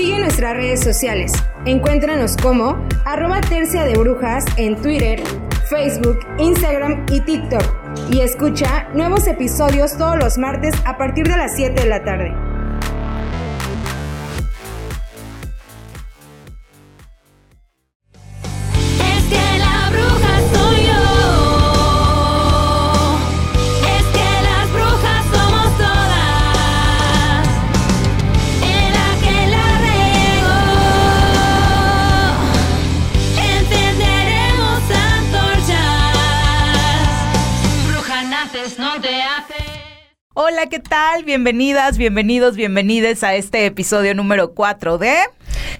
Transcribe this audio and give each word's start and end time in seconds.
Sigue 0.00 0.18
nuestras 0.18 0.56
redes 0.56 0.80
sociales. 0.82 1.30
Encuéntranos 1.66 2.34
como 2.38 2.82
arroba 3.04 3.42
tercia 3.42 3.84
de 3.84 3.98
brujas 3.98 4.46
en 4.56 4.74
Twitter, 4.80 5.22
Facebook, 5.68 6.20
Instagram 6.38 7.04
y 7.10 7.20
TikTok. 7.20 7.62
Y 8.10 8.20
escucha 8.20 8.88
nuevos 8.94 9.26
episodios 9.26 9.98
todos 9.98 10.16
los 10.16 10.38
martes 10.38 10.74
a 10.86 10.96
partir 10.96 11.28
de 11.28 11.36
las 11.36 11.54
7 11.54 11.82
de 11.82 11.86
la 11.86 12.02
tarde. 12.02 12.49
Hola, 40.60 40.68
¿qué 40.68 40.78
tal? 40.78 41.24
Bienvenidas, 41.24 41.96
bienvenidos, 41.96 42.54
bienvenides 42.54 43.24
a 43.24 43.34
este 43.34 43.64
episodio 43.64 44.14
número 44.14 44.52
4 44.52 44.98
de... 44.98 45.14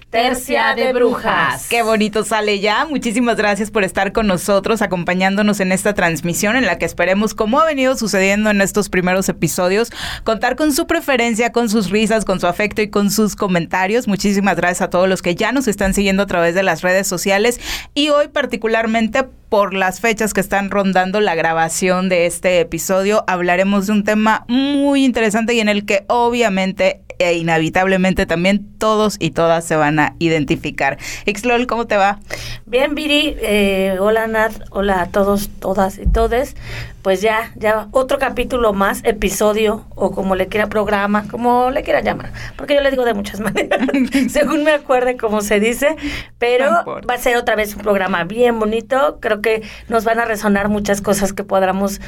Tercia 0.09 0.75
de 0.75 0.93
Brujas. 0.93 1.67
Qué 1.69 1.83
bonito 1.83 2.23
sale 2.23 2.59
ya. 2.59 2.85
Muchísimas 2.85 3.37
gracias 3.37 3.71
por 3.71 3.83
estar 3.83 4.11
con 4.11 4.27
nosotros, 4.27 4.81
acompañándonos 4.81 5.59
en 5.59 5.71
esta 5.71 5.93
transmisión 5.93 6.55
en 6.55 6.65
la 6.65 6.77
que 6.77 6.85
esperemos, 6.85 7.33
como 7.33 7.59
ha 7.59 7.65
venido 7.65 7.95
sucediendo 7.95 8.49
en 8.49 8.61
estos 8.61 8.89
primeros 8.89 9.29
episodios, 9.29 9.91
contar 10.23 10.55
con 10.55 10.73
su 10.73 10.87
preferencia, 10.87 11.51
con 11.51 11.69
sus 11.69 11.89
risas, 11.89 12.25
con 12.25 12.39
su 12.39 12.47
afecto 12.47 12.81
y 12.81 12.89
con 12.89 13.11
sus 13.11 13.35
comentarios. 13.35 14.07
Muchísimas 14.07 14.55
gracias 14.55 14.81
a 14.81 14.89
todos 14.89 15.07
los 15.07 15.21
que 15.21 15.35
ya 15.35 15.51
nos 15.51 15.67
están 15.67 15.93
siguiendo 15.93 16.23
a 16.23 16.27
través 16.27 16.55
de 16.55 16.63
las 16.63 16.81
redes 16.81 17.07
sociales 17.07 17.59
y 17.93 18.09
hoy 18.09 18.27
particularmente 18.27 19.23
por 19.51 19.73
las 19.73 19.99
fechas 19.99 20.33
que 20.33 20.39
están 20.39 20.71
rondando 20.71 21.19
la 21.19 21.35
grabación 21.35 22.07
de 22.07 22.25
este 22.25 22.61
episodio, 22.61 23.25
hablaremos 23.27 23.87
de 23.87 23.91
un 23.91 24.05
tema 24.05 24.45
muy 24.47 25.03
interesante 25.03 25.53
y 25.53 25.59
en 25.59 25.67
el 25.67 25.85
que 25.85 26.05
obviamente 26.07 27.01
e 27.21 27.33
inevitablemente 27.33 28.25
también 28.25 28.65
todos 28.79 29.17
y 29.19 29.29
todas 29.29 29.63
se 29.63 29.75
van 29.81 29.99
a 29.99 30.15
identificar. 30.19 30.97
Xlol, 31.25 31.67
¿cómo 31.67 31.87
te 31.87 31.97
va? 31.97 32.19
Bien, 32.65 32.95
Viri, 32.95 33.35
eh, 33.41 33.97
hola 33.99 34.27
Nat, 34.27 34.53
hola 34.69 35.01
a 35.01 35.07
todos, 35.07 35.49
todas 35.59 35.97
y 35.97 36.05
todes. 36.05 36.55
Pues 37.01 37.21
ya, 37.21 37.51
ya 37.55 37.87
otro 37.91 38.19
capítulo 38.19 38.73
más, 38.73 39.01
episodio 39.03 39.85
o 39.95 40.11
como 40.11 40.35
le 40.35 40.47
quiera 40.47 40.67
programa, 40.67 41.27
como 41.27 41.71
le 41.71 41.83
quiera 41.83 42.01
llamar, 42.01 42.31
porque 42.55 42.75
yo 42.75 42.81
le 42.81 42.91
digo 42.91 43.05
de 43.05 43.13
muchas 43.13 43.39
maneras, 43.39 43.79
según 44.29 44.63
me 44.63 44.71
acuerde 44.71 45.17
cómo 45.17 45.41
se 45.41 45.59
dice, 45.59 45.95
pero 46.37 46.69
No 46.71 47.01
va 47.01 47.15
a 47.15 47.17
ser 47.17 47.37
otra 47.37 47.55
vez 47.55 47.75
un 47.75 47.81
programa 47.81 48.23
bien 48.23 48.59
bonito, 48.59 49.17
creo 49.19 49.41
que 49.41 49.63
nos 49.89 50.03
van 50.03 50.19
a 50.19 50.25
resonar 50.25 50.69
muchas 50.69 51.01
cosas 51.01 51.33
que 51.33 51.43
podamos 51.43 51.99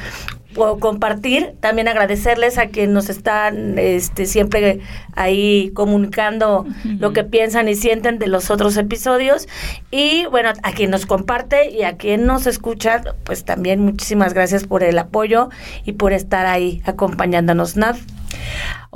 o 0.56 0.78
compartir, 0.78 1.54
también 1.60 1.88
agradecerles 1.88 2.58
a 2.58 2.68
quienes 2.68 2.94
nos 2.94 3.08
están 3.08 3.78
este, 3.78 4.26
siempre 4.26 4.80
ahí 5.14 5.70
comunicando 5.74 6.64
lo 6.84 7.12
que 7.12 7.24
piensan 7.24 7.68
y 7.68 7.74
sienten 7.74 8.18
de 8.18 8.28
los 8.28 8.50
otros 8.50 8.76
episodios 8.76 9.48
y 9.90 10.26
bueno, 10.26 10.52
a 10.62 10.72
quien 10.72 10.90
nos 10.90 11.06
comparte 11.06 11.70
y 11.70 11.82
a 11.82 11.96
quien 11.96 12.26
nos 12.26 12.46
escucha, 12.46 13.02
pues 13.24 13.44
también 13.44 13.80
muchísimas 13.80 14.32
gracias 14.32 14.64
por 14.64 14.83
el 14.88 14.98
apoyo 14.98 15.48
y 15.84 15.92
por 15.92 16.12
estar 16.12 16.46
ahí 16.46 16.82
acompañándonos, 16.84 17.76
Nad. 17.76 17.96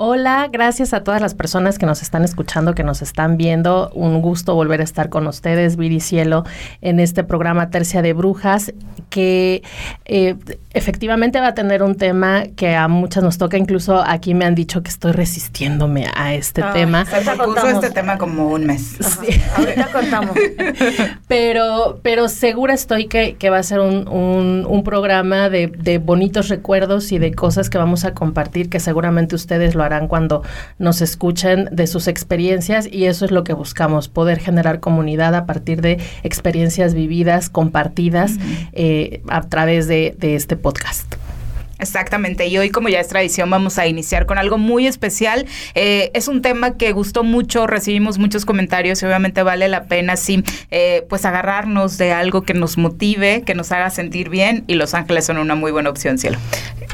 Hola, 0.01 0.49
gracias 0.53 0.95
a 0.95 1.03
todas 1.03 1.21
las 1.21 1.35
personas 1.35 1.77
que 1.77 1.85
nos 1.85 2.03
están 2.03 2.23
escuchando, 2.23 2.75
que 2.75 2.85
nos 2.85 3.03
están 3.03 3.37
viendo. 3.37 3.91
Un 3.95 4.23
gusto 4.23 4.55
volver 4.55 4.81
a 4.81 4.85
estar 4.85 5.09
con 5.09 5.27
ustedes, 5.27 5.77
Viri 5.77 5.99
Cielo, 5.99 6.45
en 6.83 7.01
este 7.01 7.25
programa 7.25 7.71
Tercia 7.71 8.01
de 8.01 8.13
Brujas, 8.13 8.73
que 9.11 9.65
eh, 10.05 10.37
efectivamente 10.73 11.41
va 11.41 11.49
a 11.49 11.55
tener 11.55 11.83
un 11.83 11.97
tema 11.97 12.45
que 12.55 12.77
a 12.77 12.87
muchas 12.87 13.25
nos 13.25 13.39
toca. 13.39 13.57
Incluso 13.59 14.01
aquí 14.07 14.35
me 14.35 14.45
han 14.45 14.55
dicho 14.55 14.85
que 14.85 14.89
estoy 14.91 15.11
resistiéndome 15.11 16.07
a 16.15 16.33
este 16.33 16.63
tema. 16.75 17.05
Se 17.05 17.15
Ahorita 17.17 17.35
propuso 17.35 17.57
contamos. 17.57 17.83
este 17.85 17.95
tema 17.95 18.19
como 18.19 18.49
un 18.51 18.67
mes. 18.67 18.97
Sí. 19.01 19.41
Ahorita 19.57 19.89
contamos. 19.93 20.37
Pero, 21.27 21.99
pero 22.03 22.29
segura 22.29 22.73
estoy 22.75 23.07
que, 23.07 23.35
que 23.37 23.51
va 23.51 23.59
a 23.59 23.63
ser 23.63 23.81
un, 23.81 24.09
un- 24.09 24.65
un 24.69 24.83
programa 24.85 25.49
de, 25.51 25.67
de 25.67 25.99
bonitos 25.99 26.49
recuerdos 26.49 27.13
y 27.13 27.19
de 27.19 27.33
cosas 27.35 27.69
que 27.71 27.79
vamos 27.79 28.05
a 28.05 28.15
compartir, 28.15 28.71
que 28.71 28.81
seguramente 28.81 29.28
ustedes 29.37 29.75
lo 29.75 29.83
harán 29.83 30.09
cuando 30.09 30.43
nos 30.79 31.01
escuchen 31.01 31.69
de 31.73 31.87
sus 31.87 32.09
experiencias 32.09 32.89
y 32.91 33.07
eso 33.07 33.25
es 33.25 33.31
lo 33.31 33.45
que 33.45 33.53
buscamos, 33.53 34.09
poder 34.09 34.39
generar 34.39 34.81
comunidad 34.81 35.35
a 35.35 35.47
partir 35.47 35.81
de 35.81 36.01
experiencias 36.23 36.95
vividas, 36.95 37.51
compartidas 37.51 38.33
eh, 38.73 39.23
a 39.29 39.43
través 39.43 39.89
de, 39.89 40.15
de 40.19 40.35
este 40.35 40.57
podcast. 40.57 41.17
Exactamente, 41.79 42.47
y 42.47 42.59
hoy 42.59 42.71
como 42.71 42.89
ya 42.89 43.01
es 43.01 43.09
tradición 43.09 43.51
vamos 43.51 43.79
a 43.79 43.87
iniciar 43.87 44.27
con 44.27 44.39
algo 44.39 44.59
muy 44.59 44.87
especial. 44.87 45.47
Eh, 45.75 46.11
es 46.15 46.29
un 46.29 46.43
tema 46.43 46.77
que 46.77 46.93
gustó 46.93 47.23
mucho, 47.23 47.67
recibimos 47.67 48.19
muchos 48.19 48.45
comentarios 48.45 49.03
y 49.03 49.07
obviamente 49.07 49.43
vale 49.43 49.69
la 49.69 49.85
pena 49.85 50.17
sí, 50.17 50.43
eh, 50.71 51.07
pues 51.09 51.25
agarrarnos 51.25 51.99
de 51.99 52.13
algo 52.13 52.43
que 52.43 52.55
nos 52.55 52.79
motive, 52.79 53.43
que 53.43 53.55
nos 53.55 53.73
haga 53.73 53.91
sentir 53.91 54.29
bien 54.29 54.65
y 54.67 54.75
Los 54.75 54.95
Ángeles 54.95 55.27
son 55.27 55.39
una 55.39 55.55
muy 55.55 55.73
buena 55.73 55.91
opción, 55.91 56.19
cielo. 56.19 56.39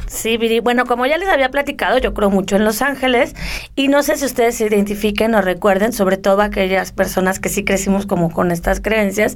Sí, 0.06 0.36
Viri. 0.36 0.60
Bueno, 0.60 0.86
como 0.86 1.06
ya 1.06 1.18
les 1.18 1.28
había 1.28 1.50
platicado, 1.50 1.98
yo 1.98 2.14
creo 2.14 2.30
mucho 2.30 2.56
en 2.56 2.64
Los 2.64 2.82
Ángeles 2.82 3.34
y 3.74 3.88
no 3.88 4.02
sé 4.02 4.16
si 4.16 4.24
ustedes 4.24 4.56
se 4.56 4.66
identifiquen 4.66 5.34
o 5.34 5.42
recuerden, 5.42 5.92
sobre 5.92 6.18
todo 6.18 6.42
aquellas 6.42 6.92
personas 6.92 7.40
que 7.40 7.48
sí 7.48 7.64
crecimos 7.64 8.06
como 8.06 8.30
con 8.30 8.52
estas 8.52 8.80
creencias. 8.80 9.34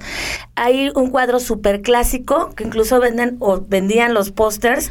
Hay 0.54 0.92
un 0.94 1.10
cuadro 1.10 1.40
súper 1.40 1.82
clásico 1.82 2.54
que 2.54 2.64
incluso 2.64 3.00
venden 3.00 3.36
o 3.40 3.60
vendían 3.60 4.14
los 4.14 4.30
pósters 4.30 4.90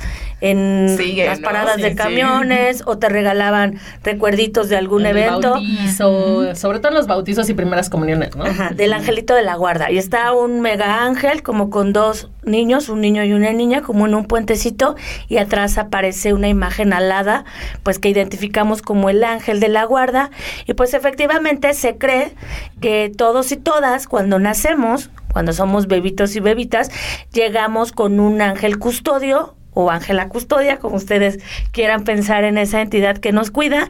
en 0.51 0.95
Sigue, 0.97 1.25
las 1.25 1.39
¿no? 1.39 1.45
paradas 1.45 1.75
Sí, 1.75 1.81
de 1.81 1.89
sí. 1.91 1.95
camiones 1.95 2.83
o 2.85 2.97
te 2.97 3.09
regalaban 3.09 3.79
recuerditos 4.03 4.69
de 4.69 4.77
algún 4.77 5.05
el 5.05 5.17
evento. 5.17 5.51
bautizo, 5.51 6.55
sobre 6.55 6.79
todo 6.79 6.89
en 6.89 6.95
los 6.95 7.07
bautizos 7.07 7.49
y 7.49 7.53
primeras 7.53 7.89
comuniones, 7.89 8.35
¿no? 8.35 8.45
Ajá, 8.45 8.69
del 8.75 8.93
angelito 8.93 9.33
de 9.35 9.43
la 9.43 9.55
guarda. 9.55 9.91
Y 9.91 9.97
está 9.97 10.31
un 10.33 10.61
mega 10.61 11.03
ángel 11.03 11.43
como 11.43 11.69
con 11.69 11.93
dos 11.93 12.29
niños, 12.43 12.87
un 12.89 13.01
niño 13.01 13.23
y 13.25 13.33
una 13.33 13.51
niña, 13.51 13.81
como 13.81 14.05
en 14.07 14.15
un 14.15 14.25
puentecito, 14.25 14.95
y 15.27 15.37
atrás 15.37 15.77
aparece 15.77 16.33
una 16.33 16.47
imagen 16.47 16.93
alada, 16.93 17.43
pues 17.83 17.99
que 17.99 18.09
identificamos 18.09 18.81
como 18.81 19.09
el 19.09 19.23
ángel 19.23 19.59
de 19.59 19.67
la 19.67 19.83
guarda. 19.83 20.31
Y 20.65 20.73
pues 20.73 20.93
efectivamente 20.93 21.73
se 21.73 21.97
cree 21.97 22.31
que 22.79 23.11
todos 23.15 23.51
y 23.51 23.57
todas, 23.57 24.07
cuando 24.07 24.39
nacemos, 24.39 25.09
cuando 25.33 25.51
somos 25.51 25.87
bebitos 25.87 26.35
y 26.35 26.39
bebitas, 26.39 26.89
llegamos 27.33 27.91
con 27.91 28.19
un 28.21 28.41
ángel 28.41 28.79
custodio 28.79 29.55
o 29.79 29.91
Ángela 29.91 30.27
Custodia, 30.27 30.77
como 30.77 30.95
ustedes 30.95 31.37
quieran 31.71 32.03
pensar 32.03 32.43
en 32.45 32.57
esa 32.57 32.81
entidad 32.81 33.19
que 33.19 33.31
nos 33.31 33.51
cuida 33.51 33.89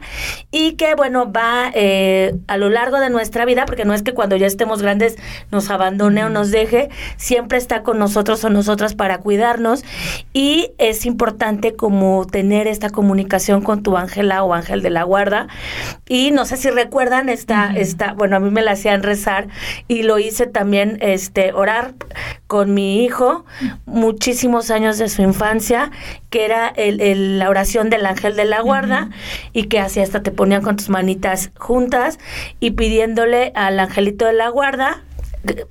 y 0.50 0.72
que, 0.72 0.94
bueno, 0.94 1.32
va 1.32 1.70
eh, 1.74 2.34
a 2.46 2.58
lo 2.58 2.68
largo 2.68 3.00
de 3.00 3.08
nuestra 3.08 3.46
vida, 3.46 3.64
porque 3.64 3.86
no 3.86 3.94
es 3.94 4.02
que 4.02 4.12
cuando 4.12 4.36
ya 4.36 4.46
estemos 4.46 4.82
grandes 4.82 5.16
nos 5.50 5.70
abandone 5.70 6.24
o 6.24 6.28
nos 6.28 6.50
deje, 6.50 6.90
siempre 7.16 7.56
está 7.56 7.82
con 7.82 7.98
nosotros 7.98 8.44
o 8.44 8.50
nosotras 8.50 8.94
para 8.94 9.16
cuidarnos 9.18 9.82
y 10.34 10.72
es 10.76 11.06
importante 11.06 11.74
como 11.74 12.26
tener 12.26 12.66
esta 12.66 12.90
comunicación 12.90 13.62
con 13.62 13.82
tu 13.82 13.96
Ángela 13.96 14.44
o 14.44 14.52
Ángel 14.52 14.82
de 14.82 14.90
la 14.90 15.04
Guarda. 15.04 15.48
Y 16.06 16.32
no 16.32 16.44
sé 16.44 16.58
si 16.58 16.68
recuerdan 16.68 17.30
esta, 17.30 17.72
esta, 17.74 18.12
bueno, 18.12 18.36
a 18.36 18.40
mí 18.40 18.50
me 18.50 18.60
la 18.60 18.72
hacían 18.72 19.02
rezar 19.02 19.48
y 19.88 20.02
lo 20.02 20.18
hice 20.18 20.46
también, 20.46 20.98
este, 21.00 21.54
orar 21.54 21.94
con 22.46 22.74
mi 22.74 23.04
hijo 23.04 23.44
muchísimos 23.86 24.70
años 24.70 24.98
de 24.98 25.08
su 25.08 25.22
infancia, 25.22 25.77
que 26.30 26.44
era 26.44 26.68
el, 26.68 27.00
el- 27.00 27.38
la 27.38 27.48
oración 27.48 27.90
del 27.90 28.06
ángel 28.06 28.36
de 28.36 28.44
la 28.44 28.60
guarda 28.60 29.10
y 29.52 29.64
que 29.64 29.78
así 29.80 30.00
hasta 30.00 30.22
te 30.22 30.30
ponían 30.30 30.62
con 30.62 30.76
tus 30.76 30.88
manitas 30.88 31.50
juntas 31.58 32.18
y 32.60 32.72
pidiéndole 32.72 33.52
al 33.54 33.78
angelito 33.80 34.24
de 34.26 34.32
la 34.34 34.48
guarda 34.48 35.02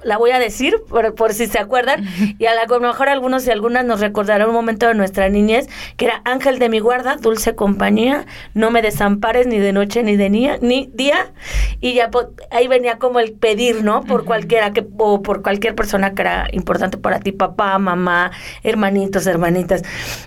la 0.04 0.18
voy 0.18 0.32
a 0.32 0.40
decir 0.40 0.76
por, 0.90 1.14
por 1.16 1.34
si 1.34 1.48
se 1.48 1.60
acuerdan 1.60 2.06
y 2.40 2.46
a, 2.46 2.56
la- 2.56 2.62
a 2.64 2.68
lo 2.68 2.80
mejor 2.80 3.10
algunos 3.10 3.46
y 3.48 3.52
algunas 3.52 3.86
nos 3.86 4.00
recordarán 4.00 4.48
un 4.48 4.54
momento 4.56 4.88
de 4.88 4.94
nuestra 4.94 5.30
niñez 5.30 5.68
que 5.98 6.06
era 6.06 6.22
ángel 6.26 6.60
de 6.60 6.70
mi 6.70 6.80
guarda, 6.80 7.16
dulce 7.18 7.56
compañía, 7.56 8.26
no 8.54 8.72
me 8.72 8.82
desampares 8.82 9.48
ni 9.48 9.60
de 9.60 9.74
noche 9.74 10.04
ni 10.04 10.16
de 10.16 10.30
día, 10.30 10.58
ni 10.62 10.90
día 10.94 11.32
y 11.82 11.94
ya 11.94 12.10
po- 12.12 12.32
ahí 12.52 12.68
venía 12.68 12.98
como 12.98 13.20
el 13.20 13.34
pedir, 13.34 13.84
¿no? 13.84 14.04
Por 14.04 14.26
cualquiera 14.26 14.74
que 14.74 14.86
o 14.98 15.22
por 15.22 15.42
cualquier 15.42 15.76
persona 15.76 16.14
que 16.14 16.22
era 16.22 16.48
importante 16.52 16.98
para 16.98 17.20
ti, 17.20 17.32
papá, 17.32 17.78
mamá, 17.80 18.32
hermanitos, 18.64 19.28
hermanitas. 19.28 19.84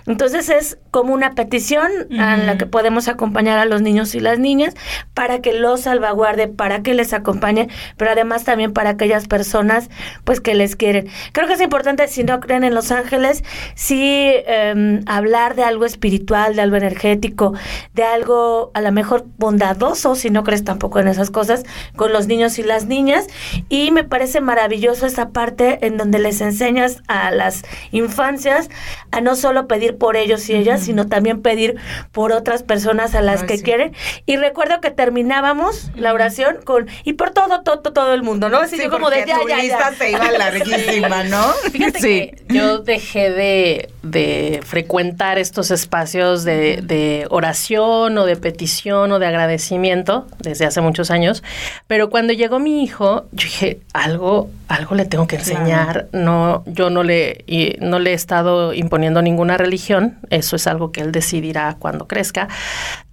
Entonces 0.07 0.49
es 0.49 0.77
como 0.91 1.13
una 1.13 1.35
petición 1.35 1.89
a 2.19 2.37
la 2.37 2.57
que 2.57 2.65
podemos 2.65 3.07
acompañar 3.07 3.59
a 3.59 3.65
los 3.65 3.81
niños 3.81 4.15
y 4.15 4.19
las 4.19 4.39
niñas 4.39 4.73
para 5.13 5.39
que 5.41 5.53
los 5.53 5.81
salvaguarde, 5.81 6.47
para 6.47 6.81
que 6.83 6.93
les 6.93 7.13
acompañe, 7.13 7.67
pero 7.97 8.11
además 8.11 8.43
también 8.43 8.73
para 8.73 8.91
aquellas 8.91 9.27
personas 9.31 9.89
pues 10.25 10.41
que 10.41 10.55
les 10.55 10.75
quieren. 10.75 11.07
Creo 11.31 11.47
que 11.47 11.53
es 11.53 11.61
importante, 11.61 12.05
si 12.09 12.25
no 12.25 12.41
creen 12.41 12.65
en 12.65 12.75
los 12.75 12.91
ángeles, 12.91 13.45
sí 13.75 14.29
em, 14.45 14.99
hablar 15.05 15.55
de 15.55 15.63
algo 15.63 15.85
espiritual, 15.85 16.57
de 16.57 16.61
algo 16.63 16.75
energético, 16.75 17.53
de 17.93 18.03
algo 18.03 18.71
a 18.73 18.81
lo 18.81 18.91
mejor 18.91 19.25
bondadoso, 19.37 20.15
si 20.15 20.29
no 20.29 20.43
crees 20.43 20.65
tampoco 20.65 20.99
en 20.99 21.07
esas 21.07 21.31
cosas 21.31 21.63
con 21.95 22.11
los 22.11 22.27
niños 22.27 22.59
y 22.59 22.63
las 22.63 22.87
niñas. 22.87 23.27
Y 23.69 23.91
me 23.91 24.03
parece 24.03 24.41
maravilloso 24.41 25.05
esa 25.05 25.29
parte 25.29 25.79
en 25.87 25.95
donde 25.95 26.19
les 26.19 26.41
enseñas 26.41 27.01
a 27.07 27.31
las 27.31 27.63
infancias 27.91 28.69
a 29.11 29.21
no 29.21 29.37
solo 29.37 29.65
pedir 29.67 29.97
por 29.97 30.17
ellos 30.17 30.49
y 30.49 30.55
ellas, 30.55 30.81
sino 30.81 31.07
también 31.07 31.41
pedir 31.41 31.77
por 32.11 32.33
otras 32.33 32.63
personas 32.63 33.15
a 33.15 33.21
las 33.21 33.43
Ay, 33.43 33.47
que 33.47 33.57
sí. 33.59 33.63
quieren. 33.63 33.93
Y 34.25 34.35
recuerdo 34.35 34.81
que 34.81 34.91
terminábamos 34.91 35.89
la 35.95 36.13
oración 36.13 36.57
con 36.65 36.89
y 37.05 37.13
por 37.13 37.29
todo, 37.29 37.61
todo, 37.63 37.93
todo 37.93 38.13
el 38.13 38.23
mundo, 38.23 38.49
¿no? 38.49 38.57
Así 38.57 38.75
Sí, 38.75 38.83
yo 38.83 38.89
como 38.89 39.09
de 39.09 39.20
porque 39.25 39.31
ya, 39.31 39.39
tu 39.39 39.47
ya, 39.47 39.57
ya. 39.57 39.63
lista 39.63 39.93
se 39.97 40.11
iba 40.11 40.31
larguísima, 40.31 41.23
¿no? 41.23 41.47
Fíjate 41.71 41.99
que 41.99 42.43
yo 42.49 42.79
dejé 42.79 43.31
de, 43.31 43.89
de 44.03 44.61
frecuentar 44.63 45.37
estos 45.37 45.71
espacios 45.71 46.43
de, 46.43 46.81
de 46.81 47.27
oración 47.29 48.17
o 48.17 48.25
de 48.25 48.35
petición 48.35 49.11
o 49.11 49.19
de 49.19 49.27
agradecimiento 49.27 50.27
desde 50.39 50.65
hace 50.65 50.81
muchos 50.81 51.11
años, 51.11 51.43
pero 51.87 52.09
cuando 52.09 52.33
llegó 52.33 52.59
mi 52.59 52.83
hijo, 52.83 53.25
yo 53.31 53.45
dije, 53.45 53.79
algo, 53.93 54.49
algo 54.67 54.95
le 54.95 55.05
tengo 55.05 55.27
que 55.27 55.35
enseñar. 55.37 56.07
No, 56.11 56.63
yo 56.65 56.89
no 56.89 57.03
le, 57.03 57.43
y 57.47 57.75
no 57.79 57.99
le 57.99 58.11
he 58.11 58.13
estado 58.13 58.73
imponiendo 58.73 59.21
ninguna 59.21 59.57
religión, 59.57 60.19
eso 60.29 60.55
es 60.55 60.67
algo 60.67 60.91
que 60.91 61.01
él 61.01 61.11
decidirá 61.11 61.75
cuando 61.79 62.07
crezca. 62.07 62.47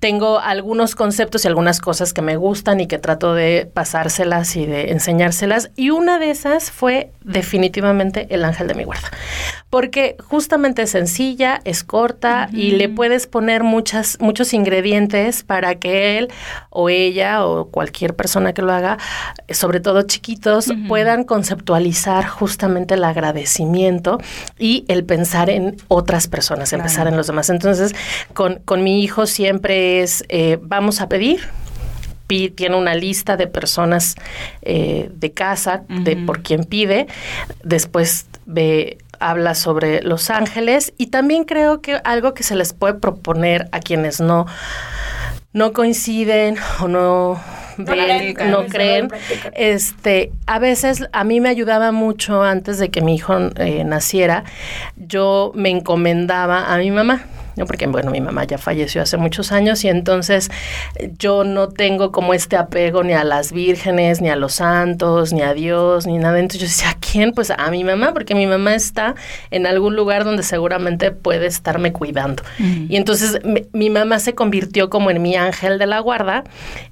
Tengo 0.01 0.39
algunos 0.39 0.95
conceptos 0.95 1.45
y 1.45 1.49
algunas 1.49 1.81
cosas 1.81 2.13
que 2.13 2.23
me 2.23 2.37
gustan 2.37 2.81
y 2.81 2.87
que 2.87 2.99
trato 2.99 3.35
de 3.35 3.69
pasárselas 3.73 4.55
y 4.57 4.67
de 4.67 4.93
enseñárselas, 4.93 5.71
y 5.77 5.91
una 5.99 6.19
de 6.19 6.31
esas 6.31 6.71
fue 6.71 7.11
definitivamente 7.23 8.27
el 8.31 8.45
ángel 8.45 8.69
de 8.69 8.75
mi 8.75 8.85
guarda. 8.85 9.11
Porque 9.69 10.17
justamente 10.25 10.83
es 10.83 10.91
sencilla, 10.91 11.61
es 11.65 11.85
corta 11.85 12.49
y 12.53 12.71
le 12.71 12.89
puedes 12.89 13.27
poner 13.27 13.65
muchas, 13.65 14.17
muchos 14.21 14.55
ingredientes 14.55 15.43
para 15.43 15.75
que 15.75 16.17
él 16.17 16.29
o 16.71 16.89
ella 16.89 17.45
o 17.45 17.67
cualquier 17.67 18.15
persona 18.15 18.55
que 18.55 18.63
lo 18.63 18.73
haga, 18.73 18.97
sobre 19.51 19.81
todo 19.81 20.03
chiquitos, 20.03 20.69
puedan 20.87 21.25
conceptualizar 21.25 22.27
justamente 22.27 22.95
el 22.95 23.05
agradecimiento 23.05 24.19
y 24.59 24.85
el 24.89 25.05
pensar 25.05 25.51
en 25.51 25.77
otras 25.89 26.29
personas, 26.29 26.73
el 26.73 26.81
pensar 26.81 27.09
en 27.09 27.17
los 27.17 27.27
demás. 27.27 27.51
Entonces, 27.51 27.95
con, 28.33 28.61
con 28.65 28.83
mi 28.83 29.03
hijo 29.03 29.27
siempre 29.27 30.01
es, 30.01 30.25
eh, 30.29 30.59
vamos 30.63 31.01
a 31.01 31.09
pedir, 31.09 31.41
pi- 32.29 32.51
tiene 32.51 32.77
una 32.77 32.95
lista 32.95 33.37
de 33.37 33.49
personas 33.49 34.15
eh, 34.63 35.11
de 35.13 35.33
casa 35.33 35.83
de 35.89 36.15
por 36.27 36.43
quien 36.43 36.63
pide 36.63 37.09
después 37.65 38.27
ve 38.47 38.99
habla 39.21 39.57
sobre 39.57 40.01
los 40.03 40.31
ángeles 40.31 40.93
y 40.97 41.07
también 41.09 41.43
creo 41.43 41.81
que 41.81 42.01
algo 42.05 42.35
que 42.35 42.45
se 42.45 42.55
les 42.55 42.73
puede 42.73 42.95
proponer 42.95 43.69
a 43.73 43.81
quienes 43.81 44.21
no 44.21 44.47
no 45.53 45.73
coinciden 45.73 46.57
o 46.81 46.87
no 46.89 47.41
ven, 47.79 48.35
no 48.51 48.63
No 48.63 48.67
creen 48.67 49.09
este 49.55 50.31
a 50.47 50.59
veces 50.59 51.09
a 51.13 51.25
mí 51.25 51.41
me 51.41 51.49
ayudaba 51.49 51.91
mucho 51.91 52.43
antes 52.45 52.79
de 52.79 52.91
que 52.91 53.01
mi 53.01 53.15
hijo 53.17 53.37
eh, 53.57 53.83
naciera 53.85 54.45
yo 54.97 55.51
me 55.55 55.71
encomendaba 55.71 56.73
a 56.73 56.79
mi 56.79 56.91
mamá 56.91 57.23
¿no? 57.59 57.67
porque 57.67 57.87
bueno, 57.87 58.11
mi 58.11 58.21
mamá 58.21 58.45
ya 58.45 58.59
falleció 58.59 59.03
hace 59.03 59.17
muchos 59.17 59.53
años 59.53 59.85
y 59.85 59.89
entonces 59.89 60.51
yo 61.19 61.45
no 61.45 61.69
tengo 61.69 62.13
como 62.13 62.35
este 62.35 62.57
apego 62.57 63.03
ni 63.03 63.13
a 63.13 63.25
las 63.25 63.53
vírgenes, 63.53 64.21
ni 64.21 64.31
a 64.31 64.37
los 64.37 64.55
santos, 64.55 65.33
ni 65.33 65.43
a 65.43 65.55
Dios, 65.55 66.07
ni 66.07 66.19
nada. 66.19 66.39
Entonces 66.39 66.61
yo 66.61 66.67
decía, 66.67 66.91
¿a 66.91 66.95
quién? 66.95 67.33
Pues 67.33 67.51
a 67.51 67.71
mi 67.71 67.85
mamá, 67.85 68.13
porque 68.13 68.35
mi 68.35 68.47
mamá 68.47 68.75
está 68.75 69.15
en 69.51 69.67
algún 69.67 69.97
lugar 69.97 70.25
donde 70.25 70.43
seguramente 70.43 71.11
puede 71.11 71.47
estarme 71.47 71.93
cuidando. 71.93 72.43
Y 72.59 72.97
entonces 72.97 73.45
mi, 73.45 73.67
mi 73.73 73.91
mamá 73.91 74.19
se 74.19 74.35
convirtió 74.35 74.91
como 74.91 75.11
en 75.11 75.21
mi 75.21 75.37
ángel 75.37 75.79
de 75.79 75.87
la 75.87 76.01
guarda 76.01 76.45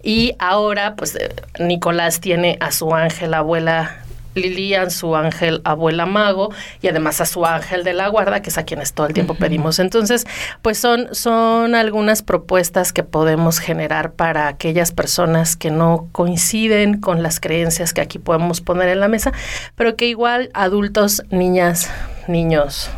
y 0.03 0.35
ahora 0.39 0.97
pues 0.97 1.15
eh, 1.17 1.35
Nicolás 1.59 2.21
tiene 2.21 2.57
a 2.61 2.73
su 2.73 2.95
ángel 2.95 3.35
abuela 3.35 4.06
Lilian, 4.37 4.91
su 4.91 5.17
ángel 5.17 5.61
abuela 5.65 6.07
mago 6.07 6.53
y 6.81 6.89
además 6.89 7.21
a 7.21 7.27
su 7.27 7.45
ángel 7.45 7.85
de 7.85 7.95
la 7.95 8.09
guarda, 8.09 8.43
que 8.43 8.51
es 8.51 8.59
a 8.59 8.65
quienes 8.65 8.93
todo 8.93 9.07
el 9.07 9.15
tiempo 9.15 9.35
pedimos. 9.35 9.79
Entonces, 9.79 10.27
pues 10.63 10.79
son, 10.79 11.15
son 11.15 11.75
algunas 11.75 12.23
propuestas 12.23 12.93
que 12.93 13.03
podemos 13.03 13.59
generar 13.59 14.13
para 14.13 14.49
aquellas 14.49 14.93
personas 14.93 15.57
que 15.57 15.71
no 15.71 16.09
coinciden 16.13 17.01
con 17.01 17.23
las 17.23 17.41
creencias 17.41 17.93
que 17.93 18.01
aquí 18.01 18.19
podemos 18.19 18.61
poner 18.61 18.89
en 18.89 19.01
la 19.01 19.09
mesa, 19.09 19.33
pero 19.75 19.97
que 19.97 20.07
igual 20.07 20.51
adultos, 20.55 21.23
niñas, 21.31 21.91
niños, 22.29 22.91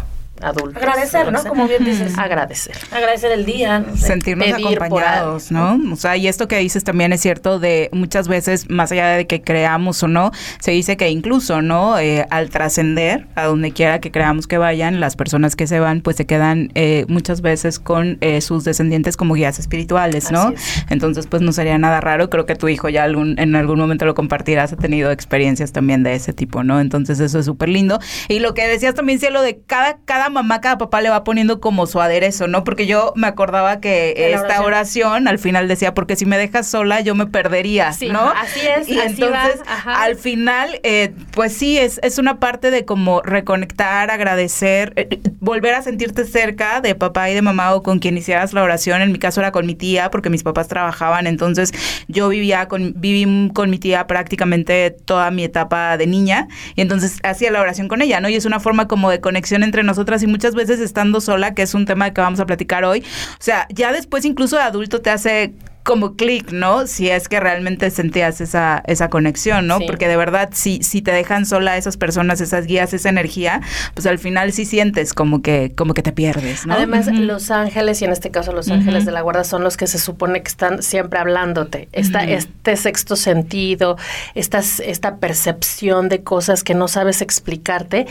adultos. 0.43 0.83
Agradecer, 0.83 1.33
¿no? 1.33 1.43
Como 1.45 1.67
bien 1.67 1.85
dices. 1.85 2.17
Agradecer. 2.19 2.77
Agradecer 2.91 3.33
el 3.33 3.45
día. 3.45 3.81
no 3.81 3.97
sé. 3.97 4.07
sentirnos 4.07 4.49
pedir 4.49 4.67
acompañados, 4.79 5.51
¿no? 5.51 5.79
O 5.93 5.97
sea, 5.97 6.17
y 6.17 6.29
esto 6.29 6.49
que 6.49 6.59
dices 6.59 6.85
también 6.85 7.13
es 7.13 7.21
cierto 7.21 7.59
de 7.59 7.89
muchas 7.93 8.29
veces, 8.29 8.69
más 8.71 8.93
allá 8.93 9.09
de 9.09 9.27
que 9.27 9.43
creamos 9.43 10.03
o 10.03 10.09
no, 10.09 10.31
se 10.61 10.73
dice 10.73 10.97
que 10.97 11.09
incluso, 11.11 11.63
¿no? 11.63 11.99
Eh, 11.99 12.27
al 12.31 12.51
trascender, 12.51 13.27
a 13.35 13.45
donde 13.45 13.73
quiera 13.73 14.01
que 14.01 14.11
creamos 14.11 14.47
que 14.47 14.59
vayan, 14.59 15.01
las 15.01 15.17
personas 15.17 15.57
que 15.57 15.67
se 15.67 15.81
van, 15.81 16.01
pues 16.01 16.17
se 16.17 16.27
quedan 16.27 16.71
eh, 16.75 17.05
muchas 17.09 17.41
veces 17.41 17.79
con 17.79 18.19
eh, 18.21 18.41
sus 18.41 18.65
descendientes 18.65 19.17
como 19.17 19.35
guías 19.35 19.59
espirituales, 19.59 20.31
¿no? 20.31 20.49
Así 20.49 20.55
es. 20.55 20.85
Entonces, 20.91 21.27
pues 21.27 21.43
no 21.43 21.53
sería 21.53 21.79
nada 21.79 22.01
raro. 22.01 22.31
Creo 22.31 22.47
que 22.47 22.55
tu 22.55 22.69
hijo 22.69 22.89
ya 22.89 23.05
algún, 23.05 23.39
en 23.39 23.57
algún 23.57 23.79
momento 23.79 24.05
lo 24.05 24.15
compartirás, 24.15 24.73
ha 24.73 24.77
tenido 24.77 25.11
experiencias 25.11 25.73
también 25.73 26.03
de 26.03 26.15
ese 26.15 26.33
tipo, 26.33 26.65
¿no? 26.65 26.81
Entonces, 26.81 27.21
eso 27.21 27.39
es 27.39 27.47
súper 27.47 27.69
lindo. 27.69 27.99
Y 28.29 28.41
lo 28.41 28.55
que 28.55 28.67
decías 28.67 28.95
también, 28.95 29.19
Cielo, 29.19 29.43
de 29.43 29.61
cada, 29.67 29.99
cada 30.05 30.28
mamá, 30.31 30.61
cada 30.61 30.79
papá 30.79 31.01
le 31.01 31.11
va 31.11 31.25
poniendo 31.25 31.61
como 31.61 31.87
su 31.87 32.01
aderezo, 32.01 32.47
¿no? 32.47 32.65
Porque 32.65 32.87
yo 32.87 33.13
me 33.17 33.27
acordaba 33.27 33.81
que 33.81 34.15
esta 34.33 34.63
oración. 34.63 34.65
oración. 34.65 35.29
al 35.29 35.39
final 35.39 35.69
decía, 35.69 35.95
porque 35.95 36.17
si 36.17 36.27
me 36.27 36.39
dejas 36.39 36.67
sola, 36.67 37.01
yo 37.01 37.15
me 37.15 37.27
perdería, 37.27 37.93
Sí, 37.93 38.09
¿no? 38.09 38.21
así 38.31 38.61
es, 38.61 38.89
Y 38.89 38.99
así 38.99 39.23
entonces, 39.23 39.61
va, 39.67 40.03
al 40.03 40.17
final, 40.17 40.81
eh, 40.83 41.13
pues 41.33 41.53
sí, 41.53 41.79
es, 41.79 42.01
es 42.03 42.19
una 42.19 42.39
parte 42.41 42.71
de 42.71 42.85
como 42.85 43.23
reconectar, 43.23 44.11
agradecer, 44.11 44.93
eh, 44.97 45.09
eh, 45.11 45.21
volver 45.41 45.75
a 45.75 45.83
sentirte 45.83 46.25
cerca 46.25 46.81
de 46.81 46.95
papá 46.95 47.31
y 47.31 47.35
de 47.35 47.43
mamá 47.43 47.75
o 47.75 47.83
con 47.83 47.99
quien 47.99 48.17
hicieras 48.17 48.53
la 48.53 48.63
oración. 48.63 49.03
En 49.03 49.13
mi 49.13 49.19
caso 49.19 49.41
era 49.41 49.53
con 49.53 49.67
mi 49.67 49.75
tía, 49.75 50.11
porque 50.11 50.31
mis 50.31 50.43
papás 50.43 50.69
trabajaban, 50.69 51.27
entonces 51.27 51.73
yo 52.09 52.29
vivía 52.29 52.69
con, 52.69 52.95
viví 52.97 53.51
con 53.53 53.71
mi 53.71 53.79
tía 53.79 54.07
prácticamente 54.07 54.91
toda 54.91 55.31
mi 55.31 55.45
etapa 55.45 55.97
de 55.97 56.07
niña, 56.07 56.49
y 56.75 56.81
entonces 56.81 57.19
hacía 57.23 57.51
la 57.51 57.61
oración 57.61 57.89
con 57.89 58.03
ella, 58.03 58.21
¿no? 58.21 58.29
Y 58.29 58.35
es 58.35 58.45
una 58.45 58.61
forma 58.61 58.89
como 58.89 59.11
de 59.11 59.21
conexión 59.21 59.63
entre 59.63 59.83
nosotras 59.83 60.18
y 60.23 60.27
muchas 60.27 60.55
veces 60.55 60.81
estando 60.81 61.21
sola, 61.21 61.55
que 61.55 61.63
es 61.63 61.75
un 61.75 61.87
tema 61.87 62.13
que 62.13 62.21
vamos 62.21 62.41
a 62.41 62.47
platicar 62.47 62.85
hoy. 62.85 63.01
O 63.01 63.43
sea, 63.43 63.67
ya 63.71 63.93
después 63.93 64.25
incluso 64.25 64.57
de 64.57 64.63
adulto 64.63 65.01
te 65.01 65.11
hace 65.11 65.55
como 65.89 66.17
clic, 66.17 66.53
¿no? 66.53 66.87
Si 66.87 67.09
es 67.09 67.31
que 67.31 67.41
realmente 67.41 67.91
sentías 67.91 68.43
esa, 68.43 68.83
esa 68.87 69.09
conexión, 69.09 69.67
¿no? 69.67 69.79
Sí. 69.79 69.85
Porque 69.87 70.07
de 70.07 70.19
verdad, 70.19 70.51
si, 70.53 70.83
si 70.83 71.01
te 71.01 71.13
dejan 71.13 71.47
sola 71.47 71.79
esas 71.79 71.97
personas, 71.97 72.43
esas 72.43 72.67
guías, 72.67 72.93
esa 72.93 73.09
energía, 73.09 73.63
pues 73.95 74.05
al 74.05 74.19
final 74.19 74.53
sí 74.53 74.67
sientes 74.67 75.15
como 75.15 75.41
que, 75.41 75.73
como 75.75 75.95
que 75.95 76.03
te 76.03 76.13
pierdes, 76.13 76.67
¿no? 76.67 76.75
Además, 76.75 77.07
los 77.07 77.51
ángeles, 77.51 78.03
y 78.03 78.05
en 78.05 78.13
este 78.13 78.31
caso 78.31 78.53
los 78.53 78.69
ángeles 78.69 79.07
de 79.07 79.13
la 79.13 79.23
guarda, 79.23 79.45
son 79.45 79.65
los 79.65 79.79
que 79.79 79.87
se 79.87 79.99
supone 79.99 80.43
que 80.43 80.49
están 80.49 80.83
siempre 80.83 81.21
hablándote. 81.21 81.89
Esta, 81.93 82.23
Ujú. 82.23 82.33
Este 82.33 82.77
sexto 82.77 83.17
sentido, 83.17 83.97
estas, 84.35 84.81
esta 84.81 85.17
percepción 85.17 86.11
de 86.11 86.23
cosas 86.23 86.65
que 86.65 86.75
no 86.75 86.89
sabes 86.89 87.23
explicarte, 87.23 88.07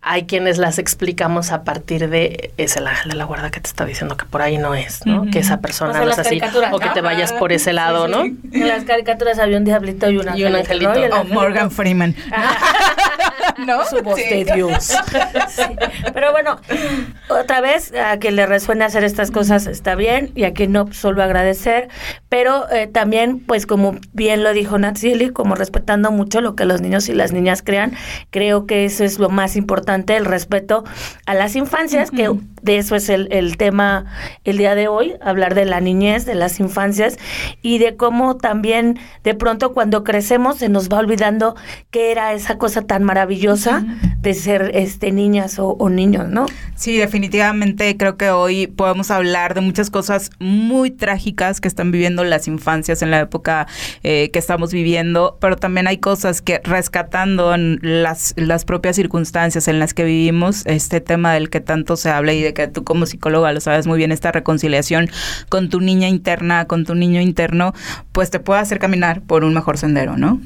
hay 0.00 0.24
quienes 0.24 0.58
las 0.58 0.80
explicamos 0.80 1.52
a 1.52 1.62
partir 1.62 2.10
de 2.10 2.50
es 2.56 2.76
el 2.76 2.88
ángel 2.88 3.12
de 3.12 3.16
la 3.16 3.26
guarda 3.26 3.52
que 3.52 3.60
te 3.60 3.68
está 3.68 3.84
diciendo 3.84 4.16
que 4.16 4.24
por 4.24 4.42
ahí 4.42 4.58
no 4.58 4.74
es, 4.74 5.06
¿no? 5.06 5.30
Que 5.30 5.38
esa 5.38 5.60
persona 5.60 5.90
O 5.90 5.94
sea, 5.94 6.04
no 6.04 6.10
es 6.10 6.18
así, 6.18 6.40
o 6.72 6.80
que 6.80 6.88
te 6.88 7.00
vayas 7.12 7.32
por 7.32 7.52
ese 7.52 7.72
lado, 7.72 8.08
¿no? 8.08 8.22
En 8.22 8.68
las 8.68 8.84
caricaturas 8.84 9.38
había 9.38 9.58
un 9.58 9.64
diablito 9.64 10.10
y 10.10 10.16
un 10.18 10.36
Y 10.36 10.44
un 10.44 10.54
angelito. 10.56 10.90
angelito. 10.90 10.92
¿no? 10.94 11.00
Y 11.00 11.02
el 11.04 11.12
O 11.12 11.16
angelito- 11.16 11.34
Morgan 11.34 11.70
Freeman. 11.70 12.14
¿No? 13.66 13.84
Su 13.84 14.02
voz 14.02 14.18
Sí. 14.20 14.44
de 14.44 14.52
Dios. 14.54 14.92
Sí. 15.48 15.62
Pero 16.14 16.32
bueno, 16.32 16.58
otra 17.28 17.60
vez, 17.60 17.92
a 17.94 18.16
quien 18.18 18.36
le 18.36 18.46
resuene 18.46 18.84
hacer 18.84 19.04
estas 19.04 19.30
cosas 19.30 19.66
está 19.66 19.94
bien 19.94 20.30
y 20.34 20.44
a 20.44 20.54
quien 20.54 20.72
no, 20.72 20.92
solo 20.92 21.22
agradecer. 21.22 21.88
Pero 22.28 22.70
eh, 22.70 22.86
también, 22.86 23.40
pues 23.40 23.66
como 23.66 23.96
bien 24.12 24.42
lo 24.42 24.52
dijo 24.52 24.78
Natsieli, 24.78 25.30
como 25.30 25.54
respetando 25.54 26.10
mucho 26.10 26.40
lo 26.40 26.56
que 26.56 26.64
los 26.64 26.80
niños 26.80 27.08
y 27.08 27.14
las 27.14 27.32
niñas 27.32 27.62
crean, 27.62 27.92
creo 28.30 28.66
que 28.66 28.84
eso 28.84 29.04
es 29.04 29.18
lo 29.18 29.28
más 29.28 29.56
importante, 29.56 30.16
el 30.16 30.24
respeto 30.24 30.84
a 31.26 31.34
las 31.34 31.54
infancias, 31.56 32.10
que 32.10 32.30
de 32.62 32.78
eso 32.78 32.96
es 32.96 33.08
el, 33.08 33.28
el 33.30 33.56
tema 33.56 34.06
el 34.44 34.56
día 34.56 34.74
de 34.74 34.88
hoy, 34.88 35.14
hablar 35.20 35.54
de 35.54 35.64
la 35.66 35.80
niñez, 35.80 36.24
de 36.24 36.34
las 36.34 36.60
infancias 36.60 37.18
y 37.60 37.78
de 37.78 37.96
cómo 37.96 38.36
también 38.36 38.98
de 39.24 39.34
pronto 39.34 39.72
cuando 39.72 40.04
crecemos 40.04 40.58
se 40.58 40.68
nos 40.68 40.88
va 40.88 40.98
olvidando 40.98 41.56
que 41.90 42.10
era 42.12 42.32
esa 42.32 42.56
cosa 42.58 42.82
tan 42.82 43.02
maravillosa 43.02 43.31
de 44.20 44.34
ser 44.34 44.70
este 44.74 45.12
niñas 45.12 45.58
o, 45.58 45.70
o 45.70 45.88
niños, 45.88 46.28
¿no? 46.28 46.46
Sí, 46.76 46.96
definitivamente 46.96 47.96
creo 47.96 48.16
que 48.16 48.30
hoy 48.30 48.66
podemos 48.66 49.10
hablar 49.10 49.54
de 49.54 49.60
muchas 49.60 49.90
cosas 49.90 50.30
muy 50.38 50.90
trágicas 50.90 51.60
que 51.60 51.68
están 51.68 51.90
viviendo 51.90 52.24
las 52.24 52.48
infancias 52.48 53.02
en 53.02 53.10
la 53.10 53.20
época 53.20 53.66
eh, 54.02 54.30
que 54.32 54.38
estamos 54.38 54.72
viviendo, 54.72 55.38
pero 55.40 55.56
también 55.56 55.86
hay 55.86 55.98
cosas 55.98 56.40
que 56.40 56.60
rescatando 56.64 57.54
en 57.54 57.78
las, 57.82 58.34
las 58.36 58.64
propias 58.64 58.96
circunstancias 58.96 59.68
en 59.68 59.78
las 59.78 59.94
que 59.94 60.04
vivimos, 60.04 60.66
este 60.66 61.00
tema 61.00 61.34
del 61.34 61.50
que 61.50 61.60
tanto 61.60 61.96
se 61.96 62.10
habla 62.10 62.32
y 62.32 62.42
de 62.42 62.54
que 62.54 62.68
tú 62.68 62.84
como 62.84 63.06
psicóloga 63.06 63.52
lo 63.52 63.60
sabes 63.60 63.86
muy 63.86 63.98
bien, 63.98 64.12
esta 64.12 64.32
reconciliación 64.32 65.10
con 65.48 65.68
tu 65.68 65.80
niña 65.80 66.08
interna, 66.08 66.66
con 66.66 66.84
tu 66.84 66.94
niño 66.94 67.20
interno, 67.20 67.74
pues 68.12 68.30
te 68.30 68.40
puede 68.40 68.60
hacer 68.60 68.78
caminar 68.78 69.22
por 69.22 69.44
un 69.44 69.54
mejor 69.54 69.78
sendero, 69.78 70.16
¿no? 70.16 70.40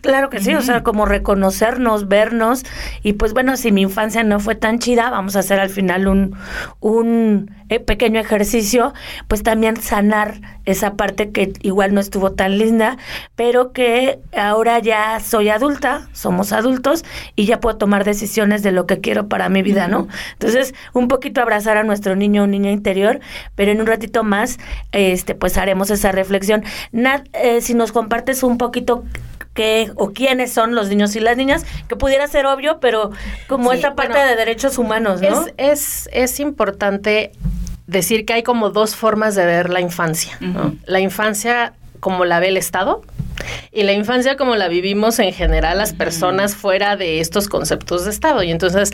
Claro 0.00 0.30
que 0.30 0.40
sí, 0.40 0.54
o 0.54 0.62
sea, 0.62 0.82
como 0.82 1.04
reconocernos, 1.04 2.08
vernos. 2.08 2.64
Y 3.02 3.14
pues 3.14 3.34
bueno, 3.34 3.56
si 3.56 3.70
mi 3.70 3.82
infancia 3.82 4.22
no 4.22 4.40
fue 4.40 4.54
tan 4.54 4.78
chida, 4.78 5.10
vamos 5.10 5.36
a 5.36 5.40
hacer 5.40 5.60
al 5.60 5.68
final 5.68 6.08
un, 6.08 6.36
un 6.80 7.54
eh, 7.68 7.80
pequeño 7.80 8.18
ejercicio, 8.18 8.94
pues 9.28 9.42
también 9.42 9.76
sanar 9.76 10.40
esa 10.70 10.94
parte 10.94 11.30
que 11.30 11.52
igual 11.62 11.94
no 11.94 12.00
estuvo 12.00 12.32
tan 12.32 12.58
linda, 12.58 12.96
pero 13.36 13.72
que 13.72 14.18
ahora 14.36 14.78
ya 14.78 15.20
soy 15.20 15.48
adulta, 15.48 16.08
somos 16.12 16.52
adultos 16.52 17.04
y 17.36 17.46
ya 17.46 17.60
puedo 17.60 17.76
tomar 17.76 18.04
decisiones 18.04 18.62
de 18.62 18.72
lo 18.72 18.86
que 18.86 19.00
quiero 19.00 19.28
para 19.28 19.48
mi 19.48 19.62
vida, 19.62 19.88
¿no? 19.88 20.08
Entonces, 20.32 20.74
un 20.92 21.08
poquito 21.08 21.40
abrazar 21.40 21.76
a 21.76 21.82
nuestro 21.82 22.16
niño 22.16 22.44
o 22.44 22.46
niña 22.46 22.70
interior, 22.70 23.20
pero 23.54 23.72
en 23.72 23.80
un 23.80 23.86
ratito 23.86 24.24
más, 24.24 24.58
este, 24.92 25.34
pues 25.34 25.56
haremos 25.58 25.90
esa 25.90 26.12
reflexión. 26.12 26.64
Nat, 26.92 27.26
eh, 27.32 27.60
si 27.60 27.74
nos 27.74 27.92
compartes 27.92 28.42
un 28.42 28.58
poquito 28.58 29.04
qué 29.54 29.90
o 29.96 30.12
quiénes 30.12 30.52
son 30.52 30.74
los 30.74 30.88
niños 30.88 31.16
y 31.16 31.20
las 31.20 31.36
niñas, 31.36 31.66
que 31.88 31.96
pudiera 31.96 32.26
ser 32.28 32.46
obvio, 32.46 32.80
pero 32.80 33.10
como 33.48 33.72
Sí, 33.72 33.78
esa 33.78 33.94
parte 33.94 34.12
bueno, 34.12 34.30
de 34.30 34.36
derechos 34.36 34.78
humanos, 34.78 35.20
¿no? 35.20 35.46
Es, 35.46 35.54
es, 35.56 36.08
es 36.12 36.40
importante 36.40 37.32
decir 37.90 38.24
que 38.24 38.32
hay 38.34 38.42
como 38.42 38.70
dos 38.70 38.94
formas 38.94 39.34
de 39.34 39.44
ver 39.44 39.68
la 39.70 39.80
infancia. 39.80 40.36
¿no? 40.40 40.74
La 40.86 41.00
infancia 41.00 41.74
como 41.98 42.24
la 42.24 42.40
ve 42.40 42.48
el 42.48 42.56
Estado 42.56 43.02
y 43.72 43.82
la 43.82 43.92
infancia 43.92 44.36
como 44.36 44.54
la 44.56 44.68
vivimos 44.68 45.18
en 45.18 45.32
general 45.32 45.78
las 45.78 45.92
personas 45.92 46.54
fuera 46.54 46.96
de 46.96 47.20
estos 47.20 47.48
conceptos 47.48 48.04
de 48.04 48.10
Estado. 48.10 48.42
Y 48.42 48.50
entonces, 48.50 48.92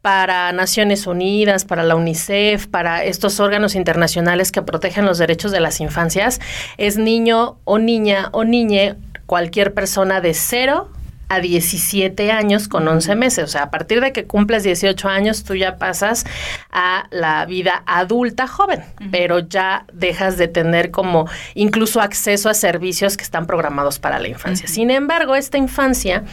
para 0.00 0.52
Naciones 0.52 1.06
Unidas, 1.06 1.64
para 1.64 1.82
la 1.82 1.96
UNICEF, 1.96 2.66
para 2.66 3.04
estos 3.04 3.40
órganos 3.40 3.74
internacionales 3.74 4.52
que 4.52 4.62
protegen 4.62 5.06
los 5.06 5.18
derechos 5.18 5.50
de 5.50 5.60
las 5.60 5.80
infancias, 5.80 6.40
es 6.76 6.96
niño 6.98 7.58
o 7.64 7.78
niña 7.78 8.28
o 8.32 8.44
niñe 8.44 8.94
cualquier 9.26 9.74
persona 9.74 10.20
de 10.20 10.34
cero 10.34 10.90
a 11.28 11.40
17 11.40 12.30
años 12.30 12.68
con 12.68 12.86
11 12.86 13.14
meses. 13.16 13.44
O 13.44 13.48
sea, 13.48 13.64
a 13.64 13.70
partir 13.70 14.00
de 14.00 14.12
que 14.12 14.26
cumples 14.26 14.62
18 14.62 15.08
años, 15.08 15.44
tú 15.44 15.54
ya 15.54 15.76
pasas 15.76 16.24
a 16.70 17.06
la 17.10 17.44
vida 17.46 17.82
adulta 17.86 18.46
joven, 18.46 18.82
pero 19.10 19.40
ya 19.40 19.84
dejas 19.92 20.36
de 20.36 20.48
tener 20.48 20.90
como 20.90 21.28
incluso 21.54 22.00
acceso 22.00 22.48
a 22.48 22.54
servicios 22.54 23.16
que 23.16 23.24
están 23.24 23.46
programados 23.46 23.98
para 23.98 24.18
la 24.18 24.28
infancia. 24.28 24.68
Sin 24.68 24.90
embargo, 24.90 25.34
esta 25.34 25.58
infancia 25.58 26.24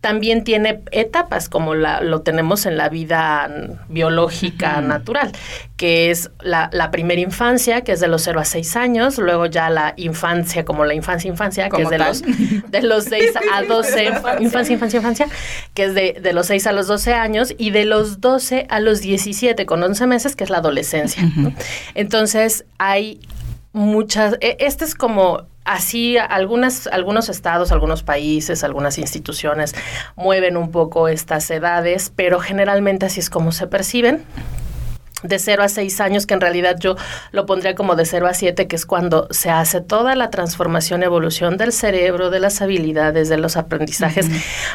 también 0.00 0.44
tiene 0.44 0.82
etapas 0.92 1.48
como 1.48 1.74
la, 1.74 2.00
lo 2.00 2.22
tenemos 2.22 2.66
en 2.66 2.76
la 2.76 2.88
vida 2.88 3.50
biológica 3.88 4.80
natural, 4.80 5.32
que 5.80 6.10
es 6.10 6.30
la, 6.42 6.68
la 6.74 6.90
primera 6.90 7.22
infancia, 7.22 7.80
que 7.80 7.92
es 7.92 8.00
de 8.00 8.06
los 8.06 8.20
0 8.20 8.38
a 8.38 8.44
6 8.44 8.76
años, 8.76 9.16
luego 9.16 9.46
ya 9.46 9.70
la 9.70 9.94
infancia, 9.96 10.62
como 10.66 10.84
la 10.84 10.92
infancia, 10.92 11.26
infancia, 11.30 11.70
que 11.70 11.80
es 11.80 11.88
de 11.88 11.96
tal. 11.96 12.08
los, 12.08 12.70
de 12.70 12.82
los 12.82 13.04
6 13.04 13.30
a 13.54 13.62
12, 13.66 14.04
infancia, 14.40 14.74
infancia, 14.74 14.96
infancia, 14.98 15.26
que 15.72 15.84
es 15.84 15.94
de, 15.94 16.18
de 16.20 16.34
los 16.34 16.48
6 16.48 16.66
a 16.66 16.72
los 16.72 16.86
12 16.86 17.14
años, 17.14 17.54
y 17.56 17.70
de 17.70 17.86
los 17.86 18.20
12 18.20 18.66
a 18.68 18.78
los 18.78 19.00
17 19.00 19.64
con 19.64 19.82
11 19.82 20.06
meses, 20.06 20.36
que 20.36 20.44
es 20.44 20.50
la 20.50 20.58
adolescencia. 20.58 21.22
Entonces, 21.94 22.66
hay 22.76 23.18
muchas, 23.72 24.36
e- 24.42 24.58
este 24.60 24.84
es 24.84 24.94
como 24.94 25.46
así 25.64 26.18
algunas, 26.18 26.88
algunos 26.88 27.30
estados, 27.30 27.72
algunos 27.72 28.02
países, 28.02 28.64
algunas 28.64 28.98
instituciones 28.98 29.74
mueven 30.14 30.58
un 30.58 30.70
poco 30.72 31.08
estas 31.08 31.50
edades, 31.50 32.12
pero 32.14 32.38
generalmente 32.38 33.06
así 33.06 33.20
es 33.20 33.30
como 33.30 33.50
se 33.50 33.66
perciben 33.66 34.22
de 35.22 35.38
0 35.38 35.62
a 35.62 35.68
6 35.68 36.00
años, 36.00 36.26
que 36.26 36.34
en 36.34 36.40
realidad 36.40 36.76
yo 36.80 36.96
lo 37.32 37.46
pondría 37.46 37.74
como 37.74 37.94
de 37.96 38.04
0 38.06 38.26
a 38.26 38.34
7, 38.34 38.66
que 38.68 38.76
es 38.76 38.86
cuando 38.86 39.26
se 39.30 39.50
hace 39.50 39.80
toda 39.80 40.14
la 40.14 40.30
transformación, 40.30 41.02
evolución 41.02 41.56
del 41.56 41.72
cerebro, 41.72 42.30
de 42.30 42.40
las 42.40 42.62
habilidades, 42.62 43.28
de 43.28 43.36
los 43.38 43.56
aprendizajes 43.56 44.28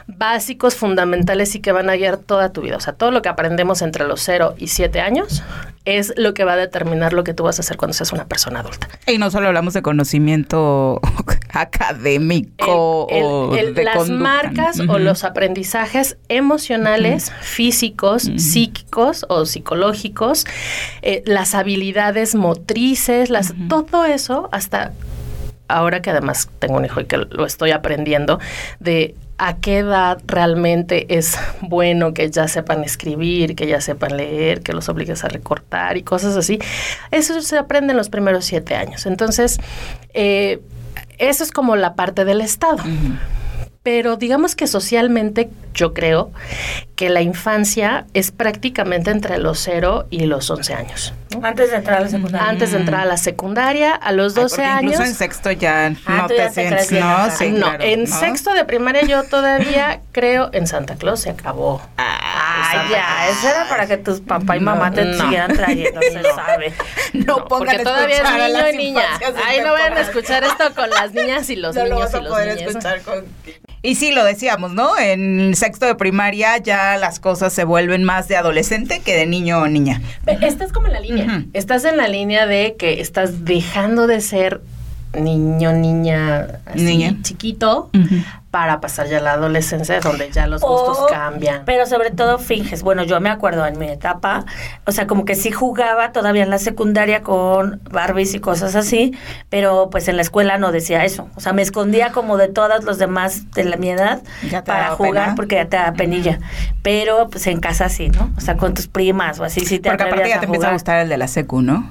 básicos, 0.07 0.75
fundamentales 0.75 1.55
y 1.55 1.59
que 1.59 1.71
van 1.71 1.89
a 1.89 1.95
guiar 1.95 2.17
toda 2.17 2.51
tu 2.51 2.61
vida. 2.61 2.77
O 2.77 2.79
sea, 2.79 2.93
todo 2.93 3.11
lo 3.11 3.21
que 3.21 3.29
aprendemos 3.29 3.81
entre 3.81 4.05
los 4.07 4.21
0 4.21 4.55
y 4.57 4.67
7 4.67 4.99
años 5.01 5.43
es 5.85 6.13
lo 6.17 6.33
que 6.33 6.43
va 6.43 6.53
a 6.53 6.57
determinar 6.57 7.13
lo 7.13 7.23
que 7.23 7.33
tú 7.35 7.43
vas 7.43 7.59
a 7.59 7.61
hacer 7.61 7.77
cuando 7.77 7.93
seas 7.93 8.11
una 8.11 8.25
persona 8.27 8.61
adulta. 8.61 8.87
Y 9.07 9.19
no 9.19 9.29
solo 9.29 9.47
hablamos 9.47 9.73
de 9.75 9.83
conocimiento 9.83 10.99
académico 11.53 13.07
El- 13.09 13.17
el- 13.17 13.23
o 13.23 13.55
el- 13.55 13.73
de 13.75 13.83
las 13.83 13.97
conducta. 13.97 14.23
marcas 14.23 14.79
o 14.87 14.97
los 14.97 15.23
aprendizajes 15.23 16.17
emocionales, 16.27 17.31
físicos, 17.41 18.23
psíquicos 18.37 19.25
o 19.29 19.45
psicológicos, 19.45 20.34
eh, 21.01 21.23
las 21.25 21.55
habilidades 21.55 22.35
motrices, 22.35 23.29
las, 23.29 23.53
todo 23.69 24.05
eso 24.05 24.49
hasta 24.51 24.91
ahora 25.67 26.01
que 26.01 26.09
además 26.09 26.49
tengo 26.59 26.77
un 26.77 26.85
hijo 26.85 27.01
y 27.01 27.05
que 27.05 27.17
lo 27.17 27.45
estoy 27.45 27.71
aprendiendo 27.71 28.39
de 28.79 29.15
a 29.37 29.57
qué 29.57 29.79
edad 29.79 30.21
realmente 30.25 31.17
es 31.17 31.37
bueno 31.61 32.13
que 32.13 32.29
ya 32.29 32.47
sepan 32.47 32.83
escribir, 32.83 33.55
que 33.55 33.67
ya 33.67 33.81
sepan 33.81 34.15
leer, 34.15 34.61
que 34.61 34.73
los 34.73 34.87
obligues 34.87 35.23
a 35.23 35.27
recortar 35.27 35.97
y 35.97 36.03
cosas 36.03 36.37
así. 36.37 36.59
Eso 37.11 37.41
se 37.41 37.57
aprende 37.57 37.91
en 37.91 37.97
los 37.97 38.09
primeros 38.09 38.45
siete 38.45 38.75
años. 38.75 39.05
Entonces, 39.05 39.59
eh, 40.13 40.61
eso 41.17 41.43
es 41.43 41.51
como 41.51 41.75
la 41.75 41.95
parte 41.95 42.23
del 42.23 42.41
Estado. 42.41 42.83
Pero 43.83 44.15
digamos 44.15 44.55
que 44.55 44.67
socialmente 44.67 45.49
yo 45.73 45.93
creo 45.93 46.31
que 46.95 47.09
la 47.09 47.21
infancia 47.21 48.05
es 48.13 48.31
prácticamente 48.31 49.11
entre 49.11 49.37
los 49.37 49.59
0 49.59 50.07
y 50.09 50.25
los 50.27 50.49
11 50.49 50.73
años. 50.73 51.13
¿no? 51.37 51.45
Antes 51.45 51.69
de 51.71 51.75
entrar 51.77 51.97
a 51.97 52.01
la 52.01 52.07
secundaria. 52.09 52.47
Antes 52.49 52.71
de 52.71 52.77
entrar 52.77 53.01
a 53.01 53.05
la 53.05 53.17
secundaria, 53.17 53.93
a 53.93 54.11
los 54.13 54.37
Ay, 54.37 54.43
12 54.43 54.55
porque 54.55 54.65
años. 54.69 54.91
Incluso 54.93 55.03
en 55.09 55.15
sexto 55.15 55.51
ya 55.51 55.87
Ah, 56.05 56.17
no 56.21 56.27
te 56.27 56.37
ya 56.37 56.49
sientes, 56.51 56.91
¿no? 56.93 57.29
Sí, 57.31 57.49
no, 57.51 57.65
claro, 57.67 57.83
en 57.83 58.05
¿no? 58.05 58.19
sexto 58.19 58.53
de 58.53 58.63
primaria 58.63 59.01
yo 59.03 59.23
todavía 59.23 59.99
creo 60.13 60.49
en 60.53 60.67
Santa 60.67 60.95
Claus 60.95 61.19
se 61.19 61.31
acabó. 61.31 61.81
Ay, 61.97 62.79
ya, 62.89 63.27
eso 63.29 63.49
era 63.49 63.67
para 63.67 63.85
que 63.87 63.97
tus 63.97 64.21
papá 64.21 64.55
y 64.55 64.61
mamá 64.61 64.91
te 64.91 65.03
No. 65.03 65.21
siguieran 65.21 65.53
trayendo, 65.53 65.99
se 66.01 66.23
sabe. 66.35 66.73
No, 67.13 67.25
No, 67.39 67.45
pongan 67.45 67.67
porque 67.75 67.81
a 67.81 67.83
todavía 67.83 68.17
es 68.17 68.23
niño 68.23 68.47
las 68.47 68.73
y 68.73 68.77
niña. 68.77 69.05
Ahí 69.45 69.59
no 69.61 69.73
vayan 69.73 69.97
a 69.97 70.01
escuchar 70.01 70.45
esto 70.45 70.73
con 70.73 70.89
las 70.89 71.11
niñas 71.13 71.49
y 71.49 71.57
los 71.57 71.75
No 71.75 71.83
lo 71.85 71.95
niños 71.95 72.05
vas 72.05 72.13
a 72.13 72.17
y 72.19 72.21
los 72.23 72.31
poder 72.31 72.55
niños. 72.55 72.69
escuchar 72.69 73.01
con... 73.01 73.25
Y 73.85 73.93
sí, 73.95 74.11
lo 74.11 74.23
decíamos, 74.23 74.73
¿no? 74.73 74.97
En 74.97 75.55
sexto 75.55 75.85
de 75.85 75.93
primaria 75.93 76.57
ya 76.57 76.97
las 76.97 77.19
cosas 77.19 77.53
se 77.53 77.63
vuelven 77.63 78.03
más 78.03 78.27
de 78.27 78.35
adolescente 78.35 78.99
que 78.99 79.15
de 79.15 79.27
niño 79.27 79.59
o 79.59 79.67
niña. 79.67 80.01
Estás 80.41 80.71
como 80.71 80.87
en 80.87 80.93
la 80.93 80.99
línea. 80.99 81.45
Estás 81.53 81.85
en 81.85 81.97
la 81.97 82.07
línea 82.07 82.47
de 82.47 82.75
que 82.79 82.99
estás 82.99 83.45
dejando 83.45 84.07
de 84.07 84.21
ser 84.21 84.61
niño, 85.13 85.71
niña, 85.71 86.47
así, 86.65 86.81
Niña. 86.83 87.15
chiquito, 87.21 87.89
para 88.55 88.79
pasar 88.79 89.07
ya 89.09 89.17
a 89.17 89.21
la 89.21 89.33
adolescencia, 89.33 89.99
donde 89.99 90.31
ya 90.31 90.47
los 90.47 90.61
gustos 90.61 90.97
O- 90.97 91.07
cambian. 91.07 91.63
Pero 91.65 91.85
sobre 91.85 92.09
todo 92.11 92.39
finges. 92.39 92.83
Bueno, 92.83 93.03
yo 93.03 93.19
me 93.19 93.29
acuerdo 93.29 93.65
en 93.65 93.77
mi 93.77 93.89
etapa, 93.89 94.45
o 94.85 94.93
sea, 94.93 95.07
como 95.07 95.25
que 95.25 95.35
sí 95.35 95.51
jugaba 95.51 96.13
todavía 96.13 96.41
en 96.43 96.49
la 96.49 96.57
secundaria 96.57 97.21
con 97.21 97.81
Barbies 97.91 98.33
y 98.33 98.39
cosas 98.39 98.75
así, 98.75 99.13
pero 99.49 99.89
pues 99.89 100.07
en 100.07 100.15
la 100.15 100.21
escuela 100.21 100.57
no 100.57 100.71
decía 100.71 101.03
eso. 101.03 101.27
O 101.35 101.41
sea, 101.41 101.51
me 101.51 101.63
escondía 101.63 102.13
como 102.13 102.37
de 102.37 102.47
todos 102.47 102.85
los 102.85 102.97
demás 102.97 103.51
de 103.51 103.65
la 103.65 103.75
mi 103.75 103.89
edad 103.89 104.21
para 104.65 104.91
jugar 104.91 105.23
pena. 105.25 105.35
porque 105.35 105.55
ya 105.55 105.65
te 105.67 105.75
da 105.75 105.91
penilla. 105.91 106.39
Pero 106.81 107.27
pues 107.29 107.47
en 107.47 107.59
casa 107.59 107.89
sí, 107.89 108.07
¿no? 108.07 108.31
O 108.37 108.39
sea, 108.39 108.55
con 108.55 108.73
tus 108.73 108.87
primas 108.87 109.37
o 109.41 109.43
así 109.43 109.65
sí 109.65 109.79
te 109.79 109.89
Porque 109.89 110.03
aparte 110.03 110.29
ya 110.29 110.39
te 110.39 110.45
a 110.45 110.45
empieza 110.45 110.69
a 110.69 110.71
gustar 110.71 110.99
el 111.01 111.09
de 111.09 111.17
la 111.17 111.27
secu, 111.27 111.61
¿no? 111.61 111.89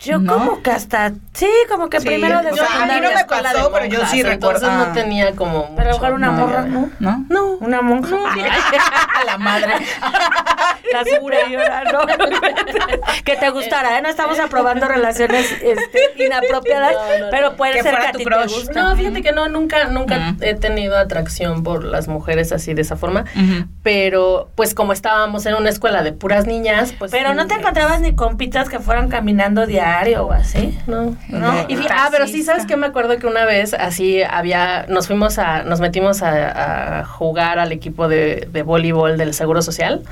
Yo 0.00 0.18
¿no? 0.18 0.32
como 0.32 0.62
que 0.62 0.70
hasta, 0.70 1.12
sí, 1.34 1.48
como 1.68 1.90
que 1.90 2.00
Sí, 2.00 2.06
primero 2.06 2.40
de 2.40 2.52
o 2.52 2.56
sea, 2.56 2.66
a 2.82 2.86
mí 2.86 3.00
no 3.02 3.10
me 3.12 3.24
pasó, 3.26 3.64
de 3.64 3.70
pero 3.70 3.84
yo 3.84 4.06
sí 4.06 4.22
recuerdo- 4.22 4.66
Entonces 4.66 4.68
ah. 4.70 4.86
no 4.88 4.92
tenía 4.94 5.32
como. 5.36 5.74
Pero 5.76 5.90
a 5.90 5.92
lo 5.92 5.98
mucho- 5.98 6.00
mejor 6.00 6.12
una 6.14 6.26
No, 6.28 6.32
morra, 6.46 6.62
¿no? 6.62 6.90
¿No? 7.00 7.24
No, 7.28 7.46
una 7.60 7.82
monja. 7.82 8.16
la 9.26 9.36
madre. 9.38 9.74
La 10.92 11.04
segura 11.04 11.36
y 11.48 11.54
ahora 11.54 11.84
no. 11.84 12.00
que 13.24 13.36
te 13.36 13.50
gustara, 13.50 13.98
¿eh? 13.98 14.02
No 14.02 14.08
estamos 14.08 14.40
aprobando 14.40 14.88
relaciones 14.88 15.52
este, 15.62 16.00
inapropiadas, 16.24 16.94
No, 16.94 17.26
no, 17.26 17.30
pero 17.30 17.54
puede 17.54 17.74
Que 17.74 17.82
ser 17.84 17.96
que 17.96 18.06
a 18.08 18.12
ti 18.12 18.24
te 18.24 18.44
guste. 18.46 18.74
No, 18.74 18.96
fíjate 18.96 19.22
que 19.22 19.30
no, 19.30 19.48
nunca, 19.48 19.84
nunca 19.84 20.16
Ujú. 20.16 20.36
he 20.44 20.54
tenido 20.54 20.98
atracción 20.98 21.62
por 21.62 21.84
las 21.84 22.08
mujeres 22.08 22.50
así 22.50 22.74
de 22.74 22.82
esa 22.82 22.96
forma. 22.96 23.24
Pero, 23.84 24.48
pues 24.56 24.74
como 24.74 24.92
estábamos 24.92 25.46
en 25.46 25.54
una 25.54 25.68
escuela 25.70 26.02
de 26.02 26.12
puras 26.12 26.46
niñas, 26.46 26.92
pues. 26.98 27.12
Pero 27.12 27.34
no 27.34 27.46
te 27.46 27.54
sí, 27.54 27.60
encontrabas 27.60 28.00
ni 28.00 28.16
compitas 28.16 28.68
que 28.68 28.80
fueran 28.80 29.08
caminando 29.08 29.66
diario 29.66 29.89
o 30.20 30.32
así. 30.32 30.78
No, 30.86 31.16
No. 31.28 31.64
Y 31.68 31.76
fí- 31.76 31.86
ah, 31.90 32.08
pero 32.10 32.26
sí, 32.26 32.42
¿sabes 32.42 32.66
qué? 32.66 32.76
Me 32.76 32.86
acuerdo 32.86 33.18
que 33.18 33.26
una 33.26 33.44
vez 33.44 33.74
así 33.74 34.22
había, 34.22 34.86
nos 34.88 35.06
fuimos 35.06 35.38
a, 35.38 35.62
nos 35.64 35.80
metimos 35.80 36.22
a, 36.22 37.00
a 37.00 37.04
jugar 37.04 37.58
al 37.58 37.72
equipo 37.72 38.08
de, 38.08 38.48
de 38.52 38.62
voleibol 38.62 39.18
del 39.18 39.34
Seguro 39.34 39.62
Social. 39.62 40.02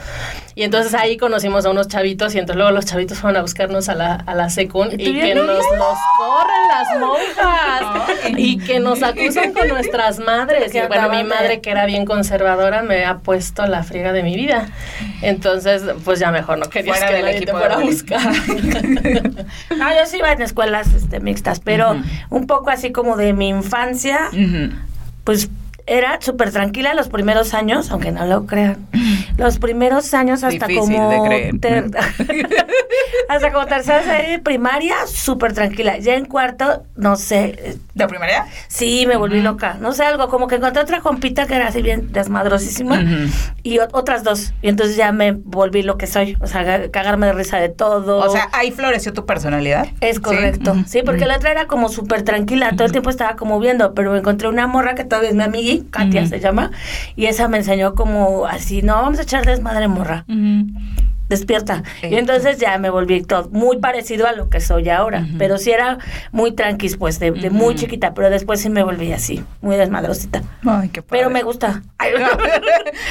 Y 0.54 0.64
entonces 0.64 0.94
ahí 0.94 1.16
conocimos 1.16 1.64
a 1.66 1.70
unos 1.70 1.86
chavitos 1.88 2.34
y 2.34 2.38
entonces 2.38 2.56
luego 2.56 2.72
los 2.72 2.84
chavitos 2.84 3.18
fueron 3.18 3.36
a 3.38 3.42
buscarnos 3.42 3.88
a 3.88 3.94
la, 3.94 4.14
a 4.14 4.34
la 4.34 4.50
secund 4.50 4.94
¿Y 5.00 5.12
que 5.20 5.34
nos, 5.34 5.46
no? 5.46 5.52
nos 5.52 5.98
corren 6.16 6.68
las 6.72 7.00
monjas 7.00 8.36
y 8.36 8.58
que 8.58 8.80
nos 8.80 9.02
acusan 9.02 9.52
con 9.52 9.68
nuestras 9.68 10.18
madres. 10.18 10.74
Y 10.74 10.80
bueno, 10.88 11.08
mi 11.10 11.22
madre 11.24 11.60
que 11.60 11.70
era 11.70 11.86
bien 11.86 12.04
conservadora 12.04 12.82
me 12.82 13.04
ha 13.04 13.18
puesto 13.18 13.66
la 13.66 13.84
friega 13.84 14.12
de 14.12 14.22
mi 14.24 14.34
vida. 14.34 14.68
Entonces, 15.22 15.82
pues 16.04 16.18
ya 16.18 16.30
mejor 16.32 16.58
no 16.58 16.68
querías 16.68 16.98
Fuera 16.98 17.10
que 17.12 17.16
del 17.22 17.24
te 17.26 17.36
equipo 17.36 17.58
fuera 17.58 17.74
a 17.76 17.78
buscar. 17.78 18.20
No, 19.76 19.88
yo 19.90 20.06
sí 20.06 20.18
iba 20.18 20.32
en 20.32 20.42
escuelas 20.42 20.94
este, 20.94 21.20
mixtas, 21.20 21.60
pero 21.60 21.96
un 22.30 22.46
poco 22.46 22.70
así 22.70 22.92
como 22.92 23.16
de 23.16 23.32
mi 23.32 23.48
infancia, 23.48 24.30
pues 25.24 25.50
era 25.86 26.20
súper 26.20 26.50
tranquila 26.52 26.94
los 26.94 27.08
primeros 27.08 27.54
años, 27.54 27.90
aunque 27.90 28.12
no 28.12 28.26
lo 28.26 28.46
crean. 28.46 28.76
Los 29.38 29.58
primeros 29.58 30.12
años 30.14 30.44
hasta 30.44 30.66
Difícil 30.66 30.96
como 30.96 31.10
de 31.10 31.20
creer. 31.28 31.58
ter- 31.60 31.90
hasta 33.28 33.52
como 33.52 33.66
tercera 33.66 34.02
serie 34.02 34.30
de 34.32 34.38
primaria, 34.38 34.94
súper 35.06 35.52
tranquila. 35.52 35.98
Ya 35.98 36.14
en 36.14 36.24
cuarto, 36.26 36.84
no 36.96 37.16
sé, 37.16 37.78
¿De 37.94 38.06
primaria? 38.08 38.46
sí 38.68 39.04
me 39.06 39.16
volví 39.16 39.40
loca. 39.40 39.76
No 39.80 39.92
sé, 39.92 40.04
algo 40.04 40.28
como 40.28 40.46
que 40.48 40.56
encontré 40.56 40.82
otra 40.82 41.00
compita 41.00 41.46
que 41.46 41.54
era 41.54 41.68
así 41.68 41.82
bien 41.82 42.12
desmadrosísima 42.12 42.96
Ujú. 42.96 43.30
y 43.62 43.78
o- 43.78 43.88
otras 43.92 44.24
dos. 44.24 44.52
Y 44.62 44.68
entonces 44.68 44.96
ya 44.96 45.12
me 45.12 45.32
volví 45.32 45.82
lo 45.82 45.98
que 45.98 46.06
soy, 46.06 46.36
o 46.40 46.46
sea, 46.46 46.64
ga- 46.64 46.90
cagarme 46.90 47.26
de 47.26 47.32
risa 47.32 47.58
de 47.58 47.68
todo. 47.68 48.18
O 48.18 48.30
sea, 48.30 48.48
ahí 48.52 48.70
floreció 48.72 49.12
tu 49.12 49.26
personalidad. 49.26 49.88
Es 50.00 50.20
correcto. 50.20 50.74
Sí, 50.86 51.02
porque 51.04 51.26
la 51.26 51.36
otra 51.36 51.50
era 51.50 51.66
como 51.66 51.88
súper 51.88 52.22
tranquila, 52.22 52.72
todo 52.72 52.84
el 52.86 52.92
tiempo 52.92 53.10
estaba 53.10 53.36
como 53.36 53.58
viendo, 53.60 53.94
pero 53.94 54.16
encontré 54.16 54.48
una 54.48 54.66
morra 54.66 54.94
que 54.94 55.04
todavía 55.04 55.30
es 55.30 55.36
mi 55.36 55.42
amigui, 55.44 55.86
Katia 55.90 56.26
se 56.26 56.40
llama, 56.40 56.70
y 57.16 57.26
esa 57.26 57.48
me 57.48 57.58
enseñó 57.58 57.94
como 57.94 58.46
así, 58.46 58.82
no, 58.82 58.94
vamos 58.94 59.18
a 59.18 59.22
echar 59.28 59.44
desmadre 59.44 59.88
morra, 59.88 60.24
despierta. 61.28 61.82
Y 62.02 62.14
entonces 62.14 62.56
ya 62.56 62.78
me 62.78 62.88
volví 62.88 63.22
todo 63.22 63.50
muy 63.50 63.76
parecido 63.76 64.26
a 64.26 64.32
lo 64.32 64.48
que 64.48 64.60
soy 64.60 64.88
ahora, 64.88 65.26
pero 65.36 65.58
sí 65.58 65.70
era 65.70 65.98
muy 66.32 66.52
tranquis, 66.52 66.96
pues, 66.96 67.18
de, 67.20 67.30
de 67.32 67.50
muy 67.50 67.74
chiquita, 67.74 68.14
pero 68.14 68.30
después 68.30 68.62
sí 68.62 68.70
me 68.70 68.82
volví 68.82 69.12
así, 69.12 69.44
muy 69.60 69.76
desmadrosita. 69.76 70.42
Ay, 70.64 70.88
qué 70.88 71.02
padre. 71.02 71.20
Pero 71.20 71.30
me 71.30 71.42
gusta. 71.42 71.82
Ay, 71.98 72.12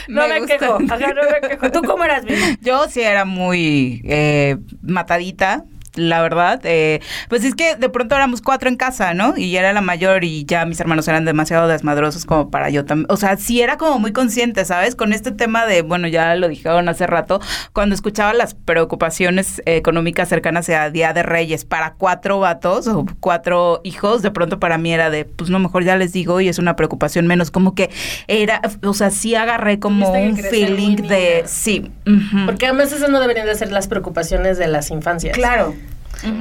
no 0.07 0.27
Me 0.27 0.45
quejo. 0.47 0.79
Ajá, 0.89 1.13
no 1.13 1.21
me 1.31 1.47
quejo. 1.49 1.71
¿Tú 1.71 1.83
cómo 1.83 2.03
eras? 2.03 2.23
Yo 2.61 2.89
sí 2.89 3.01
era 3.01 3.23
muy 3.25 4.01
eh, 4.05 4.57
matadita. 4.81 5.65
La 5.97 6.21
verdad, 6.21 6.61
eh, 6.63 7.01
pues 7.27 7.43
es 7.43 7.55
que 7.55 7.75
de 7.75 7.89
pronto 7.89 8.15
éramos 8.15 8.41
cuatro 8.41 8.69
en 8.69 8.77
casa, 8.77 9.13
¿no? 9.13 9.35
Y 9.35 9.57
era 9.57 9.73
la 9.73 9.81
mayor 9.81 10.23
y 10.23 10.45
ya 10.45 10.65
mis 10.65 10.79
hermanos 10.79 11.07
eran 11.07 11.25
demasiado 11.25 11.67
desmadrosos 11.67 12.25
como 12.25 12.51
para 12.51 12.69
yo 12.69 12.85
también. 12.85 13.07
O 13.09 13.17
sea, 13.17 13.35
sí 13.37 13.61
era 13.61 13.77
como 13.77 13.97
muy 13.99 14.13
consciente, 14.13 14.63
¿sabes? 14.63 14.95
Con 14.95 15.11
este 15.11 15.31
tema 15.31 15.65
de, 15.65 15.81
bueno, 15.81 16.07
ya 16.07 16.35
lo 16.35 16.47
dijeron 16.47 16.87
hace 16.87 17.07
rato, 17.07 17.41
cuando 17.73 17.95
escuchaba 17.95 18.33
las 18.33 18.53
preocupaciones 18.53 19.59
eh, 19.65 19.75
económicas 19.75 20.29
cercanas 20.29 20.69
a 20.69 20.89
Día 20.89 21.13
de 21.13 21.23
Reyes 21.23 21.65
para 21.65 21.93
cuatro 21.93 22.39
vatos 22.39 22.87
o 22.87 23.05
cuatro 23.19 23.81
hijos, 23.83 24.21
de 24.21 24.31
pronto 24.31 24.59
para 24.59 24.77
mí 24.77 24.93
era 24.93 25.09
de, 25.09 25.25
pues 25.25 25.49
no, 25.49 25.59
mejor 25.59 25.83
ya 25.83 25.95
les 25.95 26.13
digo 26.13 26.39
y 26.41 26.47
es 26.47 26.59
una 26.59 26.75
preocupación 26.75 27.25
menos. 27.27 27.49
Como 27.51 27.73
que 27.73 27.89
era, 28.27 28.61
o 28.83 28.93
sea, 28.93 29.09
sí 29.09 29.35
agarré 29.35 29.79
como 29.79 30.11
un 30.11 30.37
feeling 30.37 30.95
de, 30.97 31.43
sí. 31.47 31.91
ujú. 32.05 32.45
Porque 32.45 32.67
además 32.67 32.91
esas 32.91 33.09
no 33.09 33.19
deberían 33.19 33.47
de 33.47 33.55
ser 33.55 33.71
las 33.71 33.87
preocupaciones 33.87 34.57
de 34.57 34.67
las 34.67 34.91
infancias. 34.91 35.35
Claro. 35.35 35.73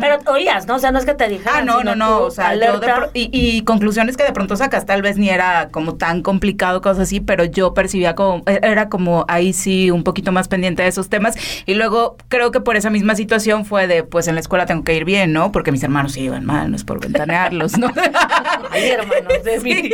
Pero 0.00 0.18
oías, 0.26 0.66
¿no? 0.66 0.76
O 0.76 0.78
sea, 0.78 0.90
no 0.90 0.98
es 0.98 1.04
que 1.04 1.14
te 1.14 1.28
dijeran. 1.28 1.54
Ah, 1.58 1.62
no, 1.62 1.82
no, 1.84 1.94
no. 1.94 2.20
O 2.20 2.30
sea, 2.30 2.54
yo 2.54 2.78
de 2.80 2.86
pro- 2.86 3.10
y, 3.14 3.28
y 3.32 3.62
conclusiones 3.62 4.16
que 4.16 4.24
de 4.24 4.32
pronto 4.32 4.56
sacas, 4.56 4.86
tal 4.86 5.02
vez 5.02 5.16
ni 5.18 5.28
era 5.28 5.68
como 5.70 5.96
tan 5.96 6.22
complicado, 6.22 6.80
cosas 6.80 7.00
así, 7.04 7.20
pero 7.20 7.44
yo 7.44 7.74
percibía 7.74 8.14
como, 8.14 8.42
e- 8.46 8.60
era 8.62 8.88
como 8.88 9.24
ahí 9.28 9.52
sí 9.52 9.90
un 9.90 10.02
poquito 10.02 10.32
más 10.32 10.48
pendiente 10.48 10.82
de 10.82 10.88
esos 10.88 11.08
temas. 11.10 11.36
Y 11.66 11.74
luego 11.74 12.16
creo 12.28 12.50
que 12.50 12.60
por 12.60 12.76
esa 12.76 12.90
misma 12.90 13.14
situación 13.14 13.64
fue 13.64 13.86
de, 13.86 14.02
pues 14.02 14.28
en 14.28 14.34
la 14.34 14.40
escuela 14.40 14.66
tengo 14.66 14.82
que 14.84 14.94
ir 14.94 15.04
bien, 15.04 15.32
¿no? 15.32 15.52
Porque 15.52 15.72
mis 15.72 15.82
hermanos 15.82 16.12
sí 16.12 16.22
iban 16.22 16.44
mal, 16.46 16.70
no 16.70 16.76
es 16.76 16.84
por 16.84 17.00
ventanearlos, 17.00 17.76
¿no? 17.78 17.92
Ay, 18.70 18.88
hermanos 18.90 19.44
de 19.44 19.60
mí. 19.64 19.74
Sí. 19.74 19.90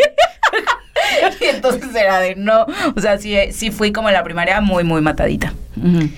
y 1.41 1.45
entonces 1.47 1.95
era 1.95 2.21
de 2.21 2.37
no. 2.37 2.67
O 2.97 3.01
sea, 3.01 3.19
sí, 3.19 3.37
sí 3.53 3.71
fui 3.71 3.93
como 3.93 4.09
en 4.09 4.15
la 4.15 4.23
primaria 4.25 4.61
muy, 4.61 4.85
muy 4.85 5.01
matadita. 5.01 5.53
Ujú. 5.77 6.09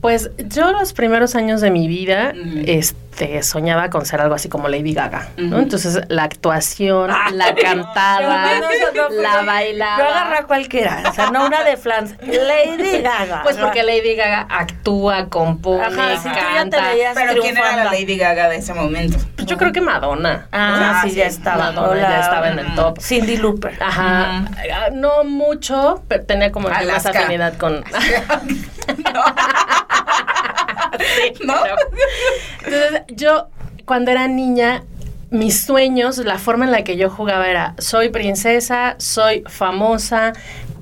Pues 0.00 0.30
yo 0.38 0.72
los 0.72 0.92
primeros 0.92 1.34
años 1.34 1.60
de 1.60 1.70
mi 1.70 1.86
vida, 1.86 2.32
Ujú. 2.34 2.62
este, 2.66 3.42
soñaba 3.42 3.90
con 3.90 4.06
ser 4.06 4.22
algo 4.22 4.34
así 4.34 4.48
como 4.48 4.66
Lady 4.68 4.94
Gaga, 4.94 5.28
¿no? 5.36 5.58
Entonces 5.58 6.00
la 6.08 6.22
actuación, 6.24 7.10
la 7.34 7.54
Pero 7.54 7.68
cantada, 7.82 8.60
no, 8.60 9.08
no 9.10 9.20
la 9.22 9.42
bailada. 9.42 9.98
Yo 9.98 10.04
agarré 10.08 10.36
a 10.38 10.42
cualquiera, 10.44 11.02
o 11.06 11.12
sea, 11.12 11.30
no 11.30 11.44
una 11.46 11.62
de 11.64 11.76
Flans, 11.76 12.14
Lady 12.22 13.02
Gaga. 13.02 13.42
Pues 13.42 13.58
porque 13.58 13.82
Lady 13.82 14.14
Gaga 14.16 14.46
actúa, 14.48 15.28
compone, 15.28 15.84
Ajá, 15.84 16.16
si 16.16 16.28
tú 16.30 16.34
ya 16.34 16.34
te 16.34 16.54
canta. 16.54 16.88
veías 16.88 17.14
Pero 17.14 17.42
¿quién 17.42 17.58
era 17.58 17.76
la. 17.76 17.84
Lady 17.92 18.16
Gaga 18.16 18.48
de 18.48 18.56
ese 18.56 18.72
momento? 18.72 19.18
Pues 19.36 19.46
yo 19.46 19.58
creo 19.58 19.72
que 19.72 19.82
Madonna. 19.82 20.46
Ah, 20.50 21.00
Ah, 21.00 21.02
sí, 21.04 21.10
sí, 21.10 21.16
ya 21.16 21.26
estaba. 21.26 21.72
Madonna 21.72 21.88
Hola. 21.90 22.08
ya 22.08 22.20
estaba 22.20 22.48
en 22.48 22.58
el 22.58 22.74
top. 22.74 22.98
Cindy 23.02 23.36
Looper. 23.36 23.76
Ajá, 23.82 24.44
Ah, 24.72 24.88
no 24.94 25.24
mucho, 25.24 26.02
pero 26.08 26.24
tenía 26.24 26.50
como 26.50 26.68
que 26.70 26.86
más 26.86 27.04
afinidad 27.04 27.58
con... 27.58 27.84
Sí, 31.00 31.32
¿No? 31.44 31.54
Entonces, 32.64 33.02
yo, 33.08 33.48
cuando 33.84 34.10
era 34.10 34.28
niña, 34.28 34.84
mis 35.30 35.62
sueños, 35.62 36.18
la 36.18 36.38
forma 36.38 36.64
en 36.64 36.72
la 36.72 36.84
que 36.84 36.96
yo 36.96 37.10
jugaba 37.10 37.48
era, 37.48 37.74
soy 37.78 38.08
princesa, 38.10 38.96
soy 38.98 39.44
famosa, 39.46 40.32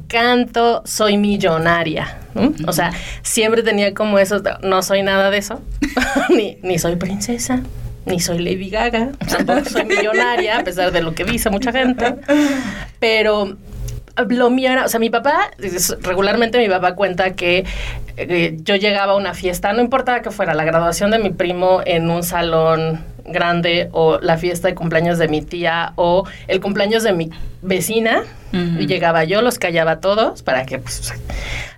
canto, 0.08 0.82
soy 0.84 1.16
millonaria. 1.16 2.18
¿no? 2.34 2.52
O 2.66 2.72
sea, 2.72 2.92
siempre 3.22 3.62
tenía 3.62 3.94
como 3.94 4.18
eso, 4.18 4.42
no 4.62 4.82
soy 4.82 5.02
nada 5.02 5.30
de 5.30 5.38
eso, 5.38 5.60
ni, 6.30 6.58
ni 6.62 6.78
soy 6.78 6.96
princesa. 6.96 7.60
Ni 8.06 8.20
soy 8.20 8.38
Lady 8.38 8.70
Gaga, 8.70 9.10
tampoco 9.28 9.68
soy 9.68 9.84
millonaria, 9.84 10.60
a 10.60 10.64
pesar 10.64 10.92
de 10.92 11.02
lo 11.02 11.14
que 11.14 11.24
dice 11.24 11.50
mucha 11.50 11.72
gente. 11.72 12.14
Pero 12.98 13.58
lo 14.28 14.50
mío 14.50 14.70
era, 14.70 14.84
o 14.84 14.88
sea, 14.88 15.00
mi 15.00 15.10
papá, 15.10 15.50
regularmente 16.02 16.58
mi 16.58 16.68
papá 16.68 16.94
cuenta 16.94 17.34
que 17.34 17.64
eh, 18.16 18.56
yo 18.62 18.76
llegaba 18.76 19.12
a 19.12 19.16
una 19.16 19.34
fiesta, 19.34 19.72
no 19.72 19.80
importaba 19.80 20.22
que 20.22 20.30
fuera 20.30 20.54
la 20.54 20.64
graduación 20.64 21.10
de 21.10 21.18
mi 21.18 21.30
primo 21.30 21.80
en 21.84 22.10
un 22.10 22.22
salón 22.22 23.04
grande 23.24 23.88
o 23.92 24.18
la 24.20 24.38
fiesta 24.38 24.68
de 24.68 24.74
cumpleaños 24.74 25.18
de 25.18 25.28
mi 25.28 25.42
tía 25.42 25.92
o 25.96 26.24
el 26.46 26.60
cumpleaños 26.60 27.02
de 27.02 27.12
mi 27.12 27.30
vecina 27.62 28.22
y 28.50 28.86
llegaba 28.86 29.24
yo, 29.24 29.42
los 29.42 29.58
callaba 29.58 29.90
a 29.92 30.00
todos 30.00 30.42
para 30.42 30.64
que 30.64 30.78
pues, 30.78 31.12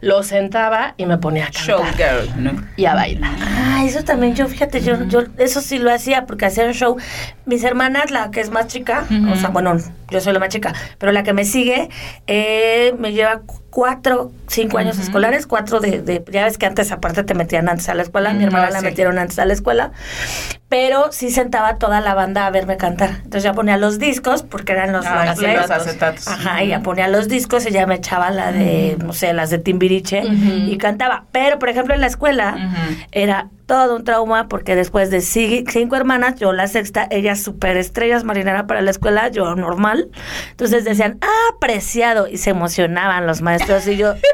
los 0.01 0.29
sentaba 0.29 0.95
y 0.97 1.05
me 1.07 1.19
ponía 1.19 1.47
a 1.47 1.51
cantar 1.51 1.67
Showgirl, 1.97 2.43
¿no? 2.45 2.53
y 2.77 2.85
a 2.87 2.95
bailar. 2.95 3.33
Ah, 3.41 3.83
eso 3.85 4.05
también 4.05 4.37
yo, 4.37 4.47
fíjate, 4.47 4.81
yo, 4.81 5.03
yo 5.09 5.23
eso 5.39 5.61
sí 5.63 5.79
lo 5.79 5.93
hacía 5.93 6.27
porque 6.27 6.47
hacía 6.47 6.65
un 6.67 6.73
show. 6.75 6.97
Mis 7.45 7.65
hermanas, 7.65 8.13
la 8.13 8.31
que 8.31 8.41
es 8.41 8.51
más 8.51 8.69
chica, 8.69 9.05
o 9.29 9.35
sea, 9.35 9.49
bueno, 9.49 9.77
yo 10.11 10.21
soy 10.21 10.33
la 10.33 10.39
más 10.39 10.51
chica, 10.51 10.73
pero 10.99 11.11
la 11.11 11.25
que 11.25 11.33
me 11.33 11.45
sigue 11.45 11.89
eh, 12.29 12.95
me 12.99 13.13
lleva 13.13 13.41
cu- 13.41 13.61
cuatro, 13.71 14.31
cinco 14.47 14.79
años 14.79 14.99
escolares, 14.99 15.47
cuatro 15.49 15.81
de, 15.81 16.03
de, 16.03 16.25
ya 16.31 16.45
ves 16.45 16.57
que 16.59 16.67
antes 16.67 16.91
aparte 16.93 17.25
te 17.25 17.35
metían 17.35 17.69
antes 17.69 17.89
a 17.89 17.95
la 17.95 18.03
escuela, 18.03 18.33
mi 18.33 18.41
Mm, 18.41 18.47
hermana 18.47 18.71
la 18.71 18.79
sí. 18.81 18.85
metieron 18.85 19.19
antes 19.19 19.39
a 19.41 19.45
la 19.45 19.53
escuela, 19.55 19.91
pero 20.69 21.11
sí 21.13 21.31
sentaba 21.31 21.77
toda 21.79 22.01
la 22.01 22.15
banda 22.15 22.47
a 22.47 22.51
verme 22.51 22.77
cantar. 22.77 23.11
Entonces 23.17 23.43
ya 23.43 23.53
ponía 23.53 23.77
los 23.77 23.99
discos, 23.99 24.43
porque 24.43 24.73
eran 24.73 24.93
los 24.93 25.07
Ah, 25.07 25.35
acetatos. 25.71 26.29
Ajá, 26.29 26.63
y 26.63 26.69
ya 26.69 26.81
ponía 26.81 27.09
los 27.09 27.29
discos 27.29 27.67
y 27.67 27.71
ya 27.71 27.87
me 27.87 27.97
echaba 27.97 28.31
la 28.31 28.53
de, 28.53 28.97
no 29.03 29.13
sé, 29.13 29.33
las 29.33 29.51
de 29.51 29.59
Timbiriche 29.59 30.23
y 30.23 30.77
cantaba. 30.79 31.25
Pero, 31.33 31.59
por 31.59 31.69
ejemplo, 31.69 31.95
en 31.95 32.01
la 32.01 32.07
escuela 32.07 32.71
era 33.13 33.49
todo 33.71 33.95
un 33.95 34.03
trauma 34.03 34.49
porque 34.49 34.75
después 34.75 35.13
de 35.13 35.19
ci- 35.19 35.65
cinco 35.71 35.95
hermanas, 35.95 36.35
yo 36.41 36.53
la 36.53 36.67
sexta, 36.67 37.07
ellas 37.09 37.41
super 37.41 37.77
estrellas 37.77 38.25
marinera 38.25 38.67
para 38.67 38.83
la 38.83 38.91
escuela, 38.91 39.29
yo 39.29 39.55
normal. 39.55 40.09
Entonces 40.51 40.85
decían, 40.85 41.19
ah, 41.23 41.55
apreciado, 41.55 42.27
y 42.27 42.39
se 42.39 42.51
emocionaban 42.51 43.29
los 43.29 43.43
maestros 43.43 43.87
y 43.87 43.97
yo, 43.97 44.15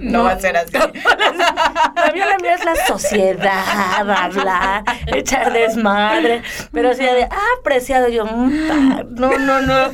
No, 0.00 0.24
va 0.24 0.32
a 0.32 0.38
ser 0.38 0.56
así. 0.56 0.72
la 0.72 2.12
mía, 2.12 2.26
la 2.26 2.38
mía 2.38 2.54
es 2.54 2.64
la 2.64 2.74
sociedad, 2.86 4.10
hablar, 4.10 4.82
echar 5.06 5.52
desmadre. 5.52 6.42
Pero 6.72 6.94
sí 6.94 7.02
de, 7.04 7.24
ah, 7.24 7.38
apreciado. 7.60 8.08
Yo, 8.08 8.24
"Mm, 8.24 9.14
no, 9.14 9.38
no, 9.38 9.60
no. 9.60 9.88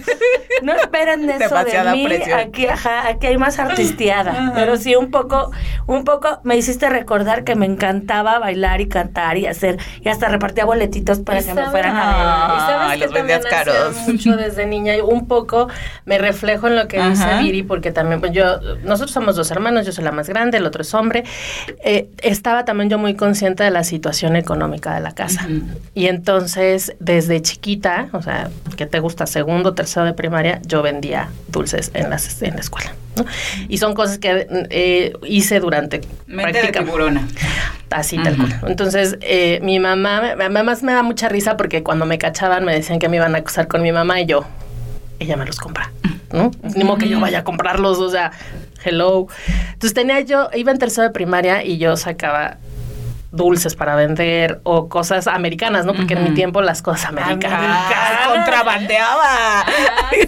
no 0.63 0.73
esperen 0.75 1.29
eso 1.29 1.39
Demasiada 1.49 1.91
de 1.93 1.97
mí. 1.97 2.05
presión. 2.07 2.39
Aquí, 2.39 2.67
ajá, 2.67 3.09
aquí 3.09 3.27
hay 3.29 3.39
más 3.39 3.59
artistiada. 3.59 4.53
Pero 4.55 4.77
sí, 4.77 4.95
un 4.97 5.11
poco, 5.11 5.51
un 5.87 6.05
poco 6.05 6.41
me 6.45 6.57
hiciste 6.57 6.89
recordar 6.89 7.45
que 7.45 7.55
me 7.55 7.67
encantaba 7.67 8.39
bailar 8.45 8.81
y 8.81 8.89
cantar 8.89 9.37
y 9.37 9.47
hacer, 9.47 9.79
y 10.01 10.09
hasta 10.09 10.29
repartía 10.29 10.65
boletitos 10.65 11.19
para 11.21 11.43
que 11.43 11.53
me 11.55 11.67
fueran 11.67 11.97
a 11.97 12.07
ver. 12.07 12.17
Ah, 12.27 12.55
y 12.57 12.61
sabes 12.61 12.87
Ay, 12.91 12.99
que 13.01 13.05
los 13.07 13.15
vendías 13.15 13.41
también 13.43 13.65
caros. 13.65 13.97
mucho 14.09 14.37
desde 14.37 14.67
niña 14.67 14.97
y 14.97 15.01
un 15.01 15.27
poco 15.27 15.69
me 16.05 16.19
reflejo 16.19 16.69
en 16.69 16.77
lo 16.77 16.87
que 16.89 16.97
dice 17.03 17.25
Ajá. 17.25 17.41
Viri 17.41 17.63
porque 17.63 17.91
también 17.93 18.21
pues, 18.21 18.33
yo 18.33 18.61
nosotros 18.85 19.11
somos 19.13 19.37
dos 19.37 19.51
hermanos 19.51 19.87
yo 19.87 19.93
soy 19.93 20.05
la 20.05 20.13
más 20.13 20.29
grande 20.29 20.59
el 20.59 20.67
otro 20.67 20.83
es 20.83 20.93
hombre 20.95 21.25
Eh, 21.85 22.09
estaba 22.23 22.65
también 22.65 22.91
yo 22.91 22.99
muy 22.99 23.15
consciente 23.15 23.65
de 23.65 23.71
la 23.71 23.85
situación 23.85 24.37
económica 24.37 24.95
de 24.95 25.01
la 25.01 25.13
casa 25.13 25.47
y 25.95 26.07
entonces 26.07 26.95
desde 27.01 27.41
chiquita 27.43 28.09
o 28.13 28.23
sea 28.23 28.51
que 28.77 28.87
te 28.87 29.01
gusta 29.01 29.27
segundo 29.27 29.75
tercero 29.75 30.07
de 30.07 30.13
primaria 30.13 30.61
yo 30.67 30.83
vendía 30.83 31.29
dulces 31.49 31.91
en 31.95 32.11
las 32.11 32.43
en 32.43 32.55
la 32.55 32.61
escuela 32.61 32.93
¿no? 33.17 33.25
y 33.69 33.79
son 33.79 33.95
cosas 33.95 34.19
que 34.19 34.47
eh, 34.71 35.13
hice 35.27 35.61
durante 35.61 36.01
Mente 36.27 36.53
de 36.61 36.73
prácticamente 36.73 36.81
tiburona. 36.81 37.29
Así, 37.91 38.19
tal 38.19 38.37
cual. 38.37 38.61
Entonces, 38.67 39.19
eh, 39.21 39.61
mi 39.63 39.79
mamá, 39.79 40.35
me- 40.37 40.45
además 40.45 40.83
me 40.83 40.93
da 40.93 41.03
mucha 41.05 41.29
risa 41.29 41.57
porque 41.57 41.83
cuando 41.85 42.07
me 42.07 42.19
cachaban 42.19 42.65
me 42.65 42.75
decían 42.75 42.99
que 42.99 43.09
me 43.09 43.17
iban 43.19 43.35
a 43.37 43.39
acusar 43.39 43.69
con 43.69 43.83
mi 43.83 43.93
mamá 43.93 44.21
y 44.21 44.27
yo, 44.27 44.45
ella 45.21 45.37
me 45.37 45.47
los 45.47 45.61
compra, 45.61 45.93
¿no? 46.33 46.51
Ni 46.75 46.83
modo 46.83 46.99
que 46.99 47.09
yo 47.09 47.21
vaya 47.21 47.41
a 47.41 47.45
comprarlos, 47.45 47.99
o 47.99 48.11
sea, 48.11 48.33
hello. 48.85 49.29
Entonces 49.75 49.95
tenía 49.95 50.21
yo, 50.23 50.51
iba 50.55 50.73
en 50.73 50.79
tercero 50.79 51.07
de 51.07 51.13
primaria 51.13 51.63
y 51.65 51.79
yo 51.79 51.97
sacaba 51.97 52.57
dulces 53.31 53.75
para 53.75 53.97
vender 53.97 54.61
o 54.65 54.89
cosas 54.89 55.27
americanas, 55.29 55.85
¿no? 55.87 55.95
Porque 55.95 56.15
en 56.15 56.23
mi 56.25 56.31
tiempo 56.35 56.61
las 56.63 56.83
cosas 56.83 57.07
americanas. 57.07 57.61
Ah, 57.95 58.31
contrabandeaba. 58.35 59.65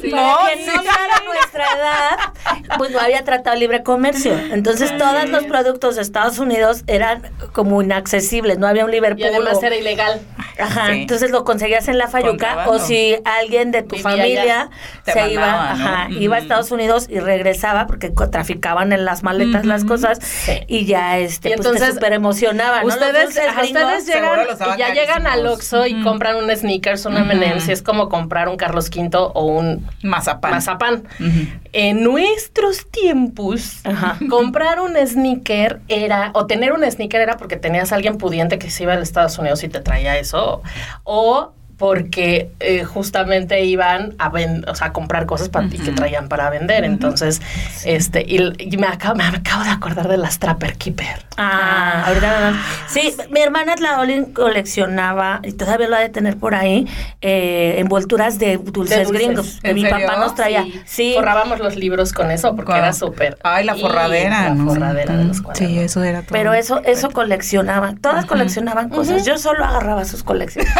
sí. 0.00 0.10
No, 0.10 0.38
no 0.44 0.82
para 0.84 1.20
nuestra 1.56 1.78
edad, 1.78 2.68
pues 2.78 2.90
no 2.90 3.00
había 3.00 3.24
tratado 3.24 3.56
libre 3.56 3.82
comercio. 3.82 4.32
Entonces, 4.52 4.96
todos 4.96 5.28
los 5.28 5.44
productos 5.44 5.96
de 5.96 6.02
Estados 6.02 6.38
Unidos 6.38 6.82
eran 6.86 7.22
como 7.52 7.82
inaccesibles. 7.82 8.58
No 8.58 8.66
había 8.66 8.84
un 8.84 8.90
Liverpool. 8.90 9.20
Y 9.20 9.24
además 9.24 9.62
era 9.62 9.76
ilegal. 9.76 10.20
Ajá, 10.58 10.86
Sí. 10.86 11.02
entonces 11.02 11.30
lo 11.30 11.44
conseguías 11.44 11.86
en 11.88 11.98
la 11.98 12.08
Fayuca 12.08 12.64
o 12.68 12.78
si 12.78 13.16
alguien 13.24 13.72
de 13.72 13.82
tu 13.82 13.96
Vivía 13.96 14.02
familia 14.10 14.70
se 15.04 15.30
iba, 15.32 15.72
ajá, 15.72 16.08
iba 16.10 16.36
a 16.36 16.38
Estados 16.38 16.70
Unidos 16.70 17.06
y 17.10 17.18
regresaba 17.20 17.86
porque 17.86 18.10
traficaban 18.30 18.92
en 18.92 19.04
las 19.04 19.22
maletas 19.22 19.66
las 19.66 19.84
cosas 19.84 20.18
Sí. 20.22 20.52
y 20.66 20.86
ya 20.86 21.18
este 21.18 21.50
Y 21.50 21.52
pues 21.56 21.66
entonces, 21.66 21.88
te 21.88 21.94
super 21.94 22.12
emocionaba, 22.14 22.80
¿no? 22.80 22.86
Ustedes, 22.88 23.34
gringos, 23.34 23.64
ustedes 23.64 24.06
llegan, 24.06 24.46
los 24.46 24.58
daban 24.58 24.78
ya 24.78 24.94
llegan 24.94 25.26
al. 25.26 25.46
Oxxo 25.46 25.86
y 25.86 26.02
compran 26.02 26.36
un 26.36 26.54
Snickers, 26.56 27.04
un 27.06 27.14
Ujú. 27.20 27.30
M&M's, 27.30 27.68
y 27.68 27.72
es 27.72 27.82
como 27.82 28.08
comprar 28.08 28.48
un 28.48 28.56
Carlos 28.56 28.88
V 28.88 29.08
o 29.12 29.44
un 29.44 29.86
Mazapán. 30.02 30.52
mazapán. 30.52 31.04
Ujú. 31.20 31.45
En 31.72 32.02
nuestros 32.02 32.86
tiempos, 32.90 33.80
Ajá. 33.84 34.18
comprar 34.30 34.80
un 34.80 34.96
sneaker 35.06 35.80
era, 35.88 36.30
o 36.34 36.46
tener 36.46 36.72
un 36.72 36.90
sneaker 36.90 37.20
era 37.20 37.36
porque 37.36 37.56
tenías 37.56 37.92
a 37.92 37.96
alguien 37.96 38.16
pudiente 38.18 38.58
que 38.58 38.70
se 38.70 38.84
iba 38.84 38.94
a 38.94 38.96
los 38.96 39.08
Estados 39.08 39.38
Unidos 39.38 39.62
y 39.62 39.68
te 39.68 39.80
traía 39.80 40.16
eso, 40.18 40.62
o 41.04 41.52
porque 41.76 42.50
eh, 42.60 42.84
justamente 42.84 43.62
iban 43.64 44.14
a 44.18 44.32
o 44.66 44.74
sea, 44.74 44.86
a 44.88 44.92
comprar 44.94 45.26
cosas 45.26 45.50
para 45.50 45.68
ti 45.68 45.76
que 45.76 45.90
Ujú. 45.90 45.96
traían 45.96 46.28
para 46.28 46.48
vender. 46.48 46.84
Entonces, 46.84 47.42
este, 47.84 48.24
y, 48.26 48.38
y 48.58 48.76
me, 48.78 48.86
acabo, 48.86 49.16
me 49.16 49.24
acabo 49.24 49.62
de 49.62 49.70
acordar 49.70 50.08
de 50.08 50.16
las 50.16 50.38
Trapper 50.38 50.76
Keeper. 50.78 51.25
Ah, 51.38 52.04
ahorita 52.06 52.50
no. 52.50 52.58
Sí, 52.88 53.14
mi 53.30 53.40
hermana 53.40 53.74
Tlaolin 53.74 54.32
coleccionaba, 54.32 55.40
y 55.42 55.52
todavía 55.52 55.88
lo 55.88 55.96
ha 55.96 56.00
de 56.00 56.08
tener 56.08 56.36
por 56.38 56.54
ahí, 56.54 56.86
eh, 57.20 57.74
envolturas 57.78 58.38
de 58.38 58.56
dulces, 58.58 58.98
De 58.98 59.04
dulces. 59.04 59.26
gringos. 59.26 59.58
¿En 59.62 59.74
Mi 59.74 59.82
serio? 59.82 60.06
papá 60.06 60.18
nos 60.18 60.34
traía. 60.34 60.64
Sí. 60.86 61.12
Forrábamos 61.16 61.58
los 61.58 61.76
libros 61.76 62.12
con 62.12 62.30
eso 62.30 62.56
porque 62.56 62.72
era 62.72 62.92
súper. 62.92 63.36
Ay, 63.42 63.64
la 63.64 63.76
Y 63.76 63.80
forradera. 63.80 64.44
La 64.48 64.54
¿no? 64.54 64.66
forradera 64.66 65.16
de 65.16 65.24
los 65.24 65.36
Sí, 65.38 65.42
cuadernos. 65.42 65.82
eso 65.82 66.02
era 66.04 66.20
todo. 66.22 66.32
Pero 66.32 66.54
eso, 66.54 66.80
eso 66.84 67.10
coleccionaban. 67.10 67.98
Todas 67.98 68.24
coleccionaban 68.26 68.88
cosas. 68.88 69.24
Yo 69.26 69.38
solo 69.38 69.64
agarraba 69.64 70.04
sus 70.04 70.22
colecciones. 70.22 70.72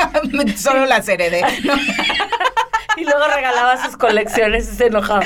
Solo 0.56 0.86
las 0.86 1.08
heredé. 1.08 1.42
y 2.96 3.04
luego 3.04 3.26
regalaba 3.34 3.76
sus 3.84 3.96
colecciones 3.96 4.72
y 4.72 4.76
se 4.76 4.86
enojaba. 4.86 5.22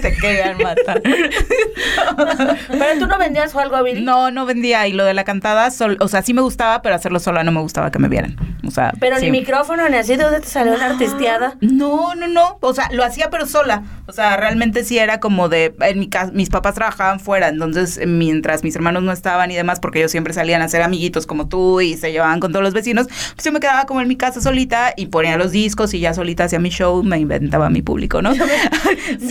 Te 0.00 0.16
querían 0.16 0.56
matar. 0.58 1.02
Pero 2.68 2.98
tú 2.98 3.06
no 3.06 3.18
vendías 3.18 3.54
o 3.54 3.60
algo, 3.60 3.82
Viri. 3.82 4.02
No, 4.02 4.30
no 4.30 4.46
vendía. 4.46 4.69
Y 4.86 4.92
lo 4.92 5.04
de 5.04 5.14
la 5.14 5.24
cantada, 5.24 5.70
sol- 5.70 5.96
o 6.00 6.08
sea, 6.08 6.22
sí 6.22 6.34
me 6.34 6.42
gustaba, 6.42 6.82
pero 6.82 6.94
hacerlo 6.94 7.20
sola 7.20 7.44
no 7.44 7.52
me 7.52 7.60
gustaba 7.60 7.90
que 7.90 7.98
me 7.98 8.08
vieran. 8.08 8.36
O 8.66 8.70
sea, 8.70 8.92
Pero 9.00 9.18
sí. 9.18 9.26
ni 9.26 9.30
micrófono 9.32 9.88
ni 9.88 9.96
así. 9.96 10.16
¿De 10.16 10.24
dónde 10.24 10.40
te 10.40 10.46
salió 10.46 10.76
la 10.76 10.86
artisteada? 10.86 11.54
No, 11.60 12.14
no, 12.14 12.28
no. 12.28 12.58
O 12.60 12.74
sea, 12.74 12.88
lo 12.92 13.04
hacía 13.04 13.30
pero 13.30 13.46
sola. 13.46 13.82
O 14.06 14.12
sea, 14.12 14.36
realmente 14.36 14.84
sí 14.84 14.98
era 14.98 15.18
como 15.20 15.48
de. 15.48 15.74
En 15.80 15.98
mi 15.98 16.08
casa, 16.08 16.30
mis 16.32 16.50
papás 16.50 16.74
trabajaban 16.74 17.20
fuera. 17.20 17.48
Entonces, 17.48 17.98
eh, 17.98 18.06
mientras 18.06 18.62
mis 18.64 18.74
hermanos 18.76 19.02
no 19.02 19.12
estaban 19.12 19.50
y 19.50 19.56
demás, 19.56 19.80
porque 19.80 19.98
ellos 20.00 20.10
siempre 20.10 20.32
salían 20.34 20.62
a 20.62 20.68
ser 20.68 20.82
amiguitos 20.82 21.26
como 21.26 21.48
tú 21.48 21.80
y 21.80 21.96
se 21.96 22.12
llevaban 22.12 22.40
con 22.40 22.52
todos 22.52 22.62
los 22.64 22.74
vecinos, 22.74 23.06
pues 23.34 23.44
yo 23.44 23.52
me 23.52 23.60
quedaba 23.60 23.86
como 23.86 24.00
en 24.00 24.08
mi 24.08 24.16
casa 24.16 24.40
solita 24.40 24.92
y 24.96 25.06
ponía 25.06 25.36
los 25.36 25.52
discos 25.52 25.94
y 25.94 26.00
ya 26.00 26.14
solita 26.14 26.44
hacía 26.44 26.58
mi 26.58 26.70
show, 26.70 27.02
me 27.02 27.18
inventaba 27.18 27.70
mi 27.70 27.82
público, 27.82 28.20
¿no? 28.22 28.34
Yo 28.34 28.44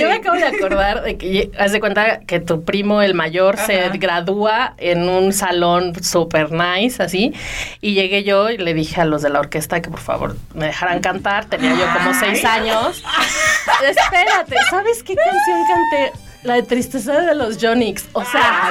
me 0.08 0.14
acabo 0.16 0.36
de 0.38 0.46
acordar 0.46 1.04
de 1.04 1.18
que 1.18 1.52
haz 1.58 1.72
de 1.72 1.80
cuenta 1.80 2.20
que 2.22 2.40
tu 2.40 2.64
primo, 2.64 3.02
el 3.02 3.14
mayor, 3.14 3.58
se 3.58 3.90
gradúa 3.98 4.74
en 4.78 5.08
un 5.08 5.29
salón 5.34 5.94
super 6.04 6.52
nice, 6.52 7.02
así. 7.02 7.34
Y 7.82 7.94
llegué 7.94 8.24
yo 8.24 8.50
y 8.50 8.58
le 8.58 8.74
dije 8.74 9.02
a 9.02 9.06
los 9.06 9.22
de 9.22 9.30
la 9.30 9.40
orquesta 9.40 9.82
que 9.82 9.90
por 9.90 10.00
favor 10.00 10.36
me 10.54 10.68
dejaran 10.68 11.00
cantar. 11.00 11.46
Tenía 11.46 11.74
yo 11.76 11.86
como 11.94 12.14
seis 12.14 12.44
años. 12.46 13.04
Espérate, 13.86 14.56
¿sabes 14.70 15.04
qué 15.04 15.16
canción 15.16 15.60
canté? 15.68 16.20
La 16.44 16.54
de 16.56 16.64
Tristeza 16.64 17.20
de 17.20 17.36
los 17.36 17.58
Jonix. 17.62 18.06
O 18.14 18.24
sea, 18.24 18.70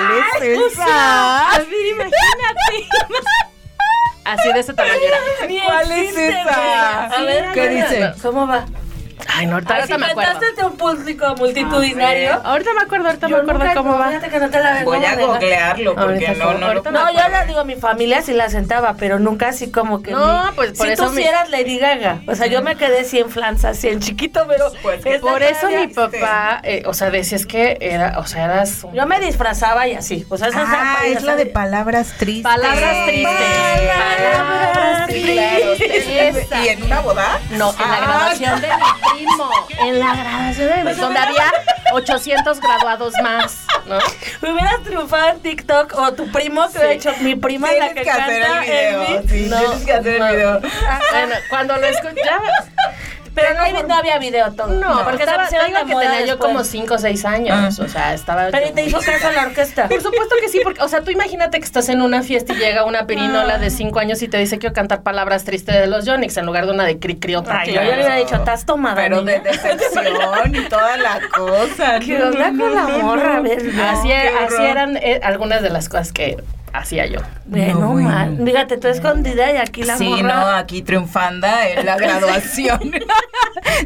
imagínate. 1.61 2.89
Así 4.25 4.53
de 4.53 4.61
ese 4.61 4.75
tamaño 4.75 5.01
era. 5.07 5.65
¿Cuál 5.67 5.93
es 5.93 6.17
esa? 6.17 7.07
A 7.07 7.23
ver, 7.23 7.53
¿Qué 7.53 7.69
dice? 7.69 8.13
¿Cómo 8.23 8.47
va? 8.47 8.67
Ay, 9.27 9.47
no, 9.47 9.55
ahorita, 9.55 9.75
Ahora, 9.75 9.87
si 9.87 9.93
ahorita 9.93 10.07
me 10.07 10.13
acuerdo. 10.23 10.47
ante 10.49 10.65
un 10.65 10.77
público 10.77 11.35
multitudinario. 11.37 12.41
Ahorita 12.45 12.71
me 12.75 12.83
acuerdo, 12.83 13.07
ahorita 13.07 13.29
Yo 13.29 13.37
me 13.37 13.43
acuerdo 13.43 13.61
nunca- 13.65 13.75
cómo 13.75 13.99
va. 13.99 14.09
Fíjate 14.09 14.29
que 14.31 14.39
no 14.41 14.51
te 14.51 14.61
la 14.61 14.73
vengo 14.75 14.91
Voy 14.93 15.05
a 15.05 15.15
googlearlo 15.17 15.95
porque 15.95 16.27
Ahorita 16.27 16.33
no, 16.45 16.55
no, 16.59 16.67
ahorita 16.67 16.91
no. 16.91 17.05
No, 17.05 17.13
yo 17.13 17.29
le 17.29 17.47
digo 17.47 17.61
a 17.61 17.65
mi 17.65 17.75
familia 17.77 18.23
si 18.23 18.33
la 18.33 18.49
sentaba, 18.49 18.95
pero 18.99 19.19
nunca 19.19 19.49
así 19.49 19.71
como 19.71 20.03
que. 20.03 20.13
No, 20.13 20.51
pues, 20.55 20.73
por 20.73 20.87
si 20.87 20.93
eso 20.93 21.07
tú 21.07 21.13
mi- 21.13 21.23
sí 21.23 21.29
eras 21.29 21.51
Lady 21.51 21.79
Gaga. 21.79 22.21
O 22.27 22.35
sea, 22.35 22.47
yo 22.47 22.63
me 22.63 22.77
quedé 22.77 23.05
100 23.05 23.31
flans 23.31 23.65
así 23.65 23.89
en 23.89 24.01
chiquito, 24.01 24.45
pero. 24.49 24.73
Pues, 24.83 25.05
esta 25.05 25.21
Por 25.21 25.43
eso 25.43 25.69
mi 25.69 25.89
papá, 25.89 26.61
eh, 26.63 26.83
o 26.87 26.95
sea, 26.95 27.11
decía 27.11 27.37
es 27.37 27.47
que 27.47 27.77
era, 27.81 28.19
o 28.19 28.27
sea, 28.27 28.45
eras 28.45 28.85
un- 28.85 28.95
Yo 28.95 29.07
me 29.07 29.21
disfrazaba 29.21 29.87
y 29.89 29.95
así. 29.95 30.27
O 30.29 30.37
sea, 30.39 30.49
esa 30.49 30.65
Ah, 30.67 30.99
es 31.07 31.23
la 31.23 31.37
de 31.37 31.47
palabras 31.47 32.13
tristes. 32.19 32.43
Palabras 32.45 33.07
tristes. 33.07 33.39
Palabras 33.39 35.07
Sí, 35.09 35.15
tristes. 35.23 36.49
¿Y 36.65 36.69
en 36.69 36.83
una 36.83 37.01
boda? 37.01 37.39
No, 37.51 37.71
en 37.73 37.79
la 37.91 37.97
Ah, 37.97 38.01
graduación 38.01 38.61
de 38.61 38.69
mi 38.69 38.75
primo. 39.15 39.51
En 39.81 39.99
la 39.99 40.15
graduación 40.15 40.69
de 40.69 40.75
primo. 40.93 41.01
Donde 41.03 41.19
había 41.19 41.53
800 41.93 42.61
graduados 42.61 43.15
más, 43.23 43.59
¿no? 43.87 43.99
Me 44.43 44.53
hubieras 44.53 44.83
triunfado 44.85 45.29
en 45.31 45.41
TikTok 45.41 45.95
o 45.99 46.13
tu 46.13 46.31
primo 46.31 46.71
que 46.71 46.79
hubiera 46.79 46.93
hecho 46.95 47.13
mi 47.21 47.35
prima 47.35 47.73
la 47.73 47.93
que, 47.95 48.01
hacer 48.09 48.43
canta 48.43 48.65
el 48.65 48.97
video. 48.97 49.23
Sí, 49.29 49.47
No, 49.49 49.59
tienes 49.61 49.85
que 49.87 49.93
hacer 49.93 50.19
no. 50.21 50.27
el 50.27 50.37
video. 50.37 50.61
Bueno, 50.61 51.35
cuando 51.51 51.77
lo 51.77 51.87
escuchaba. 51.87 52.49
Pero 53.41 53.85
no, 53.87 53.95
había 53.95 54.19
video 54.19 54.53
todo. 54.53 54.69
No, 54.69 55.05
porque 55.05 55.19
se 55.19 55.25
estaba, 55.25 55.49
digo 55.49 55.79
de 55.79 55.85
que 55.87 55.93
moda 55.93 56.11
tenía 56.11 56.27
yo 56.27 56.39
como 56.39 56.65
5 56.65 56.95
o 56.95 56.99
6 56.99 57.25
años. 57.25 57.79
O 57.79 57.89
sea, 57.89 58.15
estaba. 58.15 58.49
Pero 58.51 58.67
yo 58.69 58.73
te 58.75 58.85
hizo 58.85 58.99
caso 59.01 59.31
la 59.33 59.43
orquesta. 59.43 59.89
Por 59.89 60.01
supuesto 60.03 60.35
que 60.41 60.49
sí, 60.49 60.61
porque, 60.63 60.83
o 60.83 60.89
sea, 60.89 61.03
tú 61.03 61.11
imagínate 61.11 61.59
que 61.59 61.65
estás 61.65 61.89
en 61.89 62.03
una 62.03 62.23
fiesta 62.23 62.53
y 62.53 62.57
llega 62.57 62.85
una 62.85 63.07
pirinola 63.07 63.55
Ah. 63.55 63.59
de 63.59 63.71
cinco 63.71 63.99
años 64.01 64.21
y 64.23 64.29
te 64.29 64.37
dice 64.39 64.59
quiero 64.59 64.75
cantar 64.75 65.03
palabras 65.03 65.45
tristes 65.45 65.75
de 65.75 65.87
los 65.87 66.05
Yonix 66.05 66.37
en 66.37 66.47
lugar 66.47 66.67
de 66.67 66.73
una 66.73 66.85
de 66.85 66.99
Cri 66.99 67.19
Cri 67.19 67.35
otra. 67.37 67.61
Ay, 67.61 67.73
yo 67.75 67.81
le 67.83 67.95
hubiera 67.95 68.17
dicho, 68.17 68.35
estás 68.37 68.67
tomada. 68.67 68.97
Pero 68.97 69.23
de 69.23 69.39
niña?" 69.39 69.51
decepción 69.53 70.55
y 70.55 70.69
toda 70.69 70.97
la 70.97 71.21
cosa. 71.35 72.01
¿Qué 72.01 72.19
No, 72.19 72.27
onda 72.27 72.51
no, 72.51 72.65
con 72.65 72.75
la 72.75 72.83
morra? 72.99 73.35
A 73.35 73.37
no. 73.39 73.43
ver, 73.45 73.65
no. 73.65 73.85
Así, 73.89 74.13
así 74.13 74.63
eran 74.63 74.97
eh, 74.97 75.21
algunas 75.23 75.63
de 75.63 75.71
las 75.71 75.89
cosas 75.89 76.13
que 76.13 76.37
hacía 76.73 77.07
yo. 77.07 77.21
Bueno, 77.47 77.81
No, 77.81 77.89
bueno. 77.93 78.09
mal. 78.09 78.41
Fíjate, 78.45 78.77
tú 78.79 78.89
escondida 78.89 79.53
y 79.53 79.57
aquí 79.57 79.83
la 79.83 79.97
Sí, 79.97 80.09
morra. 80.09 80.23
no, 80.35 80.47
aquí 80.57 80.83
triunfando 80.83 81.47
en 81.77 81.87
la 81.87 81.97
graduación. 81.99 82.93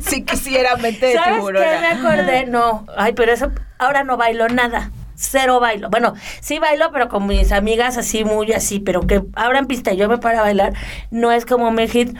sí 0.00 0.22
quisiera 0.26 0.76
mente 0.76 1.06
de 1.06 1.14
¿Sabes 1.14 1.34
tiburón. 1.34 1.62
qué 1.62 1.78
me 1.80 1.86
acordé? 1.86 2.46
No, 2.46 2.86
ay, 2.96 3.12
pero 3.14 3.32
eso, 3.32 3.50
ahora 3.78 4.04
no 4.04 4.16
bailo 4.16 4.48
nada. 4.48 4.90
Cero 5.14 5.60
bailo. 5.60 5.88
Bueno, 5.88 6.14
sí 6.40 6.58
bailo, 6.58 6.90
pero 6.90 7.08
con 7.08 7.26
mis 7.28 7.52
amigas 7.52 7.96
así, 7.96 8.24
muy 8.24 8.52
así, 8.52 8.80
pero 8.80 9.02
que 9.06 9.22
abran 9.36 9.66
pista 9.66 9.92
y 9.92 9.96
yo 9.96 10.08
me 10.08 10.18
para 10.18 10.40
a 10.40 10.42
bailar, 10.42 10.72
no 11.12 11.30
es 11.30 11.46
como 11.46 11.70
mi 11.70 11.86
hit. 11.86 12.16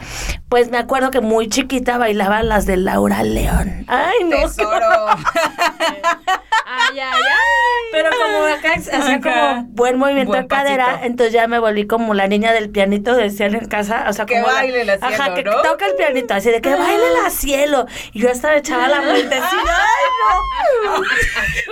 Pues 0.47 0.69
me 0.71 0.77
acuerdo 0.77 1.11
que 1.11 1.19
muy 1.19 1.49
chiquita 1.49 1.97
bailaba 1.97 2.43
las 2.43 2.65
de 2.65 2.77
Laura 2.77 3.23
León. 3.23 3.83
Ay, 3.89 4.23
no. 4.23 4.37
Tesoro. 4.37 5.07
Ay, 6.65 6.99
ay, 6.99 7.21
ay. 7.21 7.89
Pero 7.91 8.09
como 8.11 8.45
acá 8.45 8.73
hacía 8.75 9.21
como 9.21 9.63
buen 9.69 9.97
movimiento 9.97 10.31
Buen 10.31 10.43
de 10.43 10.47
cadera, 10.47 10.85
pasito. 10.85 11.05
entonces 11.05 11.33
ya 11.33 11.47
me 11.47 11.59
volví 11.59 11.85
como 11.85 12.13
la 12.13 12.27
niña 12.27 12.51
del 12.53 12.69
pianito, 12.71 13.13
decían 13.15 13.53
en 13.55 13.65
casa. 13.67 14.05
O 14.09 14.13
sea, 14.13 14.25
Que 14.25 14.35
como 14.35 14.47
la- 14.47 14.53
baile 14.53 14.85
la 14.85 14.97
cielo, 14.97 15.13
Ajá, 15.15 15.33
que 15.35 15.43
¿no? 15.43 15.61
toca 15.61 15.85
el 15.85 15.95
pianito, 15.95 16.33
así 16.33 16.49
de 16.49 16.61
que 16.61 16.69
baile 16.73 17.03
la 17.23 17.29
cielo. 17.29 17.85
Y 18.13 18.21
yo 18.21 18.31
hasta 18.31 18.49
me 18.49 18.57
echaba 18.57 18.87
la 18.87 19.01
vueltecita. 19.01 19.45
¡Ay, 19.51 20.09
no! 20.85 21.03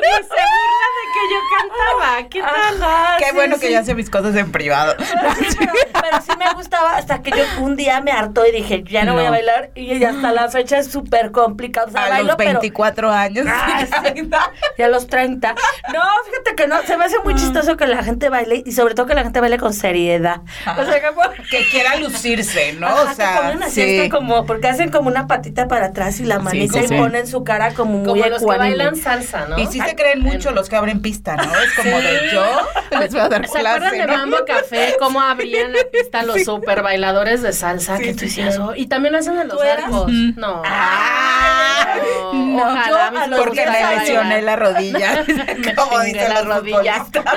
Y 0.01 0.13
se 0.23 0.29
burla 0.29 0.87
de 0.97 1.03
que 1.13 1.21
yo 1.31 1.39
cantaba. 1.57 2.29
¿Qué 2.29 2.41
tal? 2.41 2.83
Ajá, 2.83 3.17
Qué 3.17 3.25
sí, 3.25 3.31
bueno 3.35 3.57
que 3.59 3.71
yo 3.71 3.79
hacía 3.79 3.95
mis 3.95 4.09
cosas 4.09 4.35
en 4.35 4.51
privado. 4.51 4.95
pero, 5.59 5.73
pero 6.01 6.21
sí 6.21 6.31
me 6.37 6.51
gustaba 6.53 6.97
hasta 6.97 7.21
que 7.21 7.31
yo 7.31 7.43
un 7.61 7.75
día 7.75 8.01
me 8.01 8.11
hartó 8.11 8.45
y 8.45 8.51
dije, 8.51 8.83
ya 8.87 9.03
no, 9.05 9.13
voy 9.13 9.25
a 9.25 9.29
bailar. 9.31 9.71
Y 9.75 10.03
hasta 10.03 10.31
la 10.31 10.49
fecha 10.49 10.77
es 10.79 10.91
súper 10.91 11.31
complicado. 11.31 11.87
O 11.87 11.91
sea, 11.91 12.05
A 12.05 12.09
bailo, 12.09 12.27
los 12.27 12.35
pero 12.35 12.51
24 12.51 13.11
años. 13.11 13.45
Ah, 13.49 13.85
sí. 14.15 14.29
Y 14.77 14.81
a 14.81 14.87
los 14.87 15.07
30. 15.07 15.55
No, 15.93 16.01
fíjate 16.25 16.55
que 16.55 16.67
no, 16.67 16.81
se 16.83 16.97
me 16.97 17.05
hace 17.05 17.19
muy 17.23 17.35
chistoso 17.35 17.77
que 17.77 17.87
la 17.87 18.03
gente 18.03 18.29
baile 18.29 18.63
y 18.65 18.71
sobre 18.71 18.93
todo 18.95 19.05
que 19.07 19.13
la 19.15 19.23
gente 19.23 19.39
baile 19.39 19.57
con 19.57 19.73
seriedad. 19.73 20.41
O 20.77 20.85
sea, 20.85 21.01
que, 21.01 21.11
por- 21.13 21.33
que 21.49 21.67
quiera 21.69 21.95
lucirse, 21.97 22.73
¿no? 22.73 22.87
Ajá, 22.87 23.11
o 23.11 23.15
sea, 23.15 23.57
que 23.73 24.03
esto 24.05 24.17
como, 24.17 24.45
porque 24.45 24.67
hacen 24.67 24.89
como 24.91 25.07
una 25.07 25.27
patita 25.27 25.67
para 25.67 25.87
atrás 25.87 26.19
y 26.19 26.25
la 26.25 26.39
manita 26.39 26.79
sí, 26.79 26.85
y 26.85 26.87
sí. 26.89 26.95
ponen 26.95 27.27
su 27.27 27.43
cara 27.43 27.73
como 27.73 27.99
muy 27.99 28.07
Como 28.21 28.25
los 28.27 28.39
que 28.39 28.45
bailan 28.45 28.95
salsa, 28.95 29.45
¿no? 29.47 29.57
Y 29.57 29.67
sí 29.67 29.79
se 29.81 29.95
creen 29.95 30.21
mucho 30.21 30.51
los 30.51 30.69
que 30.69 30.75
abren 30.75 31.01
pista, 31.01 31.35
¿no? 31.35 31.43
Es 31.43 31.73
como 31.75 31.97
Sí. 31.99 32.05
de 32.05 32.19
yo 32.31 32.99
les 32.99 33.11
voy 33.11 33.21
a 33.21 33.29
dar 33.29 33.47
¿Se 33.47 33.59
clase, 33.59 33.95
de 33.97 34.05
¿no? 34.05 34.17
Mambo 34.17 34.37
Café? 34.45 34.95
¿Cómo 34.99 35.21
abrían 35.21 35.71
la 35.73 35.79
pista 35.91 36.23
los 36.23 36.43
super 36.43 36.81
bailadores 36.83 37.41
de 37.41 37.53
salsa? 37.53 37.97
Sí, 37.97 38.03
que 38.03 38.13
tú 38.13 38.19
sí, 38.19 38.25
decías, 38.25 38.57
oh, 38.59 38.73
y 38.75 38.87
también 38.87 39.13
lo 39.13 39.19
hacen 39.19 39.37
en 39.39 39.47
los 39.47 39.61
arcos. 39.61 40.03
Ujú. 40.03 40.33
No. 40.37 40.61
Ah, 40.65 41.95
No, 42.33 42.33
no, 42.33 42.63
ojalá, 42.63 42.87
yo 42.87 42.97
a 42.97 43.23
sí 43.25 43.29
los 43.31 43.39
Porque 43.39 43.65
me 43.65 43.95
lesioné 43.97 44.41
la 44.41 44.55
rodilla. 44.61 45.23
Me 45.65 45.75
como 45.75 45.99
dicen 46.01 46.29
la 46.33 46.41
los 46.43 46.55
rodilla. 46.57 47.03
futbolistas. 47.05 47.25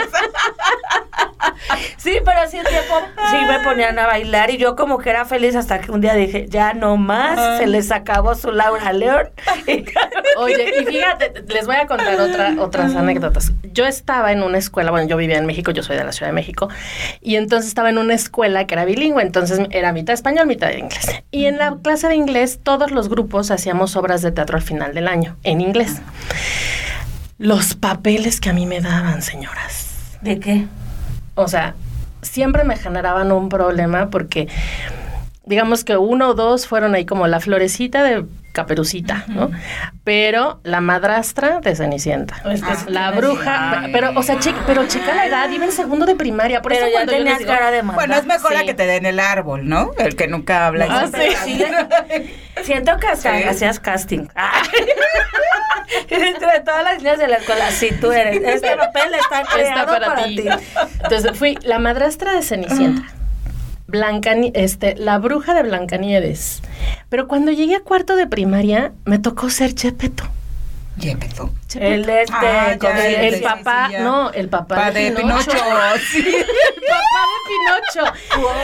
Sí, 1.99 2.19
pero 2.25 2.41
así 2.41 2.59
un 2.59 2.65
tiempo 2.65 2.95
sí 3.31 3.37
me 3.47 3.61
ponían 3.61 3.99
a 3.99 4.07
bailar 4.07 4.51
y 4.51 4.57
yo 4.59 4.77
como 4.77 4.99
que 4.99 5.11
era 5.11 5.25
feliz 5.25 5.55
hasta 5.57 5.81
que 5.81 5.91
un 5.93 6.01
día 6.01 6.15
dije, 6.15 6.47
ya 6.49 6.73
no 6.75 6.97
más, 6.97 7.39
Ah. 7.39 7.57
se 7.59 7.67
les 7.67 7.91
acabó 7.93 8.35
su 8.35 8.51
Laura 8.51 8.93
León. 8.93 9.29
Oye, 10.37 10.75
y 10.81 10.85
fíjate, 10.85 11.45
les 11.49 11.67
voy 11.67 11.77
a 11.77 11.87
contar 11.87 12.21
otra, 12.21 12.55
otras 12.59 12.95
anécdotas. 12.97 13.53
Yo 13.73 13.87
estaba 13.87 14.33
en 14.33 14.43
una 14.43 14.59
escuela, 14.59 14.91
bueno, 14.91 15.07
yo 15.09 15.17
vivía 15.17 15.39
en 15.39 15.47
México, 15.47 15.71
yo 15.71 15.83
soy 15.83 15.97
de 15.97 16.05
la 16.05 16.13
Ciudad 16.13 16.29
de 16.29 16.35
México, 16.35 16.69
y 17.21 17.37
entonces 17.37 17.69
estaba 17.69 17.89
en 17.91 17.99
una 17.99 18.15
escuela 18.15 18.67
que 18.67 18.75
era 18.75 18.85
bilingüe, 18.85 19.23
entonces 19.23 19.61
era 19.71 19.93
mitad 19.93 20.15
español, 20.15 20.47
mitad 20.47 20.69
de 20.69 20.79
inglés. 20.79 21.07
Y 21.31 21.47
en 21.47 21.59
la 21.59 21.77
clase 21.83 22.09
de 22.09 22.15
inglés, 22.17 22.61
todos 22.63 22.91
los 22.91 23.09
grupos 23.09 23.51
hacíamos 23.51 23.97
obras 23.97 24.23
de 24.23 24.33
teatro 24.33 24.57
al 24.57 24.63
final 24.63 24.95
del 24.95 25.09
año, 25.09 25.37
en 25.43 25.61
inglés. 25.61 26.01
Los 27.39 27.75
papeles 27.75 28.41
que 28.41 28.51
a 28.51 28.53
mí 28.53 28.67
me 28.67 28.81
daban, 28.81 29.23
señoras. 29.23 30.19
¿De 30.21 30.39
qué? 30.39 30.67
O 31.35 31.49
sea, 31.49 31.75
siempre 32.23 32.65
me 32.65 32.77
generaban 32.77 33.33
un 33.33 33.49
problema 33.49 34.09
porque 34.11 34.49
digamos 35.45 35.85
que 35.85 35.97
uno 35.97 36.31
o 36.31 36.35
dos 36.35 36.67
fueron 36.67 36.95
ahí 36.95 37.05
como 37.05 37.27
la 37.27 37.41
florecita 37.41 38.03
de 38.03 38.25
caperucita, 38.55 39.25
¿no? 39.27 39.51
Pero 40.05 40.61
la 40.63 40.81
madrastra 40.81 41.61
de 41.61 41.75
Cenicienta. 41.77 42.37
Es 42.51 42.63
que 42.63 42.71
Ah, 42.71 42.77
sí 42.77 42.85
La 42.89 43.11
bruja, 43.11 43.81
Ay. 43.81 43.93
pero, 43.93 44.13
o 44.15 44.23
sea, 44.23 44.39
che- 44.39 44.55
pero 44.67 44.87
chica 44.87 45.13
la 45.15 45.27
edad, 45.27 45.51
iba 45.51 45.65
en 45.67 45.73
segundo 45.73 46.07
de 46.07 46.15
primaria, 46.15 46.63
por 46.63 46.73
Pero 46.73 46.87
eso 46.87 46.95
ya 46.99 47.05
tenías 47.05 47.39
digo, 47.39 47.51
cara 47.51 47.71
de 47.71 47.83
madre. 47.83 47.97
Bueno, 47.97 48.15
es 48.15 48.25
mejor 48.27 48.57
a 48.57 48.61
Sí. 48.61 48.67
que 48.67 48.75
te 48.75 48.87
den 48.87 49.05
el 49.07 49.21
árbol, 49.21 49.69
¿no? 49.69 49.91
El 49.99 50.17
que 50.17 50.29
nunca 50.29 50.67
habla. 50.67 50.87
Ah, 50.89 51.05
y 51.05 51.09
siempre 51.11 51.37
sí. 51.45 51.65
habla. 51.65 51.89
Siento 52.63 52.97
que 52.99 53.07
hasta 53.09 53.37
Sí. 53.37 53.43
hacías 53.45 53.81
casting. 53.81 54.29
Entre 56.09 56.61
todas 56.61 56.85
las 56.85 56.99
niñas 56.99 57.19
de 57.19 57.29
la 57.29 57.37
escuela, 57.37 57.71
sí, 57.71 57.91
tú 58.01 58.11
eres. 58.13 58.37
Este 58.43 58.77
papel 58.77 59.15
está 59.15 59.41
está 59.43 59.55
creado 59.55 59.87
para, 59.87 60.25
ti. 60.25 60.45
Entonces 61.03 61.39
fui 61.39 61.59
la 61.63 61.79
madrastra 61.79 62.33
de 62.33 62.43
Cenicienta. 62.43 63.03
Blanca, 63.87 64.33
este, 64.55 64.97
la 64.97 65.19
bruja 65.19 65.55
de 65.55 65.63
Blancanieves. 65.63 66.63
Pero 67.09 67.29
cuando 67.29 67.53
llegué 67.53 67.77
a 67.77 67.81
cuarto 67.81 68.17
de 68.17 68.27
primaria, 68.27 68.93
me 69.05 69.19
tocó 69.19 69.51
ser 69.51 69.75
Chepeto. 69.75 70.25
Yepeto. 70.97 71.51
El 71.75 72.09
este, 72.09 72.33
Ah, 72.33 72.69
ya, 72.71 72.79
con 72.79 72.97
el, 72.97 73.15
el 73.17 73.35
sí, 73.37 73.41
papá, 73.43 73.89
sí, 73.91 73.97
no, 73.99 74.31
el 74.31 74.49
papá 74.49 74.77
Pa' 74.77 74.91
de, 74.93 75.11
de 75.11 75.17
Pinocho. 75.17 75.51
Pinocho. 75.51 75.65
Sí. 76.13 76.19
El 76.25 76.45
papá 76.45 77.23
de 77.27 77.99
Pinocho. 77.99 78.13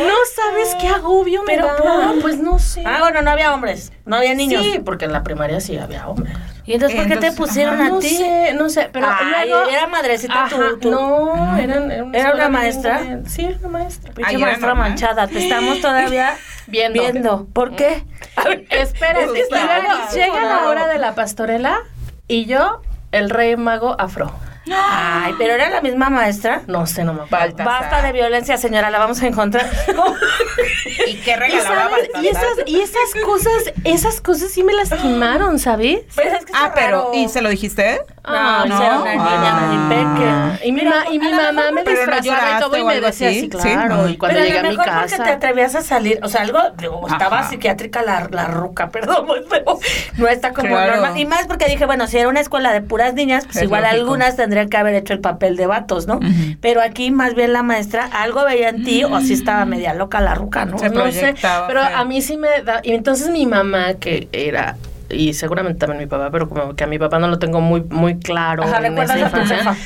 No 0.07 0.15
sabes 0.37 0.77
qué 0.81 0.87
agobio 0.89 1.41
me 1.43 1.55
Pero 1.55 1.67
daba. 1.67 2.13
¿por? 2.13 2.21
Pues 2.23 2.39
no 2.39 2.61
sé. 2.61 2.85
Ah, 2.87 2.99
bueno, 3.01 3.23
no 3.23 3.33
había 3.33 3.53
hombres, 3.53 3.93
no 4.07 4.15
había 4.17 4.35
niños. 4.35 4.63
Sí, 4.63 4.81
porque 4.85 5.07
en 5.07 5.13
la 5.13 5.25
primaria 5.25 5.61
sí 5.61 5.77
había 5.77 6.07
hombres. 6.09 6.33
¿Y 6.71 6.75
entonces 6.75 6.99
por 7.01 7.09
qué 7.09 7.17
te 7.17 7.33
pusieron 7.33 7.75
ajá, 7.75 7.87
a 7.87 7.89
no 7.89 7.99
ti? 7.99 8.09
sé, 8.17 8.53
no 8.55 8.69
sé, 8.69 8.89
pero 8.93 9.09
Ay, 9.11 9.49
luego... 9.49 9.69
era 9.71 9.87
madrecita 9.89 10.47
tu- 10.49 10.55
Ajá, 10.55 10.71
tu- 10.81 10.91
No, 10.91 11.57
eran, 11.57 11.91
era 11.91 12.05
una, 12.05 12.17
¿Era 12.19 12.35
una 12.35 12.49
maestra? 12.49 13.01
Sí, 13.27 13.45
era 13.45 13.59
una 13.59 13.69
maestra. 13.69 14.13
Pinche 14.15 14.39
maestra 14.39 14.75
manchada, 14.77 15.27
te 15.27 15.39
estamos 15.41 15.81
todavía 15.83 16.37
Viendo. 16.69 17.01
viendo. 17.03 17.47
¿Por 17.53 17.75
qué? 17.75 18.05
Espérate, 18.71 19.41
Es 19.41 19.49
que 19.49 20.17
llega 20.21 20.45
la 20.45 20.69
hora 20.69 20.87
de 20.87 20.99
la 20.99 21.17
pastorela 21.17 21.81
y 22.29 22.45
yo, 22.47 22.83
el 23.11 23.31
rey 23.31 23.57
mago 23.57 23.97
afro. 23.99 24.31
Ay, 24.73 25.35
pero 25.39 25.55
era 25.55 25.71
la 25.71 25.81
misma 25.81 26.11
maestra. 26.11 26.63
No 26.67 26.87
sé, 26.87 27.03
no 27.05 27.15
me 27.15 27.23
acuerdo. 27.23 27.65
Basta 27.65 28.03
de 28.03 28.13
violencia, 28.13 28.57
señora, 28.57 28.91
la 28.91 28.99
vamos 28.99 29.21
a 29.23 29.27
encontrar. 29.27 29.69
¿Y 31.07 31.15
qué 31.17 31.33
Y, 31.33 31.37
regalaba 31.37 31.91
sabes, 31.91 32.11
y, 32.23 32.29
esas, 32.29 32.45
y 32.67 32.81
esas 32.81 33.25
cosas, 33.25 33.73
esas 33.85 34.21
cosas 34.21 34.51
sí 34.53 34.63
me 34.63 34.73
lastimaron, 34.75 35.59
¿sabes? 35.59 36.01
Pues 36.15 36.33
es 36.35 36.45
que 36.45 36.53
Ah, 36.55 36.73
pero, 36.75 36.97
raro. 36.99 37.11
¿y 37.15 37.29
se 37.29 37.41
lo 37.41 37.49
dijiste? 37.49 38.03
No, 38.23 38.35
Ah, 38.37 38.65
no, 38.69 38.83
era 38.83 38.99
una 39.01 39.15
niña 39.15 39.51
Ah. 39.53 40.57
muy. 40.59 40.69
Y 40.69 40.73
mi, 40.73 40.81
Pero 40.81 40.91
ma- 40.91 41.11
y 41.11 41.19
mi 41.19 41.27
a 41.27 41.31
lo 41.31 41.37
mamá 41.43 41.63
me 41.73 41.85
disfrazaba 41.85 42.59
y 42.59 42.61
todo 42.61 42.77
y 42.77 42.85
me 42.85 43.01
decía 43.01 43.29
así, 43.29 43.39
así, 43.39 43.41
¿sí? 43.41 43.49
claro. 43.49 43.97
No. 43.97 44.09
Y 44.09 44.17
cuando 44.19 44.35
Pero 44.39 44.45
llegué 44.47 44.59
a 44.59 44.61
a 44.61 44.63
lo 44.65 44.69
mi 44.71 44.77
mejor 44.77 44.93
casa. 44.93 45.01
porque 45.17 45.25
te 45.25 45.31
atrevías 45.31 45.75
a 45.75 45.81
salir, 45.81 46.21
o 46.23 46.29
sea, 46.29 46.43
algo, 46.43 46.59
digo, 46.77 47.07
estaba 47.09 47.39
Ajá. 47.41 47.49
psiquiátrica 47.49 48.03
la, 48.03 48.29
la 48.31 48.47
ruca, 48.49 48.89
perdón, 48.93 49.27
pero 49.49 49.79
no 50.19 50.29
está 50.29 50.53
como 50.53 50.69
Claro. 50.69 50.93
normal. 50.97 51.19
Y 51.19 51.25
más 51.25 51.47
porque 51.47 51.65
dije, 51.67 51.87
bueno, 51.87 52.07
si 52.07 52.19
era 52.19 52.29
una 52.29 52.41
escuela 52.41 52.73
de 52.73 52.83
puras 52.83 53.15
niñas, 53.15 53.45
pues 53.47 53.57
Es 53.57 53.63
igual 53.63 53.83
lógico. 53.83 54.01
algunas 54.03 54.37
tendrían 54.37 54.69
que 54.69 54.77
haber 54.77 54.95
hecho 54.97 55.15
el 55.15 55.21
papel 55.21 55.57
de 55.57 55.67
vatos, 55.67 56.07
¿no? 56.07 56.21
Pero 56.61 56.83
aquí 56.83 57.11
más 57.11 57.35
bien 57.35 57.53
la 57.55 57.63
maestra 57.63 58.07
algo 58.13 58.45
veía 58.45 58.69
en 58.69 58.85
ti 58.85 59.03
o 59.05 59.21
si 59.21 59.33
estaba 59.33 59.65
media 59.65 59.95
loca 59.95 60.21
la 60.21 60.35
ruca, 60.35 60.67
¿no? 60.67 60.79
Se 60.79 60.91
no 60.91 61.11
sé, 61.11 61.35
pero 61.67 61.81
a 61.83 62.05
mí 62.05 62.21
sí 62.21 62.37
me 62.37 62.63
da. 62.63 62.81
Y 62.83 62.93
entonces 62.93 63.31
mi 63.31 63.47
mamá, 63.47 63.95
que 63.95 64.29
era. 64.33 64.77
Y 65.11 65.35
seguramente 65.35 65.79
también 65.79 66.01
mi 66.01 66.07
papá, 66.07 66.31
pero 66.31 66.49
como 66.49 66.75
que 66.75 66.85
a 66.85 66.87
mi 66.87 66.99
papá 66.99 67.19
no 67.19 67.29
lo 67.29 67.39
tengo 67.39 67.61
muy, 67.61 67.83
muy 67.83 68.19
claro 68.19 68.63
Ajá, 68.63 68.79
en 68.79 68.97
¿recuerdas 68.97 69.17
esa 69.17 69.27
infancia, 69.27 69.77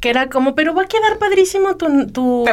que 0.00 0.10
era 0.10 0.28
como, 0.28 0.54
pero 0.54 0.74
va 0.74 0.82
a 0.82 0.86
quedar 0.86 1.18
padrísimo 1.18 1.76
tu, 1.76 2.06
tu, 2.08 2.44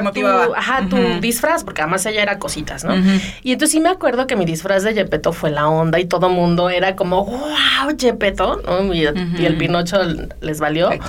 ajá, 0.55 0.87
tu 0.89 0.97
disfraz, 1.21 1.63
porque 1.63 1.81
además 1.81 2.05
ella 2.05 2.23
era 2.23 2.39
cositas, 2.39 2.83
¿no? 2.83 2.95
Y 3.43 3.51
entonces 3.51 3.71
sí 3.71 3.79
me 3.79 3.89
acuerdo 3.89 4.25
que 4.25 4.35
mi 4.35 4.45
disfraz 4.45 4.83
de 4.83 4.93
Yepeto 4.93 5.31
fue 5.31 5.51
la 5.51 5.69
onda 5.69 5.99
y 5.99 6.05
todo 6.05 6.29
mundo 6.29 6.69
era 6.69 6.95
como, 6.95 7.25
wow, 7.25 7.95
Yepeto, 7.95 8.61
¿no? 8.65 8.93
Y, 8.93 9.05
el 9.05 9.57
Pinocho 9.57 9.97
les 10.41 10.59
valió. 10.59 10.91
Ex. 10.91 11.05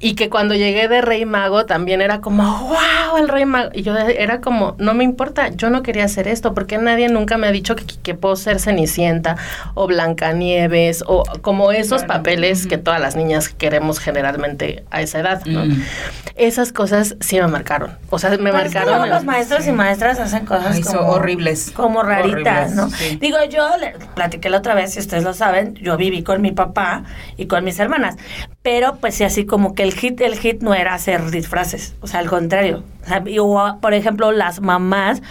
Y 0.00 0.14
que 0.14 0.28
cuando 0.28 0.54
llegué 0.54 0.88
de 0.88 1.02
Rey 1.02 1.24
Mago 1.24 1.66
también 1.66 2.00
era 2.00 2.20
como, 2.20 2.42
wow, 2.42 3.18
el 3.18 3.28
Rey 3.28 3.44
Mago. 3.44 3.70
Y 3.72 3.82
yo 3.82 3.96
era 3.96 4.40
como, 4.40 4.74
no 4.78 4.94
me 4.94 5.04
importa, 5.04 5.48
yo 5.48 5.70
no 5.70 5.82
quería 5.82 6.04
hacer 6.04 6.26
esto, 6.26 6.52
porque 6.52 6.78
nadie 6.78 7.08
nunca 7.08 7.36
me 7.36 7.46
ha 7.46 7.52
dicho 7.52 7.76
que, 7.76 7.84
que 8.02 8.14
puedo 8.14 8.34
ser 8.34 8.58
Cenicienta 8.58 9.36
o 9.74 9.86
Blancanieves 9.86 10.55
o 11.06 11.24
como 11.42 11.72
esos 11.72 12.02
Claro. 12.04 12.22
papeles 12.22 12.66
que 12.66 12.78
todas 12.78 13.00
las 13.00 13.16
niñas 13.16 13.48
queremos 13.48 13.98
generalmente 13.98 14.84
a 14.90 15.00
esa 15.02 15.20
edad, 15.20 15.44
¿no? 15.46 15.64
Mm. 15.66 15.82
Esas 16.36 16.72
cosas 16.72 17.16
sí 17.20 17.36
me 17.40 17.46
marcaron. 17.46 17.92
O 18.10 18.18
sea, 18.18 18.30
me 18.30 18.36
Pero 18.38 18.48
es 18.48 18.54
que 18.72 18.78
marcaron. 18.78 18.88
luego 19.00 19.06
los 19.14 19.24
maestros 19.24 19.66
y 19.66 19.72
maestras 19.72 20.18
hacen 20.18 20.44
cosas 20.46 20.76
Ay, 20.76 20.82
son 20.82 20.96
como 20.98 21.12
horribles. 21.12 21.70
como 21.74 22.02
raritas, 22.02 22.70
Horribles, 22.72 22.74
¿no? 22.74 22.90
sí. 22.90 23.16
Digo, 23.20 23.38
yo 23.50 23.76
le 23.78 23.94
platiqué 24.14 24.50
la 24.50 24.58
otra 24.58 24.74
vez, 24.74 24.92
si 24.92 25.00
ustedes 25.00 25.24
lo 25.24 25.32
saben, 25.34 25.74
yo 25.76 25.96
viví 25.96 26.22
con 26.22 26.42
mi 26.42 26.52
papá 26.52 27.04
y 27.36 27.46
con 27.46 27.64
mis 27.64 27.78
hermanas, 27.78 28.16
pero 28.66 28.96
pues 28.96 29.14
sí, 29.14 29.22
así 29.22 29.46
como 29.46 29.76
que 29.76 29.84
el 29.84 29.94
hit, 29.94 30.20
el 30.20 30.36
hit 30.36 30.60
no 30.60 30.74
era 30.74 30.92
hacer 30.92 31.30
disfraces, 31.30 31.94
o 32.00 32.08
sea, 32.08 32.18
al 32.18 32.28
contrario. 32.28 32.82
O 33.04 33.08
sea, 33.08 33.22
por 33.80 33.94
ejemplo, 33.94 34.32
las 34.32 34.60
mamás, 34.60 35.22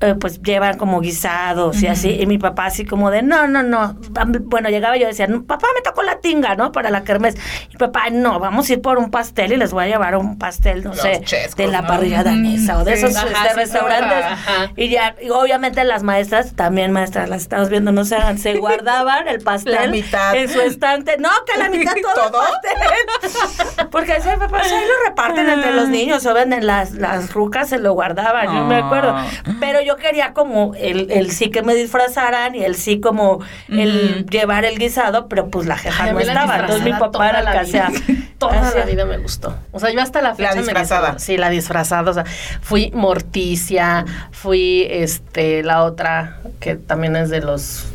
eh, 0.00 0.14
pues 0.20 0.40
llevan 0.40 0.78
como 0.78 1.00
guisados 1.00 1.82
y 1.82 1.88
así, 1.88 2.10
y 2.20 2.26
mi 2.26 2.38
papá 2.38 2.66
así 2.66 2.84
como 2.84 3.10
de, 3.10 3.22
no, 3.22 3.48
no, 3.48 3.64
no. 3.64 3.96
Bueno, 4.42 4.68
llegaba 4.68 4.96
y 4.96 5.00
yo 5.00 5.08
decía, 5.08 5.26
"No, 5.26 5.42
papá, 5.42 5.66
me 5.74 5.80
tocó 5.82 6.04
la 6.04 6.20
tinga, 6.20 6.54
¿no? 6.54 6.70
Para 6.70 6.90
la 6.90 7.02
kermés. 7.02 7.34
Y 7.72 7.76
papá, 7.76 8.10
no, 8.12 8.38
vamos 8.38 8.70
a 8.70 8.74
ir 8.74 8.80
por 8.80 8.98
un 8.98 9.10
pastel 9.10 9.52
y 9.52 9.56
les 9.56 9.72
voy 9.72 9.82
a 9.82 9.86
llevar 9.88 10.14
un 10.16 10.38
pastel, 10.38 10.84
no 10.84 10.90
Los 10.90 11.00
sé, 11.00 11.22
chescos, 11.24 11.56
de 11.56 11.66
la 11.66 11.82
¿no? 11.82 11.88
parrilla 11.88 12.22
danesa 12.22 12.78
o 12.78 12.84
de 12.84 12.96
sí. 12.96 13.04
esos 13.06 13.16
Ajá, 13.16 13.46
este, 13.48 13.54
restaurantes. 13.56 14.24
ajá. 14.24 14.70
Y 14.76 14.90
ya, 14.90 15.16
y 15.20 15.30
obviamente 15.30 15.82
las 15.82 16.04
maestras, 16.04 16.54
también 16.54 16.92
maestras, 16.92 17.28
las 17.28 17.42
estamos 17.42 17.68
viendo, 17.68 17.90
no 17.90 18.04
se 18.04 18.14
hagan, 18.14 18.38
se 18.38 18.54
guardaban 18.58 19.26
el 19.26 19.40
pastel 19.42 19.72
La 19.74 19.88
mitad. 19.88 20.36
en 20.36 20.48
su 20.48 20.60
estante. 20.60 21.16
No, 21.18 21.30
que 21.52 21.58
la 21.58 21.68
mitad 21.68 21.94
todo, 22.00 22.30
¿Todo? 22.30 22.42
el 22.44 22.52
pastel. 22.62 22.83
Porque 23.90 24.16
ese 24.16 24.30
papá, 24.30 24.48
pues, 24.48 24.72
ahí 24.72 24.84
lo 24.84 25.08
reparten 25.08 25.48
entre 25.48 25.72
los 25.72 25.88
niños, 25.88 26.24
o 26.26 26.34
venden 26.34 26.66
las, 26.66 26.92
las 26.92 27.32
rucas, 27.32 27.68
se 27.68 27.78
lo 27.78 27.92
guardaban, 27.92 28.46
yo 28.46 28.64
me 28.64 28.76
acuerdo. 28.76 29.12
Ah. 29.14 29.26
Pero 29.60 29.80
yo 29.80 29.96
quería 29.96 30.32
como 30.32 30.74
el, 30.74 31.10
el 31.10 31.30
sí 31.30 31.50
que 31.50 31.62
me 31.62 31.74
disfrazaran 31.74 32.54
y 32.54 32.64
el 32.64 32.74
sí 32.74 33.00
como 33.00 33.40
el 33.68 34.26
llevar 34.26 34.64
el 34.64 34.78
guisado, 34.78 35.28
pero 35.28 35.48
pues 35.48 35.66
la 35.66 35.76
jefa 35.76 36.04
Ay, 36.04 36.12
no 36.12 36.20
la 36.20 36.24
estaba. 36.24 36.58
Entonces 36.58 36.84
mi 36.84 36.92
papá 36.92 37.30
era 37.30 37.40
el 37.40 37.44
toda 37.44 37.52
que 37.52 37.72
la 37.72 37.88
hacía 37.88 38.02
toda 38.38 38.68
Así 38.68 38.78
la 38.78 38.84
vida 38.84 39.04
me 39.04 39.18
gustó. 39.18 39.56
O 39.72 39.80
sea, 39.80 39.90
yo 39.90 40.00
hasta 40.00 40.22
la 40.22 40.34
fecha 40.34 40.54
me 40.54 40.62
disfrazada. 40.62 41.18
Sí, 41.18 41.36
la 41.36 41.50
disfrazada. 41.50 42.10
O 42.10 42.14
sea, 42.14 42.24
fui 42.60 42.90
Morticia, 42.94 44.04
fui 44.30 44.86
este 44.90 45.62
la 45.62 45.84
otra 45.84 46.38
que 46.60 46.76
también 46.76 47.16
es 47.16 47.30
de 47.30 47.40
los 47.40 47.86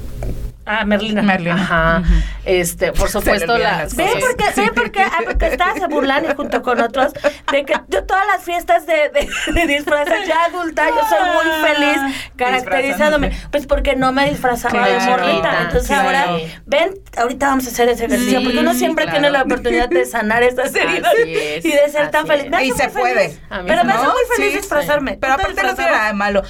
Ah, 0.71 0.85
Merlina. 0.85 1.23
Merlina. 1.23 1.55
Ajá. 1.55 2.03
Este, 2.45 2.91
por 2.91 3.09
supuesto 3.09 3.57
la 3.57 3.77
las 3.79 3.95
Ven 3.95 4.07
cosas. 4.07 4.21
porque, 4.21 4.61
ven 4.61 4.69
porque, 4.75 5.01
ah, 5.01 5.19
porque 5.25 5.47
estabas 5.47 5.79
burlando 5.89 6.35
junto 6.35 6.61
con 6.61 6.79
otros 6.79 7.11
de 7.51 7.65
que 7.65 7.73
yo 7.87 8.03
todas 8.05 8.25
las 8.27 8.43
fiestas 8.43 8.85
de, 8.85 9.09
de, 9.09 9.27
de 9.53 9.67
disfraces 9.67 10.27
ya 10.27 10.45
adulta, 10.45 10.87
yo 10.87 11.01
soy 11.09 11.19
muy 11.33 11.67
feliz 11.69 11.97
caracterizándome. 12.35 13.31
Pues 13.51 13.65
porque 13.67 13.95
no 13.95 14.11
me 14.11 14.29
disfrazaba 14.29 14.87
de 14.87 14.95
Claro, 14.97 15.23
morrita. 15.23 15.61
Entonces 15.63 15.87
claro. 15.87 16.07
ahora, 16.07 16.37
ven, 16.65 16.93
ahorita 17.17 17.47
vamos 17.47 17.65
a 17.65 17.69
hacer 17.69 17.89
ese 17.89 18.05
ejercicio, 18.05 18.39
Sí, 18.39 18.43
porque 18.45 18.59
uno 18.59 18.73
siempre 18.73 19.05
claro. 19.05 19.19
tiene 19.19 19.31
la 19.31 19.41
oportunidad 19.43 19.89
de 19.89 20.05
sanar 20.05 20.43
estas 20.43 20.73
heridas 20.75 21.13
es, 21.25 21.65
y 21.65 21.71
de 21.71 21.89
ser 21.89 22.11
tan 22.11 22.27
feliz. 22.27 22.45
Y 22.61 22.71
se 22.71 22.89
puede. 22.89 23.15
feliz. 23.29 23.41
A 23.49 23.61
mí 23.61 23.65
Pero 23.67 23.83
me 23.85 23.93
hace 23.93 24.03
muy 24.05 24.21
feliz 24.35 24.51
Sí, 24.51 24.57
disfrazarme. 24.57 25.17
Pero 25.19 25.33
¿Tú 25.35 25.37
te 25.39 25.43
aparte 25.51 25.63
no 25.67 25.75
tiene 25.75 25.91
nada 25.91 26.07
de 26.07 26.13
malo. 26.13 26.43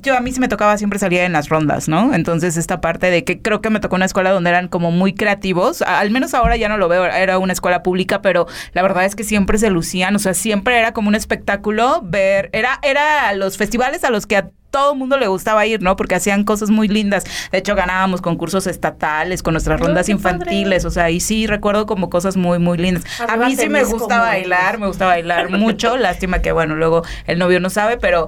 Yo 0.00 0.16
a 0.16 0.20
mí 0.20 0.32
sí 0.32 0.40
me 0.40 0.48
tocaba 0.48 0.76
siempre 0.78 0.98
salir 0.98 1.20
en 1.20 1.32
las 1.32 1.48
rondas, 1.48 1.88
¿no? 1.88 2.14
Entonces 2.14 2.56
esta 2.56 2.80
parte 2.80 3.10
de 3.10 3.24
que 3.24 3.40
creo 3.40 3.60
que 3.60 3.70
me 3.70 3.80
tocó 3.80 3.96
una 3.96 4.04
escuela 4.04 4.30
donde 4.30 4.50
eran 4.50 4.68
como 4.68 4.90
muy 4.90 5.14
creativos, 5.14 5.82
al 5.82 6.10
menos 6.10 6.34
ahora 6.34 6.56
ya 6.56 6.68
no 6.68 6.76
lo 6.76 6.88
veo, 6.88 7.04
era 7.04 7.38
una 7.38 7.52
escuela 7.52 7.82
pública, 7.82 8.22
pero 8.22 8.46
la 8.72 8.82
verdad 8.82 9.04
es 9.04 9.14
que 9.14 9.24
siempre 9.24 9.58
se 9.58 9.70
lucían, 9.70 10.16
o 10.16 10.18
sea, 10.18 10.34
siempre 10.34 10.78
era 10.78 10.92
como 10.92 11.08
un 11.08 11.14
espectáculo 11.14 12.00
ver, 12.02 12.50
era, 12.52 12.78
era 12.82 13.32
los 13.34 13.56
festivales 13.56 14.04
a 14.04 14.10
los 14.10 14.26
que 14.26 14.44
todo 14.72 14.96
mundo 14.96 15.18
le 15.18 15.28
gustaba 15.28 15.64
ir, 15.66 15.82
¿no? 15.82 15.94
Porque 15.94 16.16
hacían 16.16 16.42
cosas 16.42 16.70
muy 16.70 16.88
lindas. 16.88 17.24
De 17.52 17.58
hecho, 17.58 17.76
ganábamos 17.76 18.20
concursos 18.22 18.66
estatales 18.66 19.42
con 19.42 19.52
nuestras 19.54 19.78
No, 19.78 19.86
rondas 19.86 20.06
padre. 20.06 20.12
infantiles, 20.14 20.84
o 20.86 20.90
sea, 20.90 21.10
y 21.10 21.20
sí 21.20 21.46
recuerdo 21.46 21.86
como 21.86 22.10
cosas 22.10 22.36
muy, 22.36 22.58
muy 22.58 22.78
lindas. 22.78 23.04
A 23.28 23.36
mí 23.36 23.54
sí 23.54 23.68
me 23.68 23.84
gusta 23.84 24.18
bailar, 24.18 24.78
me 24.78 24.86
gusta 24.88 25.06
bailar 25.06 25.50
mucho. 25.50 25.96
Lástima 25.98 26.40
que, 26.40 26.50
bueno, 26.52 26.74
luego 26.74 27.04
el 27.26 27.38
novio 27.38 27.60
no 27.60 27.70
sabe, 27.70 27.98
pero. 27.98 28.26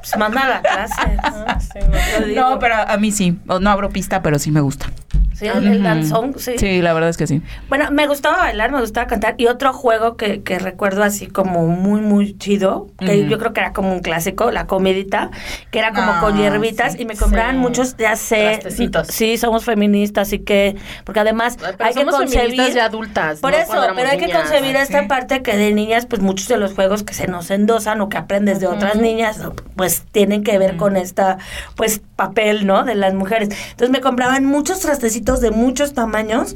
Pues 0.00 0.16
manda 0.18 0.48
la 0.48 0.60
clase. 0.60 0.94
Ah, 1.22 1.58
sí, 1.60 1.78
no. 1.80 2.26
No, 2.34 2.50
no, 2.50 2.58
pero 2.58 2.74
a 2.76 2.96
mí 2.98 3.10
sí. 3.10 3.38
No 3.46 3.70
abro 3.70 3.88
pista, 3.88 4.20
pero 4.22 4.38
sí 4.38 4.50
me 4.50 4.60
gusta. 4.60 4.86
Sí, 5.52 5.66
el, 5.66 5.82
danzón, 5.82 6.34
sí. 6.38 6.52
Sí, 6.58 6.80
la 6.82 6.92
verdad 6.92 7.10
es 7.10 7.16
que 7.16 7.26
sí. 7.26 7.42
Bueno, 7.68 7.90
me 7.90 8.06
gustaba 8.06 8.38
bailar, 8.38 8.72
me 8.72 8.80
gustaba 8.80 9.06
cantar. 9.06 9.34
Y 9.38 9.46
otro 9.46 9.72
juego 9.72 10.16
que, 10.16 10.42
que 10.42 10.58
recuerdo 10.58 11.02
así 11.04 11.26
como 11.26 11.66
muy, 11.66 12.00
muy 12.00 12.36
chido, 12.38 12.88
que 12.98 13.26
yo 13.28 13.38
creo 13.38 13.52
que 13.52 13.60
era 13.60 13.72
como 13.72 13.92
un 13.92 14.00
clásico, 14.00 14.50
la 14.50 14.66
comidita, 14.66 15.30
que 15.70 15.78
era 15.78 15.92
como 15.92 16.12
Ah, 16.12 16.20
con 16.20 16.36
hierbitas 16.36 16.92
sí. 16.94 17.02
y 17.02 17.04
me 17.06 17.16
compraban 17.16 17.56
Sí. 17.56 17.60
muchos, 17.60 17.96
ya 17.96 18.16
sé. 18.16 18.58
Trastecitos. 18.60 19.08
Sí, 19.08 19.36
somos 19.36 19.64
feministas, 19.64 20.28
así 20.28 20.38
que, 20.38 20.76
porque 21.04 21.20
además 21.20 21.56
Pero 21.60 21.76
hay 21.80 21.94
que 21.94 22.00
somos 22.00 22.14
concebir. 22.16 22.72
ya 22.74 22.84
adultas. 22.86 23.40
Por 23.40 23.52
no 23.52 23.58
eso, 23.58 23.72
pero 23.94 24.08
hay 24.10 24.18
que 24.18 24.30
concebir 24.30 24.76
esta 24.76 25.02
sí. 25.02 25.06
parte 25.08 25.42
que 25.42 25.56
de 25.56 25.72
niñas, 25.72 26.06
pues 26.06 26.22
muchos 26.22 26.48
de 26.48 26.56
los 26.56 26.74
juegos 26.74 27.02
que 27.02 27.14
se 27.14 27.26
nos 27.26 27.50
endosan 27.50 28.00
o 28.00 28.08
que 28.08 28.16
aprendes 28.18 28.60
de 28.60 28.66
otras 28.66 28.96
niñas, 28.96 29.40
pues 29.76 30.02
tienen 30.12 30.42
que 30.44 30.58
ver 30.58 30.76
con 30.76 30.96
esta, 30.96 31.38
pues, 31.76 32.00
papel, 32.16 32.66
¿no? 32.66 32.84
De 32.84 32.94
las 32.94 33.14
mujeres. 33.14 33.48
Entonces 33.70 33.90
me 33.90 34.00
compraban 34.00 34.44
muchos 34.44 34.80
trastecitos 34.80 35.33
de 35.40 35.50
muchos 35.50 35.94
tamaños, 35.94 36.54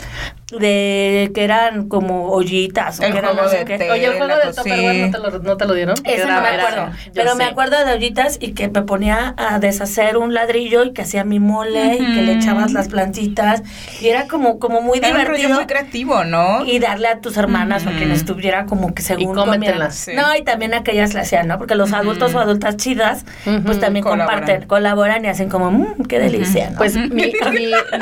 de 0.51 1.31
que 1.35 1.45
eran 1.45 1.89
como 1.89 2.31
ollitas 2.33 3.01
o 3.01 3.03
El 3.03 3.13
que 3.13 3.19
eran 3.19 3.33
juego 3.33 3.45
no 3.47 3.51
sé 3.53 3.59
de 3.59 3.65
qué. 3.67 3.79
té. 3.79 3.91
Oye, 3.91 4.07
el 4.07 4.15
juego 4.17 4.35
de 4.35 4.53
Tupperware 4.55 4.95
sí. 4.95 5.01
¿no 5.03 5.11
te 5.11 5.19
lo, 5.19 5.39
no 5.41 5.57
te 5.59 5.67
lo 5.67 5.75
dieron? 5.75 5.95
Era- 6.05 6.25
no 6.37 6.41
me 6.43 6.49
acuerdo, 6.49 6.87
yo 7.07 7.13
pero 7.15 7.35
me 7.37 7.45
sé. 7.45 7.51
acuerdo 7.51 7.85
de 7.85 7.93
ollitas 7.93 8.39
y 8.41 8.53
que 8.55 8.69
me 8.69 8.83
ponía 8.83 9.35
a 9.37 9.59
deshacer 9.59 10.17
un 10.17 10.33
ladrillo 10.33 10.85
y 10.85 10.93
que 10.95 11.03
hacía 11.03 11.25
mi 11.25 11.39
mole 11.39 11.97
y 11.97 12.15
que 12.15 12.23
le 12.23 12.33
echabas 12.33 12.73
las 12.73 12.89
plantitas 12.89 13.63
y 14.01 14.09
era 14.09 14.27
como 14.27 14.59
como 14.59 14.81
muy 14.81 14.99
Era 14.99 15.09
un 15.09 15.15
rollo 15.17 15.27
divertido 15.27 15.55
muy 15.57 15.67
creativo, 15.67 16.25
¿no? 16.25 16.65
y 16.65 16.79
darle 16.79 17.09
a 17.09 17.21
tus 17.21 17.37
hermanas 17.37 17.85
o 17.87 17.91
a 17.91 17.93
quien 17.93 18.11
estuviera 18.11 18.65
como 18.65 18.95
que 18.95 19.03
según 19.03 19.35
cómetelas. 19.35 20.05
comieran. 20.07 20.31
No, 20.31 20.37
y 20.37 20.43
también 20.45 20.73
aquellas 20.73 21.13
le 21.13 21.21
hacían, 21.21 21.47
¿no? 21.47 21.59
Porque 21.59 21.75
los 21.75 21.93
adultos 21.93 22.35
o 22.35 22.39
adultas 22.41 22.77
chidas, 22.79 23.25
pues 23.67 23.81
también 23.81 24.03
Colaboran. 24.03 24.39
comparten, 24.41 24.67
colaboran 24.69 25.25
y 25.25 25.29
hacen 25.29 25.51
como, 25.51 25.71
mmm, 25.71 26.05
qué 26.09 26.19
delicia, 26.19 26.71
¿no? 26.71 26.79
Pues 26.79 26.97
mi- 26.97 27.09
mi- 27.11 27.33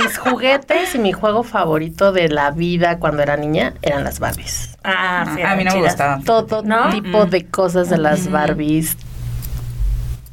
mis 0.03 0.19
juguetes 0.19 0.56
y 0.95 0.99
mi 0.99 1.13
juego 1.13 1.43
favorito 1.43 2.13
de 2.13 2.29
la 2.29 2.51
vida 2.51 2.99
cuando 2.99 3.23
era 3.23 3.37
niña 3.37 3.75
eran 3.83 4.05
las 4.05 4.19
Barbies. 4.19 4.77
ah, 4.85 5.33
sí, 5.35 5.43
a 5.43 5.57
mí 5.57 5.65
no 5.65 5.71
me 5.73 5.77
chidas. 5.79 5.93
gustaba. 5.93 6.21
Todo 6.25 6.63
¿No? 6.63 6.91
tipo 6.91 7.27
de 7.27 7.47
cosas 7.47 7.91
de 7.91 7.99
las 7.99 8.31
Barbies. 8.31 8.97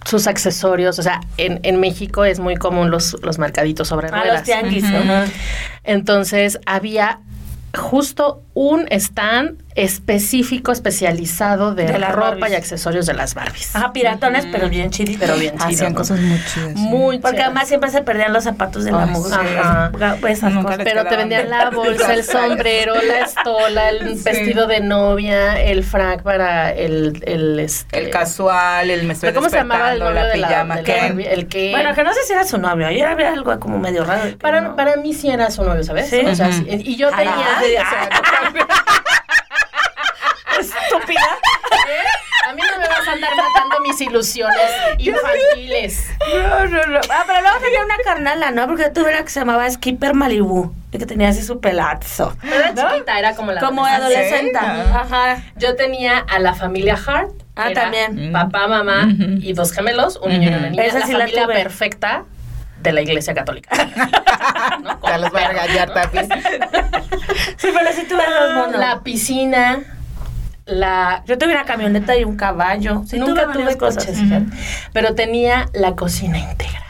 Sus 0.06 0.28
accesorios, 0.28 1.00
o 1.00 1.04
sea, 1.04 1.22
en, 1.38 1.60
en 1.64 1.80
México 1.80 2.26
es 2.26 2.40
muy 2.40 2.56
común 2.58 2.92
los, 2.92 3.16
los 3.24 3.40
mercaditos 3.40 3.88
sobre 3.88 4.10
Ah, 4.10 4.12
ruedas. 4.20 4.34
los 4.40 4.44
tianguis, 4.44 4.84
ajá. 4.84 5.26
Entonces 5.86 6.60
había 6.66 7.20
justo 7.76 8.44
un 8.54 8.86
stand 8.92 9.63
específico, 9.76 10.72
especializado 10.72 11.74
de, 11.76 11.86
De 11.86 12.00
las 12.00 12.12
ropa 12.14 12.30
Barbies. 12.32 12.52
y 12.52 12.56
accesorios 12.56 13.06
de 13.06 13.14
las 13.14 13.34
Barbies. 13.34 13.76
Ajá, 13.76 13.92
piratones, 13.94 14.46
pero 14.52 14.70
bien 14.70 14.90
chiditos. 14.92 15.20
Pero 15.22 15.36
bien 15.40 15.54
chido. 15.58 15.66
Hacían 15.68 15.94
¿no? 15.94 15.98
cosas 16.00 16.20
muy 16.20 16.38
chidas. 16.46 16.72
sí. 16.74 16.76
Muy 16.76 17.20
Porque 17.20 17.38
chidas. 17.38 17.48
además 17.48 17.68
siempre 17.68 17.90
se 17.90 18.02
perdían 18.02 18.34
los 18.34 18.44
zapatos 18.44 18.84
de 18.86 18.92
la 18.92 19.06
mujer. 19.06 19.58
Ajá. 19.58 19.92
Esas 20.28 20.54
Nunca 20.54 20.72
cosas. 20.72 20.84
Pero 20.86 21.06
te 21.06 21.16
vendían 21.18 21.50
la 21.50 21.70
bolsa, 21.70 22.14
el 22.14 22.24
sombrero, 22.24 22.94
la 23.02 23.20
estola, 23.20 23.90
el 23.90 24.18
Sí. 24.18 24.24
vestido 24.24 24.68
de 24.68 24.80
novia, 24.82 25.60
el 25.62 25.84
frac 25.84 26.22
para 26.24 26.72
el... 26.72 27.22
El, 27.26 27.60
este, 27.60 27.98
El 28.00 28.10
casual, 28.10 28.90
el 28.90 29.04
me 29.04 29.14
estoy 29.14 29.30
¿Pero 29.30 29.40
¿Cómo 29.40 29.50
se 29.50 29.58
llamaba 29.58 29.94
el 29.94 30.00
novio 30.00 30.14
la 30.14 30.26
de 30.26 30.38
la, 30.38 30.48
pijama, 30.48 30.76
de 30.78 30.84
la. 30.84 31.02
Barbie? 31.04 31.28
El 31.28 31.48
que... 31.48 31.72
Bueno, 31.72 31.94
que 31.96 32.04
no 32.04 32.14
sé 32.14 32.20
si 32.26 32.34
era 32.34 32.44
su 32.44 32.58
novio. 32.58 32.88
Ayer 32.88 33.06
había 33.08 33.32
algo 33.32 33.60
como 33.60 33.80
medio 33.80 34.04
raro. 34.06 34.38
para, 34.38 34.62
no. 34.62 34.76
para 34.76 34.96
mí 34.98 35.14
sí 35.14 35.30
era 35.30 35.50
su 35.52 35.64
novio, 35.64 35.84
¿sabes? 35.84 36.10
Sí. 36.10 36.20
O 36.26 36.36
sea, 36.36 36.52
sí, 36.52 36.66
y 36.70 36.96
yo 36.96 37.10
tenía... 37.12 37.34
o 37.34 37.66
sea, 37.66 38.10
Estúpida. 40.60 41.38
¿eh? 41.90 42.50
A 42.50 42.54
mí 42.54 42.62
no 42.72 42.78
me 42.80 42.88
vas 42.88 43.03
a 43.03 43.03
andar 43.14 43.32
matando 43.36 43.80
mis 43.82 44.00
ilusiones 44.02 44.70
infantiles. 44.98 46.08
No, 46.34 46.66
no, 46.66 46.86
no. 46.88 47.00
Ah, 47.10 47.24
pero 47.28 47.42
luego 47.42 47.58
tenía 47.60 47.84
una 47.86 47.96
carnala, 48.04 48.52
¿no? 48.52 48.68
Porque 48.68 48.90
tuve 48.90 49.10
una 49.12 49.24
que 49.24 49.30
se 49.30 49.40
llamaba 49.40 49.70
Skipper 49.70 50.14
Malibu. 50.14 50.74
Y 50.92 50.98
que 51.00 51.06
tenía 51.08 51.30
así 51.30 51.42
su 51.42 51.60
pelazo. 51.60 52.36
Pero 52.42 52.56
era 52.56 52.72
¿No? 52.74 52.92
chiquita, 52.92 53.18
era 53.18 53.36
como 53.36 53.52
la 53.52 53.62
Como 53.62 53.84
adolescente. 53.86 54.58
Ah. 54.60 55.02
Ajá. 55.10 55.44
Yo 55.56 55.76
tenía 55.76 56.20
a 56.20 56.38
la 56.40 56.54
familia 56.54 56.96
Hart. 57.04 57.32
Ah, 57.56 57.70
era 57.72 57.82
también. 57.84 58.32
Papá, 58.32 58.68
mamá 58.68 59.08
y 59.42 59.54
dos 59.54 59.72
gemelos, 59.72 60.18
un 60.18 60.30
niño 60.30 60.52
y 60.52 60.54
una 60.54 60.70
niña. 60.70 60.84
Esa 60.84 61.00
la 61.00 61.06
sí 61.06 61.14
la 61.14 61.20
familia 61.20 61.44
tuve. 61.46 61.54
perfecta 61.56 62.26
de 62.82 62.92
la 62.94 63.02
iglesia 63.02 63.34
católica. 63.34 63.70
¿No? 64.84 65.00
Carlos. 65.00 65.32
Vargas 65.32 65.94
Tapis. 65.94 66.22
Sí, 67.58 67.68
pero 67.74 67.92
sí 67.94 68.06
tuve 68.08 68.24
dos 68.30 68.54
monos. 68.56 68.80
La 68.80 69.02
piscina, 69.02 69.80
la... 70.66 71.24
Yo 71.26 71.38
tuve 71.38 71.52
una 71.52 71.66
camioneta 71.66 72.16
y 72.18 72.24
un 72.24 72.36
caballo. 72.38 73.04
Sí, 73.06 73.18
Nunca 73.20 73.44
tuve 73.44 73.54
tuve 73.54 73.64
varias 73.64 73.76
cosas. 73.78 74.06
coches, 74.06 74.20
fíjate. 74.20 74.46
pero 74.94 75.16
tenía 75.16 75.68
la 75.74 75.94
cocina 75.96 76.38
integral. 76.40 76.84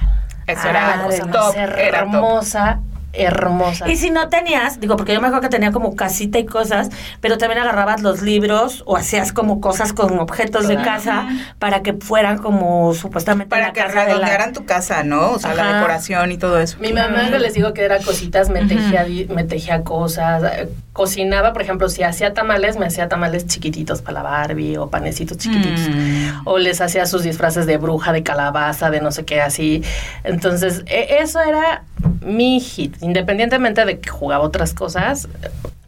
Eso 0.47 0.61
Ah, 0.65 0.69
era 0.69 1.03
cosa 1.03 1.25
top, 1.31 1.55
era 1.55 1.71
top. 1.71 1.79
hermosa, 1.79 2.79
hermosa. 3.13 3.87
Y 3.89 3.95
si 3.95 4.09
no 4.09 4.27
tenías, 4.27 4.79
digo, 4.79 4.97
porque 4.97 5.13
yo 5.13 5.21
me 5.21 5.27
acuerdo 5.27 5.43
que 5.47 5.49
tenía 5.49 5.71
como 5.71 5.95
casita 5.95 6.39
y 6.39 6.45
cosas, 6.45 6.89
pero 7.21 7.37
también 7.37 7.61
agarrabas 7.61 8.01
los 8.01 8.21
libros 8.21 8.83
o 8.85 8.97
hacías 8.97 9.31
como 9.31 9.61
cosas 9.61 9.93
con 9.93 10.19
objetos 10.19 10.67
de 10.67 10.75
casa 10.77 11.27
para 11.59 11.81
que 11.83 11.93
fueran 11.93 12.39
como 12.39 12.93
supuestamente 12.93 13.49
Para 13.49 13.67
la 13.67 13.73
que 13.73 13.81
casa 13.81 14.05
la... 14.17 14.51
tu 14.51 14.65
casa, 14.65 15.03
¿no? 15.03 15.29
O 15.31 15.39
sea, 15.39 15.53
la 15.53 15.75
decoración 15.75 16.31
y 16.31 16.37
todo 16.37 16.59
eso. 16.59 16.77
Mi 16.79 16.91
mamá, 16.91 17.29
que 17.29 17.39
les 17.39 17.53
digo 17.53 17.73
que 17.73 17.83
era 17.83 17.99
cositas, 17.99 18.49
me 18.49 18.65
tejía, 18.65 19.05
me 19.29 19.43
tejía 19.43 19.83
cosas, 19.83 20.43
eh, 20.43 20.69
cocinaba, 20.93 21.53
por 21.53 21.63
ejemplo, 21.63 21.89
si 21.89 22.03
hacía 22.03 22.33
tamales, 22.35 22.77
me 22.77 22.85
hacía 22.85 23.09
tamales 23.09 23.47
chiquititos 23.47 24.01
para 24.03 24.21
la 24.21 24.29
Barbie 24.29 24.77
o 24.77 24.89
panecitos 24.89 25.37
chiquititos. 25.39 25.89
Mm. 25.89 26.41
O 26.45 26.59
les 26.59 26.79
hacía 26.81 27.07
sus 27.07 27.23
disfraces 27.23 27.65
de 27.65 27.77
bruja, 27.77 28.13
de 28.13 28.21
calabaza, 28.21 28.91
de 28.91 29.01
no 29.01 29.11
sé 29.11 29.25
qué, 29.25 29.41
así. 29.41 29.83
Entonces, 30.23 30.83
e- 30.85 31.17
eso 31.19 31.41
era 31.41 31.83
mi 32.21 32.59
hit. 32.59 32.95
Independientemente 33.01 33.83
de 33.85 33.99
que 33.99 34.09
jugaba 34.09 34.43
otras 34.43 34.75
cosas. 34.75 35.27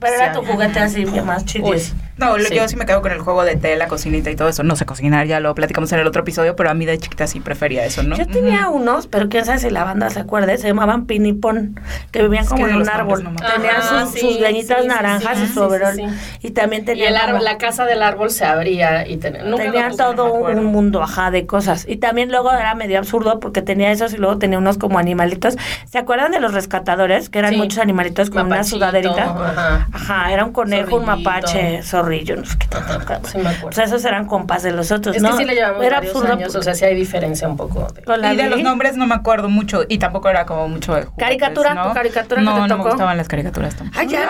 Pero 0.10 0.24
era 0.24 0.34
tu 0.34 0.44
juguete 0.46 0.80
así 0.80 1.06
más 1.06 1.46
chido. 1.46 1.68
Uy, 1.68 1.82
No, 2.18 2.38
Sí. 2.40 2.56
yo 2.56 2.66
sí 2.70 2.78
me 2.78 2.86
quedo 2.86 3.02
con 3.02 3.12
el 3.12 3.20
juego 3.20 3.44
de 3.44 3.58
té, 3.58 3.76
la 3.76 3.88
cocinita 3.90 4.32
y 4.32 4.38
todo 4.38 4.48
eso. 4.48 4.64
No 4.64 4.78
sé 4.78 4.86
cocinar, 4.86 5.28
ya 5.28 5.42
lo 5.42 5.54
platicamos 5.54 5.92
en 5.92 6.00
el 6.00 6.08
otro 6.08 6.22
episodio, 6.22 6.56
pero 6.56 6.70
a 6.70 6.74
mí 6.74 6.86
de 6.86 6.98
chiquita 6.98 7.28
sí 7.28 7.42
prefería 7.42 7.84
eso, 7.84 8.04
¿no? 8.04 8.16
Yo 8.16 8.26
tenía 8.26 8.70
unos, 8.70 9.08
pero 9.08 9.28
quién 9.28 9.44
sabe 9.44 9.60
si 9.60 9.70
la 9.70 9.84
banda 9.84 10.10
se 10.10 10.22
acuerde, 10.22 10.58
se 10.58 10.68
llamaban 10.68 11.08
pinipón, 11.08 11.78
que 12.12 12.22
vivían 12.22 12.44
Es 12.44 12.50
como 12.50 12.64
que 12.66 12.72
en 12.72 12.78
un 12.78 12.88
árbol. 12.90 13.22
nombres 13.22 13.44
no 13.44 13.50
me 13.50 13.56
Tenían 13.62 13.82
sus, 13.82 13.92
Ajá, 13.92 14.06
sus 14.06 14.20
sí, 14.22 14.38
greñitas 14.40 14.78
sí, 14.78 14.84
sí, 14.84 14.88
naranjas 14.88 15.40
y 15.42 15.48
su 15.48 15.62
overol. 15.62 15.94
sí, 15.96 16.06
Y 16.42 16.52
también 16.52 16.84
Y 16.84 16.86
tenían 16.86 17.08
el 17.10 17.16
árbol, 17.18 17.32
como- 17.40 17.44
la 17.44 17.58
casa 17.58 17.84
del 17.86 18.02
árbol 18.02 18.30
se 18.32 18.46
abría 18.46 19.06
y 19.06 19.18
ten- 19.18 19.34
nunca 19.50 19.66
puse, 19.66 19.82
me 19.82 19.92
todo 19.98 20.34
un 20.36 20.64
mundo, 20.66 21.04
ajá, 21.04 21.32
de 21.32 21.46
cosas. 21.46 21.86
Y 21.86 21.98
también 21.98 22.32
luego 22.32 22.50
era 22.54 22.76
medio 22.76 22.98
absurdo 22.98 23.42
porque 23.42 23.62
tenía 23.62 23.92
esos 23.92 24.14
y 24.14 24.18
luego 24.18 24.38
tenía 24.38 24.58
unos 24.58 24.78
como 24.78 25.00
animalitos. 25.00 25.58
¿Se 25.86 25.98
acuerdan 25.98 26.32
de 26.32 26.40
los 26.40 26.54
rescatadores? 26.54 27.30
Que 27.30 27.40
eran 27.40 27.52
Sí. 27.52 27.58
muchos 27.58 27.80
animalitos 27.80 28.30
con 28.30 28.46
una 28.46 28.64
sudadera. 28.64 29.12
ajá. 29.26 29.88
Ajá, 29.96 30.32
era 30.32 30.44
un 30.46 30.52
conejo, 30.52 30.98
un 30.98 31.06
mapache. 31.06 31.82
Zorrillo, 31.82 32.36
no 32.36 32.46
sé 32.46 32.58
qué 32.58 32.68
tanto. 32.68 33.28
Sí, 33.30 33.38
me 33.38 33.50
acuerdo. 33.50 33.70
O 33.70 33.72
sea, 33.72 33.86
esos 33.86 34.04
eran 34.06 34.26
compas 34.26 34.62
de 34.64 34.72
los 34.72 34.92
otros, 34.92 35.16
Es 35.16 35.22
¿no? 35.22 35.32
que 35.32 35.38
sí 35.38 35.46
le 35.46 35.56
llevamos 35.56 35.84
Era 35.84 35.98
varios 35.98 36.16
absurdo. 36.16 36.34
años, 36.34 36.56
o 36.56 36.62
sea, 36.62 36.74
sí 36.76 36.86
hay 36.86 36.96
diferencia 36.96 37.48
un 37.48 37.56
poco. 37.58 37.88
de- 37.94 38.04
Con 38.04 38.20
la 38.22 38.34
y 38.34 38.38
de 38.38 38.50
los 38.50 38.62
nombres 38.62 38.98
no 38.98 39.08
me 39.08 39.16
acuerdo 39.16 39.50
mucho 39.50 39.84
y 39.88 39.98
tampoco 39.98 40.30
era 40.30 40.46
como 40.46 40.68
mucho 40.68 40.94
de 40.96 41.04
juguetes, 41.06 41.24
¿Caricatura? 41.26 41.74
¿no? 41.74 41.88
¿Tu 41.88 41.94
caricatura 41.94 42.42
que 42.42 42.46
no, 42.46 42.54
te 42.64 42.68
no 42.68 42.78
me 42.78 42.84
gustaban 42.84 43.18
las 43.18 43.28
caricaturas 43.28 43.76
tampoco. 43.76 44.00
Ay, 44.00 44.08
ya, 44.08 44.30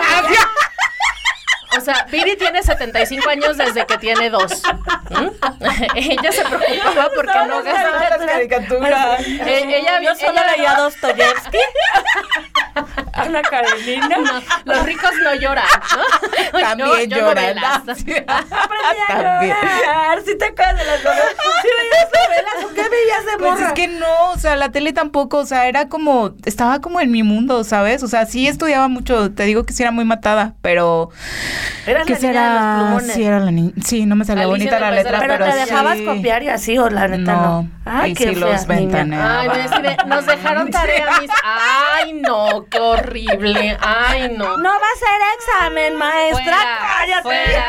O 1.76 1.80
sea, 1.80 2.06
Viri 2.10 2.36
tiene 2.36 2.62
75 2.62 3.28
años 3.28 3.56
desde 3.56 3.86
que 3.86 3.98
tiene 3.98 4.30
dos. 4.30 4.62
¿Mm? 5.10 5.28
ella 5.96 6.32
se 6.32 6.44
preocupaba 6.44 7.10
porque 7.14 7.38
no 7.48 7.62
gastaba 7.62 8.08
las 8.10 8.26
caricaturas. 8.26 9.20
Eh, 9.20 9.64
ella, 9.78 10.00
Yo 10.02 10.14
solo 10.14 10.32
ella 10.32 10.52
leía 10.56 10.74
Dostoyevsky. 10.74 11.58
Ana 13.14 13.40
Karenina. 13.42 14.08
No, 14.18 14.42
los 14.74 14.82
ricos 14.84 15.10
no 15.22 15.34
lloran, 15.34 15.64
¿no? 16.52 16.60
También 16.60 16.88
Yo- 16.88 17.04
yo 17.04 17.16
lloran. 17.16 17.58
Aprendí 17.58 17.64
a 17.64 17.82
También. 19.08 19.56
llorar. 19.56 20.22
¿Sí 20.26 20.36
te 20.38 20.44
acuerdas 20.46 20.76
de 20.78 20.84
las 20.84 21.02
novelas? 21.04 21.34
¿Sí 21.62 21.68
veías 21.80 22.08
novelas 22.12 22.72
qué 22.74 22.88
veías 22.90 23.24
de 23.24 23.38
Pues 23.38 23.50
morra? 23.52 23.66
es 23.68 23.72
que 23.72 23.88
no, 23.88 24.30
o 24.32 24.38
sea, 24.38 24.56
la 24.56 24.70
tele 24.70 24.92
tampoco, 24.92 25.38
o 25.38 25.46
sea, 25.46 25.66
era 25.66 25.88
como, 25.88 26.34
estaba 26.44 26.80
como 26.80 27.00
en 27.00 27.10
mi 27.10 27.22
mundo, 27.22 27.64
¿sabes? 27.64 28.02
O 28.02 28.08
sea, 28.08 28.26
sí 28.26 28.46
estudiaba 28.46 28.88
mucho, 28.88 29.32
te 29.32 29.44
digo 29.44 29.64
que 29.64 29.72
sí 29.72 29.82
era 29.82 29.92
muy 29.92 30.04
matada, 30.04 30.54
pero 30.60 31.10
Eras 31.86 32.06
que 32.06 32.14
la 32.14 32.18
sí 32.18 32.26
niña 32.26 32.42
de 32.42 32.48
los 32.50 32.58
era, 32.62 32.76
plumones. 32.78 33.12
sí 33.14 33.24
era 33.24 33.40
la 33.40 33.50
niña, 33.50 33.72
sí, 33.84 34.06
no 34.06 34.16
me 34.16 34.24
salía 34.24 34.44
Alicia 34.44 34.70
bonita 34.70 34.80
la 34.80 34.90
letra, 34.90 35.18
pero, 35.20 35.32
Pero 35.34 35.44
te 35.46 35.52
sí. 35.52 35.58
dejabas 35.70 35.98
copiar 36.02 36.42
y 36.42 36.48
así, 36.48 36.78
o 36.78 36.88
la 36.90 37.06
neta 37.08 37.34
no. 37.36 37.62
No, 37.62 37.70
Ay, 37.84 38.14
qué 38.14 38.28
sí 38.30 38.34
los 38.34 38.66
ventaneaba. 38.66 39.40
Ay, 39.42 39.48
me 39.48 39.58
decide, 39.58 39.96
nos 40.06 40.26
dejaron 40.26 40.70
tarea, 40.70 41.06
mis. 41.20 41.30
Ay, 41.44 42.12
no, 42.14 42.66
qué 42.70 42.80
horrible. 42.80 43.76
Ay, 43.80 44.34
no. 44.36 44.56
No 44.56 44.70
va 44.70 44.76
a 44.76 44.98
ser 44.98 45.20
examen, 45.38 45.96
maestra. 45.96 46.42
Fuera, 46.42 47.22
Cállate. 47.22 47.22
fuera. 47.22 47.66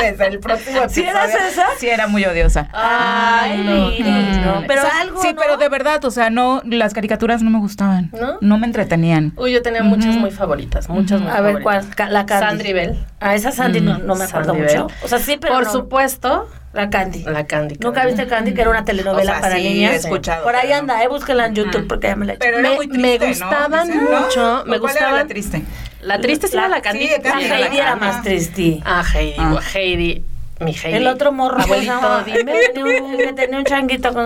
Desde 0.00 0.26
el 0.28 0.38
próximo 0.38 0.80
¿Sí 0.88 1.02
eras 1.02 1.34
esa? 1.34 1.66
Sí, 1.78 1.88
era 1.88 2.06
muy 2.06 2.24
odiosa. 2.24 2.68
Ay, 2.72 3.58
no, 3.64 3.88
mire, 3.88 4.10
no. 4.10 4.60
no. 4.60 4.66
Pero 4.68 4.82
O 4.82 4.84
sea, 4.86 5.00
algo, 5.00 5.20
Sí, 5.22 5.32
¿no? 5.32 5.40
pero 5.40 5.56
de 5.56 5.68
verdad, 5.68 6.04
o 6.04 6.10
sea, 6.12 6.30
no, 6.30 6.62
las 6.64 6.94
caricaturas 6.94 7.42
no 7.42 7.50
me 7.50 7.58
gustaban. 7.58 8.10
¿No? 8.40 8.58
me 8.58 8.66
entretenían. 8.66 9.32
Uy, 9.36 9.52
yo 9.52 9.62
tenía 9.62 9.82
muchas 9.82 10.14
muy 10.16 10.30
favoritas, 10.30 10.88
muchas 10.88 11.20
muy 11.20 11.30
A 11.30 11.40
ver, 11.40 11.62
¿cuál? 11.62 11.84
La 12.06 12.26
Candy. 12.26 12.72
Bell. 12.72 13.04
A 13.20 13.34
esa 13.34 13.50
Sandy 13.52 13.80
no, 13.80 13.98
no 13.98 14.14
me 14.14 14.24
acuerdo 14.24 14.52
Sandy 14.54 14.62
mucho. 14.62 14.86
Bell. 14.86 14.96
O 15.02 15.08
sea, 15.08 15.18
sí, 15.18 15.36
pero 15.40 15.54
Por 15.54 15.64
no. 15.64 15.72
supuesto, 15.72 16.48
La 16.72 16.90
Candy. 16.90 17.24
la 17.24 17.46
Candy. 17.46 17.76
¿Nunca 17.80 18.04
viste 18.06 18.26
Candy? 18.26 18.54
Que 18.54 18.60
era 18.60 18.70
una 18.70 18.84
telenovela 18.84 19.32
O 19.32 19.34
sea, 19.34 19.40
para 19.40 19.56
sí, 19.56 19.62
niñas. 19.64 19.92
he 19.92 19.96
escuchado, 19.96 20.44
Por 20.44 20.54
ahí 20.56 20.72
anda, 20.72 21.02
eh, 21.02 21.08
búsquela 21.08 21.46
en 21.46 21.54
YouTube 21.54 21.86
porque 21.88 22.06
ya 22.08 22.16
me 22.16 22.26
la 22.26 22.34
he 22.34 22.36
Pero 22.36 22.58
Me- 22.60 22.74
era 23.14 23.26
gustaban 23.28 23.88
mucho, 23.88 24.64
me 24.66 24.76
¿O 24.76 24.80
cuál 24.80 24.96
era 24.96 25.06
gustaban- 25.08 25.14
la 25.16 25.26
triste? 25.26 25.62
La 26.02 26.20
triste 26.20 26.46
sí 26.48 26.56
era 26.56 26.68
la 26.68 26.80
Candy. 26.80 27.08
sí, 27.08 27.14
La 27.22 27.40
era 27.40 27.58
la 27.58 27.66
Heidi 27.66 27.78
era 27.78 27.96
más 27.96 28.22
triste. 28.22 28.80
Ah, 28.84 29.02
Heidi, 29.14 29.34
Ah. 29.38 29.50
güey, 29.50 29.64
Heidi, 29.74 30.24
mi 30.60 30.72
Heidi. 30.72 30.96
El 30.96 31.06
otro 31.08 31.32
morro 31.32 31.56
¿cómo 31.60 31.74
se 31.74 31.88
Abuelito, 31.90 32.24
dime. 32.24 33.16
que 33.24 33.32
tenía 33.32 33.58
un 33.58 33.64
changuito 33.64 34.12
con 34.12 34.24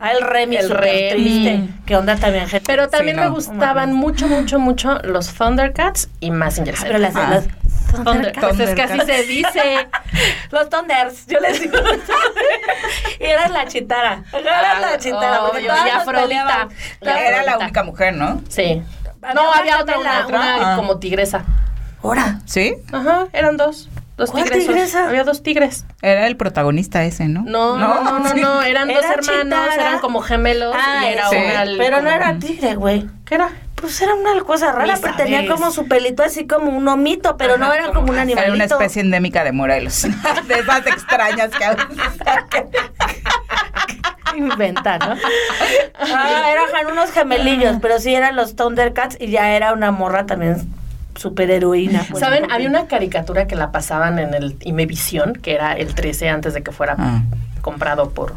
a 0.00 0.12
el 0.12 0.22
Remy, 0.22 0.56
El 0.56 0.70
Remy. 0.70 1.08
triste. 1.10 1.68
Que 1.86 1.96
onda 1.96 2.16
también, 2.16 2.48
gente. 2.48 2.64
Pero 2.66 2.88
también 2.88 3.16
Sí, 3.16 3.20
me 3.20 3.26
no. 3.28 3.34
gustaban 3.34 3.92
mucho, 3.92 4.26
mucho, 4.28 4.58
mucho 4.58 4.98
los 5.04 5.32
Thundercats 5.34 6.08
y 6.20 6.30
Massinger 6.30 6.74
Ah, 6.78 6.82
pero 6.82 6.98
las, 6.98 7.14
Ah. 7.16 7.28
las 7.30 7.44
Thunder, 8.04 8.32
pues 8.40 8.60
es 8.60 8.74
que 8.74 8.82
así 8.82 8.98
Thundercats. 8.98 9.06
se 9.06 9.22
dice. 9.26 9.88
Los 10.52 10.68
Thunders, 10.70 11.26
yo 11.26 11.38
les 11.40 11.60
digo. 11.60 11.76
y 13.20 13.24
eras 13.24 13.50
la 13.50 13.66
chitara. 13.66 14.22
Eras 14.32 14.80
la 14.80 14.98
chitara. 14.98 15.40
Porque 15.40 15.58
obvio, 15.58 15.70
todas 15.72 15.86
y 15.86 15.90
Afrodita. 15.90 16.68
Era 17.00 17.42
la 17.42 17.58
única 17.58 17.82
mujer, 17.84 18.14
¿no? 18.16 18.40
Sí. 18.48 18.82
Había 19.22 19.34
No, 19.34 19.52
había 19.52 19.80
otra, 19.82 19.98
una, 19.98 20.26
una 20.28 20.72
Ah. 20.72 20.76
como 20.76 20.98
tigresa. 20.98 21.44
Ahora. 22.02 22.38
¿Sí? 22.46 22.74
Ajá, 22.92 23.26
eran 23.34 23.58
dos. 23.58 23.89
Dos 24.20 24.32
¿Cuál 24.32 24.44
tigresos. 24.44 24.74
tigresa? 24.74 25.08
Había 25.08 25.24
dos 25.24 25.42
tigres. 25.42 25.86
Era 26.02 26.26
el 26.26 26.36
protagonista 26.36 27.02
ese, 27.04 27.26
¿no? 27.26 27.42
No, 27.46 27.78
no, 27.78 28.04
no, 28.04 28.18
no, 28.18 28.34
no, 28.34 28.62
eran 28.62 28.90
Era 28.90 29.00
dos 29.00 29.10
hermanos, 29.10 29.44
Chitara. 29.70 29.74
eran 29.74 29.98
como 30.00 30.20
gemelos 30.20 30.76
Ah, 30.78 31.04
y 31.08 31.12
era 31.14 31.28
sí. 31.30 31.36
una 31.36 31.64
Pero 31.78 32.02
no 32.02 32.10
era 32.10 32.38
tigre, 32.38 32.74
güey. 32.74 33.06
¿Qué 33.24 33.36
era? 33.36 33.48
Pues 33.76 33.98
era 34.02 34.14
una 34.14 34.38
cosa 34.42 34.72
rara, 34.72 34.98
pero 35.00 35.16
tenía 35.16 35.46
como 35.46 35.70
su 35.70 35.88
pelito 35.88 36.22
así 36.22 36.46
como 36.46 36.70
un 36.70 36.86
omito, 36.86 37.38
pero 37.38 37.56
no 37.56 37.72
era 37.72 37.92
como 37.94 38.12
un 38.12 38.18
animalito. 38.18 38.42
Era 38.42 38.52
una 38.52 38.64
especie 38.64 39.00
endémica 39.00 39.42
de 39.42 39.52
Morelos. 39.52 40.02
de 40.48 40.54
esas 40.54 40.86
extrañas 40.86 41.48
que 41.50 41.64
Inventa, 44.36 44.98
¿no? 44.98 45.16
Ah, 45.98 46.52
eran 46.52 46.92
unos 46.92 47.10
gemelillos, 47.10 47.76
pero 47.80 47.98
sí 47.98 48.14
eran 48.14 48.36
los 48.36 48.54
Thundercats 48.54 49.16
y 49.18 49.28
ya 49.30 49.52
era 49.52 49.72
una 49.72 49.92
morra 49.92 50.26
también 50.26 50.56
superheroína. 51.20 52.04
¿Saben? 52.18 52.50
Había 52.50 52.68
una 52.68 52.86
caricatura 52.86 53.46
que 53.46 53.54
la 53.54 53.70
pasaban 53.72 54.18
en 54.18 54.32
el 54.34 54.56
Imevisión, 54.62 55.34
que 55.34 55.54
era 55.54 55.72
el 55.74 55.94
13 55.94 56.28
antes 56.30 56.54
de 56.54 56.62
que 56.62 56.72
fuera 56.72 56.96
Ah. 56.98 57.22
comprado 57.60 58.10
por 58.10 58.34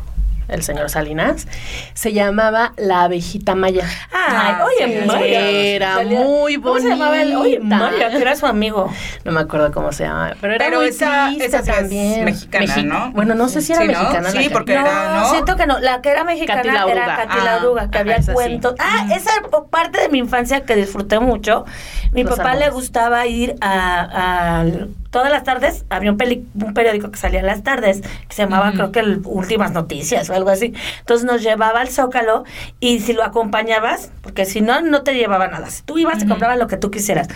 el 0.53 0.63
señor 0.63 0.89
Salinas. 0.89 1.47
Se 1.93 2.13
llamaba 2.13 2.73
La 2.77 3.03
abejita 3.03 3.55
maya. 3.55 3.85
Ay, 4.11 4.21
Ah, 4.35 4.65
oye, 4.65 5.01
sí, 5.01 5.07
Maya. 5.07 5.49
era 5.49 5.95
Salía- 5.95 6.19
muy 6.21 6.55
¿Cómo 6.61 6.79
se 6.79 6.89
llamaba 6.89 7.21
el? 7.21 7.35
Oye, 7.35 7.57
bonita. 7.59 7.77
Maya, 7.77 8.09
que 8.09 8.17
era 8.17 8.35
su 8.35 8.45
amigo. 8.45 8.91
No 9.25 9.31
me 9.31 9.41
acuerdo 9.41 9.71
cómo 9.71 9.91
se 9.91 10.03
llama, 10.05 10.33
pero 10.39 10.53
era 10.53 10.65
Pero 10.65 10.77
muy 10.79 10.87
esa- 10.89 11.31
esa 11.31 11.61
sí 11.63 11.69
es 11.69 11.75
también. 11.77 12.25
mexicana, 12.25 12.65
Mexi- 12.65 12.83
¿no? 12.85 13.11
Bueno, 13.11 13.35
no 13.35 13.49
sé 13.49 13.61
si 13.61 13.73
era 13.73 13.81
Sí, 13.81 13.87
¿no? 13.87 13.99
mexicana. 13.99 14.29
Sí, 14.31 14.49
porque 14.51 14.73
era- 14.73 15.19
No, 15.19 15.29
siento 15.31 15.55
que 15.55 15.65
no. 15.65 15.79
La 15.79 16.01
que 16.01 16.09
era 16.09 16.23
mexicana 16.23 16.61
Katy 16.61 16.73
la 16.75 16.85
era. 16.91 17.05
Katy 17.17 17.37
la 17.43 17.83
Ah, 17.83 17.89
que 17.91 17.97
había 17.97 18.15
esa 18.15 18.31
sí. 18.31 18.33
cuentos. 18.33 18.75
Ah, 18.79 19.07
esa 19.15 19.31
po- 19.49 19.67
parte 19.67 19.99
de 20.01 20.09
mi 20.09 20.19
infancia 20.19 20.61
que 20.61 20.75
disfruté 20.75 21.19
mucho. 21.19 21.65
Mi 22.11 22.23
Los 22.23 22.37
papá 22.37 22.55
le 22.55 22.69
gustaba 22.69 23.25
ir 23.27 23.55
a, 23.61 24.59
a- 24.61 24.65
todas 25.13 25.31
las 25.31 25.43
tardes, 25.45 25.85
había 25.89 26.11
un, 26.11 26.17
peli- 26.17 26.45
un 26.55 26.73
periódico 26.73 27.09
que 27.11 27.17
salía 27.17 27.39
en 27.39 27.45
las 27.45 27.63
tardes, 27.63 28.01
que 28.01 28.35
se 28.35 28.41
llamaba 28.41 28.73
creo 28.73 28.91
que 28.91 28.99
el 28.99 29.21
Últimas 29.23 29.71
Noticias 29.71 30.29
o 30.29 30.33
algo 30.33 30.49
así. 30.49 30.73
Entonces 30.99 31.25
nos 31.25 31.41
llevaba 31.41 31.79
al 31.79 31.87
Zócalo 31.87 32.43
y 32.81 32.99
si 32.99 33.13
lo 33.13 33.23
acompañabas, 33.23 34.11
porque 34.21 34.45
si 34.45 34.59
no, 34.59 34.81
no 34.81 35.03
te 35.03 35.13
llevaba 35.13 35.47
nada. 35.47 35.69
Si 35.69 35.83
tú 35.83 35.97
ibas, 35.97 36.17
te 36.17 36.27
comprabas 36.27 36.57
lo 36.57 36.67
que 36.67 36.75
tú 36.77 36.91
quisieras. 36.91 37.27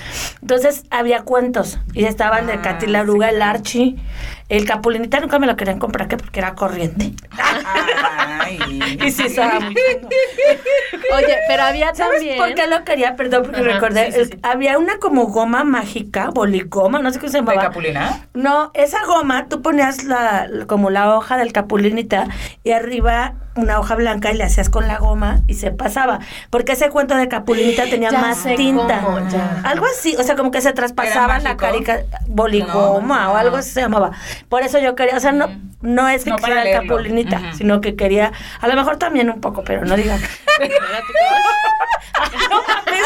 Entonces 0.41 0.83
había 0.89 1.21
cuentos 1.21 1.79
y 1.93 2.03
estaban 2.03 2.47
de 2.47 2.53
Ah, 2.53 2.61
Katy 2.63 2.87
la 2.87 3.01
Oruga, 3.01 3.29
el 3.29 3.41
Archie, 3.41 3.95
el 4.49 4.65
Capulinita, 4.65 5.19
nunca 5.19 5.39
me 5.39 5.47
lo 5.47 5.55
querían 5.57 5.79
comprar, 5.79 6.07
¿qué? 6.07 6.17
Porque 6.17 6.39
era 6.39 6.55
corriente. 6.55 7.11
Ay. 7.65 8.97
Y 9.05 9.11
sí, 9.11 9.23
estaba 9.25 9.59
muy. 9.59 9.75
Oye, 11.15 11.35
pero 11.47 11.63
había 11.63 11.93
¿Sabes 11.93 12.17
también. 12.19 12.37
por 12.37 12.53
qué 12.53 12.67
lo 12.67 12.83
quería? 12.83 13.15
Perdón, 13.15 13.43
porque 13.43 13.59
Ajá, 13.61 13.73
recordé. 13.73 14.05
sí, 14.07 14.11
sí, 14.13 14.19
el- 14.19 14.27
sí. 14.29 14.39
Había 14.43 14.77
una 14.77 14.99
como 14.99 15.25
goma 15.27 15.63
mágica, 15.63 16.29
boligoma, 16.29 16.99
no 16.99 17.11
sé 17.11 17.19
qué 17.19 17.27
se 17.29 17.37
¿De 17.37 17.43
llamaba. 17.43 17.61
Capulina? 17.69 18.27
No, 18.33 18.71
esa 18.73 19.05
goma, 19.05 19.47
tú 19.49 19.61
ponías 19.61 20.03
la, 20.03 20.47
como 20.67 20.89
la 20.89 21.15
hoja 21.15 21.37
del 21.37 21.51
capulinita 21.53 22.27
y 22.63 22.71
arriba 22.71 23.33
una 23.57 23.79
hoja 23.79 23.95
blanca 23.95 24.31
y 24.31 24.35
le 24.37 24.43
hacías 24.43 24.69
con 24.69 24.87
la 24.87 24.97
goma 24.97 25.39
y 25.47 25.55
se 25.55 25.71
pasaba. 25.71 26.19
Porque 26.49 26.73
ese 26.73 26.89
cuento 26.89 27.15
de 27.15 27.27
capulinita 27.27 27.83
tenía 27.89 28.11
Ya 28.11 28.19
más 28.19 28.43
tinta. 28.43 29.01
cómo, 29.01 29.27
ya. 29.29 29.61
Algo 29.63 29.85
así, 29.85 30.15
o 30.17 30.23
sea, 30.23 30.35
como 30.35 30.51
que 30.51 30.61
se 30.61 30.73
traspasaba 30.73 31.39
la 31.39 31.57
carica 31.57 32.01
boligoma 32.27 33.23
No, 33.25 33.31
o 33.33 33.35
algo 33.35 33.57
así 33.57 33.71
se 33.71 33.81
llamaba. 33.81 34.11
Por 34.49 34.63
eso 34.63 34.79
yo 34.79 34.95
quería, 34.95 35.17
o 35.17 35.19
sea, 35.19 35.31
no, 35.31 35.49
no 35.81 36.07
es 36.07 36.23
que 36.23 36.29
No 36.29 36.35
quisiera 36.37 36.63
capulinita, 36.71 37.53
sino 37.53 37.81
que 37.81 37.95
quería, 37.95 38.31
a 38.61 38.67
lo 38.67 38.75
mejor 38.75 38.97
también 38.97 39.29
un 39.29 39.41
poco, 39.41 39.63
pero 39.63 39.83
no 39.85 39.95
digan. 39.95 40.19
No 42.49 42.61
mames. 42.67 43.03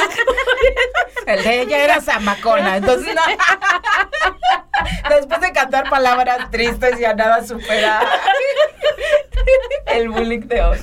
El 1.25 1.43
de 1.43 1.61
ella 1.61 1.83
era 1.83 2.01
zamacona, 2.01 2.77
entonces 2.77 3.13
no. 3.13 3.21
Después 5.09 5.41
de 5.41 5.51
cantar 5.51 5.89
palabras 5.89 6.49
tristes 6.49 6.97
ya 6.99 7.13
nada 7.13 7.45
supera 7.45 8.01
el 9.87 10.09
bullying 10.09 10.41
de 10.41 10.61
hoy. 10.61 10.77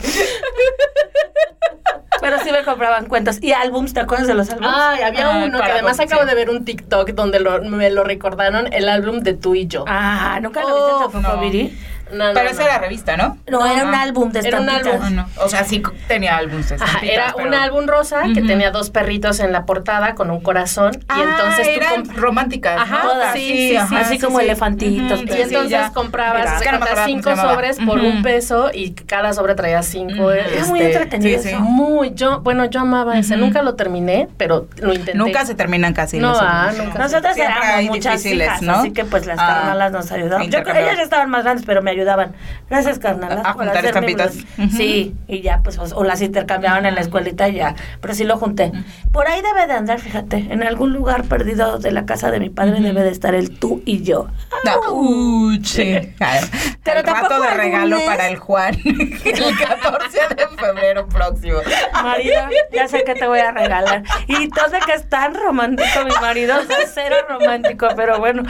Pero 2.20 2.38
sí 2.40 2.50
me 2.50 2.64
compraban 2.64 3.06
cuentos 3.06 3.38
y 3.40 3.52
álbums, 3.52 3.94
¿te 3.94 4.00
acuerdas 4.00 4.26
de 4.26 4.34
los 4.34 4.50
álbums? 4.50 4.74
Ay, 4.76 5.02
había 5.02 5.28
Ah, 5.30 5.44
uno 5.46 5.59
que 5.61 5.70
además 5.70 5.96
con- 5.98 6.06
acabo 6.06 6.22
sí. 6.22 6.28
de 6.28 6.34
ver 6.34 6.50
un 6.50 6.64
TikTok 6.64 7.11
donde 7.11 7.38
lo- 7.38 7.62
me 7.62 7.90
lo 7.90 8.02
recordaron, 8.02 8.72
el 8.72 8.88
álbum 8.88 9.20
de 9.20 9.34
tú 9.34 9.54
y 9.54 9.66
yo. 9.68 9.84
Ah, 9.86 10.38
nunca 10.42 10.61
lo 10.62 10.66
viste 10.66 10.82
Uf, 11.06 11.12
tampoco, 11.12 11.36
no. 11.36 11.40
Viri. 11.40 11.78
No, 12.12 12.28
no, 12.28 12.32
Pero 12.34 12.44
no. 12.44 12.50
esa 12.50 12.64
era 12.64 12.78
revista, 12.78 13.16
¿no? 13.16 13.38
No, 13.48 13.66
era 13.66 13.84
un 13.84 13.94
álbum 13.94 14.30
de 14.32 14.40
Era 14.40 14.61
un 14.61 14.68
estampitas. 14.68 15.02
álbum. 15.02 15.18
Ah, 15.20 15.26
no. 15.36 15.44
O 15.44 15.48
sea, 15.48 15.64
sí 15.64 15.82
tenía 16.06 16.36
álbumes 16.36 16.68
de 16.68 16.74
Ajá, 16.76 16.84
estampitas, 16.86 17.14
era 17.14 17.32
pero- 17.36 17.48
un 17.48 17.54
álbum 17.54 17.86
rosa 17.86 18.22
que 18.34 18.42
tenía 18.42 18.70
dos 18.70 18.90
perritos 18.90 19.40
en 19.40 19.52
la 19.52 19.64
portada 19.66 20.14
con 20.14 20.30
un 20.30 20.40
corazón 20.40 20.92
y 20.94 21.04
Ah, 21.09 21.20
entonces 21.22 21.66
tú 21.74 21.80
eran 21.80 22.04
comp- 22.04 22.14
románticas, 22.14 22.80
Ajá, 22.80 23.00
¿no? 23.04 23.11
todas. 23.12 23.32
sí, 23.34 23.40
sí, 23.48 23.68
sí, 23.70 23.76
ajá, 23.76 24.00
así 24.00 24.18
como 24.18 24.40
elefantitos, 24.40 25.20
y 25.22 25.42
entonces 25.42 25.90
comprabas 25.94 26.62
cómo 26.62 26.86
cinco 27.06 27.36
sobres 27.36 27.78
por 27.84 27.98
un 28.00 28.22
peso 28.22 28.70
y 28.72 28.92
cada 28.92 29.32
sobre 29.32 29.54
traía 29.54 29.82
cinco. 29.82 30.24
Ujú. 30.24 30.30
este, 30.30 30.56
Era 30.56 30.66
muy 30.66 30.80
entretenido 30.80 31.38
sí, 31.42 31.48
sí. 31.48 31.54
eso. 31.54 31.61
Muy, 31.61 32.12
yo, 32.14 32.40
bueno, 32.40 32.64
yo 32.66 32.80
amaba 32.80 33.18
ese. 33.18 33.36
Nunca 33.36 33.62
lo 33.62 33.74
terminé, 33.74 34.28
pero 34.36 34.66
lo 34.78 34.92
intenté. 34.92 35.14
Nunca 35.14 35.44
se 35.46 35.54
terminan 35.54 35.92
casi 35.94 36.18
No, 36.18 36.30
los 36.30 36.38
ah, 36.40 36.70
nunca. 36.76 36.98
Nosotras 36.98 37.36
éramos 37.36 37.84
muchas 37.84 38.24
hijas, 38.26 38.62
¿no? 38.62 38.74
así 38.74 38.92
que 38.92 39.04
pues 39.04 39.26
las 39.26 39.38
Ah, 39.38 39.46
carnalas 39.46 39.92
nos 39.92 40.11
ayudaban. 40.12 40.50
Yo 40.50 40.62
creo 40.62 40.74
que 40.74 40.82
ellas 40.82 40.96
ya 40.96 41.02
estaban 41.02 41.30
más 41.30 41.44
grandes, 41.44 41.64
pero 41.66 41.82
me 41.82 41.90
ayudaban. 41.99 42.34
Gracias, 42.70 42.99
carnal. 42.99 43.38
A 43.44 43.55
por 43.55 43.64
juntar 43.64 43.84
estampitas. 43.84 44.36
blues". 44.57 44.72
Sí, 44.76 45.14
y 45.26 45.40
ya, 45.42 45.61
pues, 45.62 45.78
o, 45.78 45.84
o 45.96 46.05
las 46.05 46.22
intercambiaban 46.22 46.86
en 46.86 46.94
la 46.94 47.01
escuelita 47.01 47.49
y 47.49 47.55
ya. 47.57 47.74
Pero 48.01 48.14
sí 48.14 48.24
lo 48.24 48.36
junté. 48.38 48.72
Por 49.12 49.26
ahí 49.28 49.40
debe 49.42 49.66
de 49.66 49.72
andar, 49.72 49.99
fíjate, 50.01 50.46
en 50.51 50.62
algún 50.62 50.92
lugar 50.92 51.24
perdido 51.24 51.78
de 51.78 51.92
la 51.92 52.07
casa 52.07 52.30
de 52.30 52.40
mi 52.40 52.51
padre 52.51 52.80
debe 52.80 53.03
de 53.03 53.11
estar 53.11 53.34
el 53.34 53.59
tú 53.59 53.82
y 53.84 54.03
yo. 54.03 54.28
No, 54.64 54.92
uy, 54.92 55.64
sí. 55.64 55.99
Pero 56.84 57.01
el 57.01 57.07
rato 57.07 57.28
tampoco 57.28 57.42
de 57.42 57.55
regalo 57.55 57.96
algunes- 57.96 58.07
para 58.07 58.28
el 58.28 58.36
Juan. 58.38 58.74
el 58.84 59.59
14 59.59 60.18
de 60.36 60.46
febrero 60.57 61.07
próximo. 61.09 61.59
Marido, 62.03 62.40
ya 62.72 62.88
sé 62.88 63.05
que 63.05 63.14
te 63.14 63.26
voy 63.26 63.40
a 63.40 63.51
regalar. 63.53 64.03
Y 64.26 64.49
todo 64.49 64.68
que 64.86 64.92
es 64.94 65.09
tan 65.09 65.34
romántico 65.34 66.05
mi 66.05 66.14
marido, 66.20 66.59
o 66.61 66.64
sea, 66.64 66.76
cero 66.92 67.16
romántico, 67.28 67.88
pero 67.96 68.18
bueno. 68.18 68.42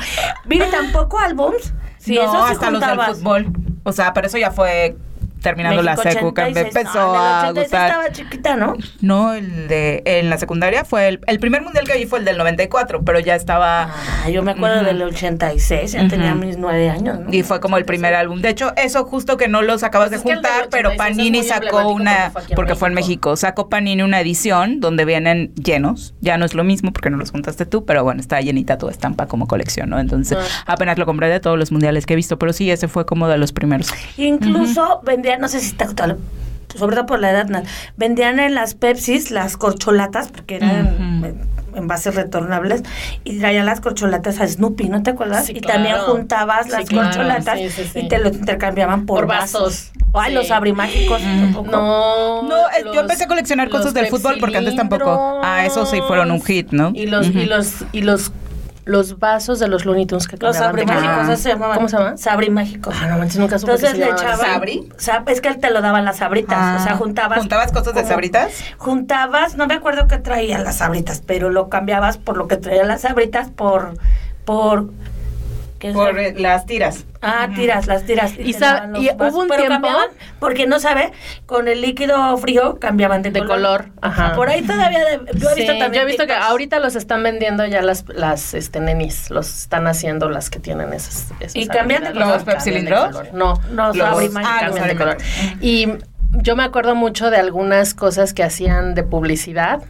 Mire, 0.45 0.67
tampoco 0.67 1.19
álbums. 1.19 1.73
Sí, 1.99 2.15
no, 2.15 2.23
eso 2.23 2.47
sí 2.47 2.53
hasta 2.53 2.71
los 2.71 2.81
del 2.81 3.01
fútbol. 3.17 3.53
O 3.85 3.93
sea, 3.93 4.13
pero 4.13 4.27
eso 4.27 4.39
ya 4.39 4.51
fue 4.51 4.97
terminando 5.41 5.83
la 5.83 5.97
secu 5.97 6.33
que 6.35 6.43
me 6.43 6.49
86. 6.51 6.77
empezó 6.77 6.99
No, 6.99 7.15
en 7.15 7.21
el 7.21 7.27
a 7.27 7.49
86 7.51 7.65
gustar. 7.65 7.87
estaba 7.91 8.13
chiquita, 8.13 8.57
¿no? 8.57 8.75
No, 9.01 9.35
el 9.35 9.69
de 9.69 10.03
en 10.05 10.31
la 10.31 10.39
secundaria 10.39 10.85
fue 10.85 11.09
el, 11.09 11.21
el 11.27 11.39
primer 11.41 11.63
mundial 11.63 11.87
que 11.87 11.97
vi 11.97 12.07
fue 12.07 12.19
el 12.21 12.25
del 12.25 12.39
94, 12.39 13.03
pero 13.05 13.19
ya 13.21 13.35
estaba 13.35 13.91
Ah, 14.25 14.31
yo 14.31 14.43
me 14.43 14.53
acuerdo 14.53 14.83
del 14.85 15.01
86, 15.03 15.93
ya 15.93 16.09
tenía 16.09 16.35
mis 16.35 16.57
nueve 16.59 16.91
años, 16.91 17.19
¿no? 17.21 17.33
y 17.33 17.43
fue 17.43 17.61
como 17.61 17.77
el 17.77 17.85
primer 17.85 18.15
álbum. 18.15 18.41
De 18.41 18.49
hecho, 18.51 18.73
eso 18.77 19.05
justo 19.05 19.37
que 19.37 19.49
no 19.49 19.63
los 19.63 19.83
acabas 19.83 20.09
Pues 20.09 20.23
de 20.23 20.29
que 20.29 20.35
juntar, 20.35 20.69
pero 20.71 20.91
86 20.91 20.93
es 20.93 20.99
Panini 20.99 21.43
sacó 21.45 21.89
una 21.93 22.31
porque 22.33 22.33
fue 22.33 22.43
en 22.51 22.57
porque 22.57 22.75
fue 22.75 22.89
en 22.89 22.95
México. 22.95 23.37
Sacó 23.37 23.69
Panini 23.69 24.03
una 24.03 24.21
edición 24.21 24.81
donde 24.81 25.05
vienen 25.05 25.53
llenos. 25.55 26.15
Ya 26.21 26.37
no 26.39 26.45
es 26.45 26.55
lo 26.55 26.65
mismo 26.65 26.93
porque 26.93 27.11
no 27.11 27.17
los 27.17 27.31
juntaste 27.31 27.67
tú, 27.67 27.85
pero 27.85 28.05
bueno, 28.05 28.21
está 28.21 28.41
llenita 28.41 28.79
tu 28.79 28.89
estampa 28.89 29.27
como 29.27 29.47
colección, 29.47 29.91
¿no? 29.91 29.99
Entonces, 29.99 30.39
Ah. 30.39 30.73
apenas 30.73 30.99
lo 30.99 31.07
compré 31.07 31.29
de 31.29 31.41
todos 31.41 31.59
los 31.59 31.73
mundiales 31.73 32.07
que 32.07 32.15
he 32.15 32.17
visto, 32.17 32.39
pero 32.39 32.53
sí 32.53 32.71
ese 32.71 32.89
fue 32.89 33.07
como 33.07 33.29
de 33.29 33.39
los 33.39 33.53
primeros. 33.53 33.89
Incluso 34.17 35.01
vendían, 35.29 35.41
no 35.41 35.49
sé 35.49 35.61
si 35.61 35.67
está 35.69 35.87
sobre 36.77 36.97
todo 36.97 37.07
por 37.07 37.21
la 37.21 37.31
edad, 37.31 37.47
Nat, 37.49 37.67
vendían 37.97 38.39
en 38.41 38.55
las 38.55 38.75
Pepsis 38.75 39.31
las 39.31 39.57
corcholatas, 39.57 40.29
porque 40.29 40.57
eran 40.57 41.21
Ujú. 41.21 41.27
eh, 41.27 41.35
envases 41.75 42.15
retornables, 42.15 42.83
y 43.25 43.39
traían 43.39 43.67
las 43.67 43.81
corcholatas 43.81 44.41
a 44.41 44.47
Snoopy, 44.47 44.89
¿no 44.89 45.03
te 45.03 45.11
acuerdas? 45.11 45.47
Sí, 45.47 45.53
y 45.57 45.61
también 45.61 45.97
juntabas 45.99 46.67
Sí, 46.67 46.73
las 46.73 46.85
claro, 46.89 47.09
corcholatas 47.09 47.59
sí, 47.59 47.71
sí, 47.71 47.85
sí. 47.93 47.99
y 48.01 48.09
te 48.09 48.19
lo 48.19 48.29
intercambiaban 48.29 49.07
por, 49.07 49.21
Por 49.21 49.27
vasos. 49.29 49.91
vasos, 49.95 50.13
Ay, 50.15 50.31
sí. 50.31 50.35
los 50.35 50.51
abrimágicos. 50.51 51.23
No. 51.23 52.43
No, 52.43 52.93
yo 52.93 53.01
empecé 53.01 53.25
a 53.25 53.29
coleccionar 53.29 53.69
cosas 53.69 53.87
los 53.87 53.95
del 53.95 54.07
fútbol 54.09 54.37
porque 54.41 54.57
antes 54.59 54.77
tampoco. 54.77 55.41
Ah, 55.43 55.65
esos 55.67 55.91
sí 55.91 56.01
fueron 56.07 56.31
un 56.31 56.43
hit, 56.45 56.71
¿no? 56.73 56.91
Y 56.95 57.07
los, 57.07 57.29
y 57.29 57.45
los, 57.47 57.85
y 57.93 58.03
los, 58.03 58.33
los 58.89 59.19
vasos 59.19 59.59
de 59.59 59.69
los 59.69 59.85
Looney 59.85 60.07
Tunes 60.07 60.27
que 60.27 60.37
Los 60.39 60.57
cambiaban 60.57 60.77
de 60.77 60.83
abrimágicos, 60.83 61.17
color. 61.19 61.33
eso 61.35 61.43
se 61.43 61.49
llamaban. 61.51 61.77
¿Cómo 61.77 61.89
se 61.89 61.97
llama? 61.99 62.17
Sabrimágicos. 62.17 62.95
Ah, 63.01 63.07
no 63.09 63.19
manches, 63.19 63.39
nunca 63.39 63.59
supe 63.59 63.73
Entonces 63.73 63.91
que 63.91 63.97
se 63.97 64.01
le 64.01 64.11
llamaban 64.17 64.27
echaban. 64.35 64.53
¿Sabri? 64.55 64.89
Sab- 64.99 65.31
es 65.31 65.41
que 65.43 65.49
él 65.49 65.59
te 65.59 65.71
lo 65.71 65.83
daban 65.83 66.05
las 66.07 66.17
sabritas. 66.17 66.81
o 66.81 66.85
sea, 66.85 66.93
Ah, 66.95 66.97
juntabas. 66.97 67.39
¿juntabas 67.39 67.71
cosas 67.73 67.95
de 67.95 68.05
sabritas? 68.05 68.53
Juntabas, 68.79 69.57
no 69.57 69.67
me 69.67 69.75
acuerdo 69.75 70.09
qué 70.09 70.17
traían 70.19 70.65
las 70.65 70.77
sabritas, 70.79 71.23
pero 71.27 71.51
lo 71.51 71.69
cambiabas 71.69 72.17
por 72.17 72.37
lo 72.39 72.49
que 72.49 72.57
traían 72.57 72.89
las 72.89 73.03
sabritas 73.03 73.51
por. 73.51 73.95
por 74.47 74.87
¿qué 75.79 75.89
es 75.89 75.95
Por 75.95 76.19
eh, 76.19 76.35
las 76.37 76.67
tiras. 76.67 77.05
Ah, 77.23 77.49
tiras, 77.55 77.87
las 77.87 78.05
tiras. 78.05 78.33
Y 78.39 78.53
hubo 78.55 79.39
un 79.41 79.49
tiempo- 79.49 79.89
porque 80.39 80.67
no 80.67 80.79
sabe, 80.81 81.13
con 81.47 81.69
el 81.69 81.81
líquido 81.81 82.37
frío 82.39 82.79
cambiaban 82.81 83.23
de, 83.23 83.31
De 83.31 83.45
color, 83.45 83.91
ajá. 84.01 84.35
Por 84.35 84.49
ahí 84.49 84.63
todavía, 84.63 85.01
de- 85.05 85.21
yo 85.39 85.51
he 85.51 85.55
visto 85.55 85.73
Sí, 85.73 85.79
también. 85.79 85.93
yo 85.95 86.01
he 86.03 86.05
visto 86.05 86.27
que 86.27 86.33
ahorita 86.35 86.79
los 86.79 86.95
están 86.97 87.23
vendiendo 87.23 87.65
ya 87.67 87.83
las, 87.83 88.05
las 88.09 88.55
este, 88.55 88.81
nenis, 88.81 89.31
los 89.31 89.49
están 89.63 89.87
haciendo 89.87 90.29
las 90.31 90.51
que 90.51 90.59
tienen 90.61 90.93
esas. 90.93 91.27
esas 91.41 91.57
¿Y 91.57 91.67
cambian 91.69 92.05
de 92.05 92.13
color? 92.13 92.27
¿Los 92.29 92.37
Cambian 92.39 92.47
de 92.47 92.53
pepsilindros? 92.53 93.07
color. 93.17 93.29
No, 93.35 93.61
Los 93.73 93.97
los, 93.97 94.07
ah, 94.37 94.59
cambian 94.61 94.89
de 94.89 94.97
color. 94.97 95.17
abrimágicos. 95.17 95.63
Y 95.63 95.89
yo 96.33 96.57
me 96.57 96.63
acuerdo 96.65 96.95
mucho 96.95 97.31
de 97.31 97.39
algunas 97.39 97.95
cosas 97.95 98.35
que 98.35 98.43
hacían 98.43 98.95
de 98.95 99.03
publicidad. 99.03 99.81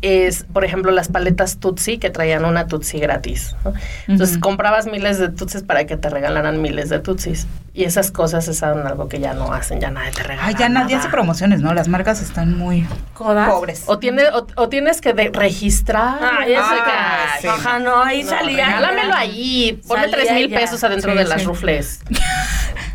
Es, 0.00 0.44
por 0.44 0.64
ejemplo, 0.64 0.92
las 0.92 1.08
paletas 1.08 1.58
Tutsi 1.58 1.98
que 1.98 2.08
traían 2.10 2.44
una 2.44 2.68
Tutsi 2.68 3.00
gratis. 3.00 3.56
¿no? 3.64 3.72
Entonces 4.06 4.38
comprabas 4.38 4.86
miles 4.86 5.18
de 5.18 5.28
Tutsis 5.28 5.62
para 5.64 5.86
que 5.86 5.96
te 5.96 6.08
regalaran 6.08 6.62
miles 6.62 6.88
de 6.88 7.00
Tutsis. 7.00 7.48
Y 7.74 7.84
esas 7.84 8.10
cosas 8.10 8.46
es 8.48 8.62
algo 8.62 9.08
que 9.08 9.18
ya 9.20 9.34
no 9.34 9.52
hacen, 9.52 9.80
ya 9.80 9.90
nadie 9.90 10.10
te 10.12 10.22
regala. 10.22 10.46
Ay, 10.48 10.54
ya 10.58 10.68
nadie 10.68 10.94
nada. 10.94 10.98
hace 11.06 11.08
promociones, 11.12 11.60
¿no? 11.62 11.74
Las 11.74 11.88
marcas 11.88 12.22
están 12.22 12.56
muy 12.56 12.86
¿Codas? 13.14 13.48
pobres. 13.50 13.82
O, 13.86 13.98
tiene, 13.98 14.24
o, 14.32 14.46
o 14.56 14.68
tienes 14.68 15.00
que 15.00 15.12
de- 15.14 15.30
registrar. 15.32 16.18
Ah, 16.20 16.40
ya 16.48 16.62
sé 16.68 16.74
que. 16.74 16.90
Ah, 16.90 17.26
sí. 17.40 17.46
Ajá, 17.48 17.78
no, 17.80 18.02
ahí 18.02 18.22
No, 18.24 18.30
salía. 18.30 18.66
regálamelo 18.66 19.14
ahí. 19.14 19.80
Salía 19.86 20.10
tres 20.10 20.32
mil 20.32 20.48
pesos 20.50 20.82
adentro 20.84 21.12
Sí, 21.12 21.18
de 21.18 21.24
las 21.24 21.44
rufles. 21.44 22.00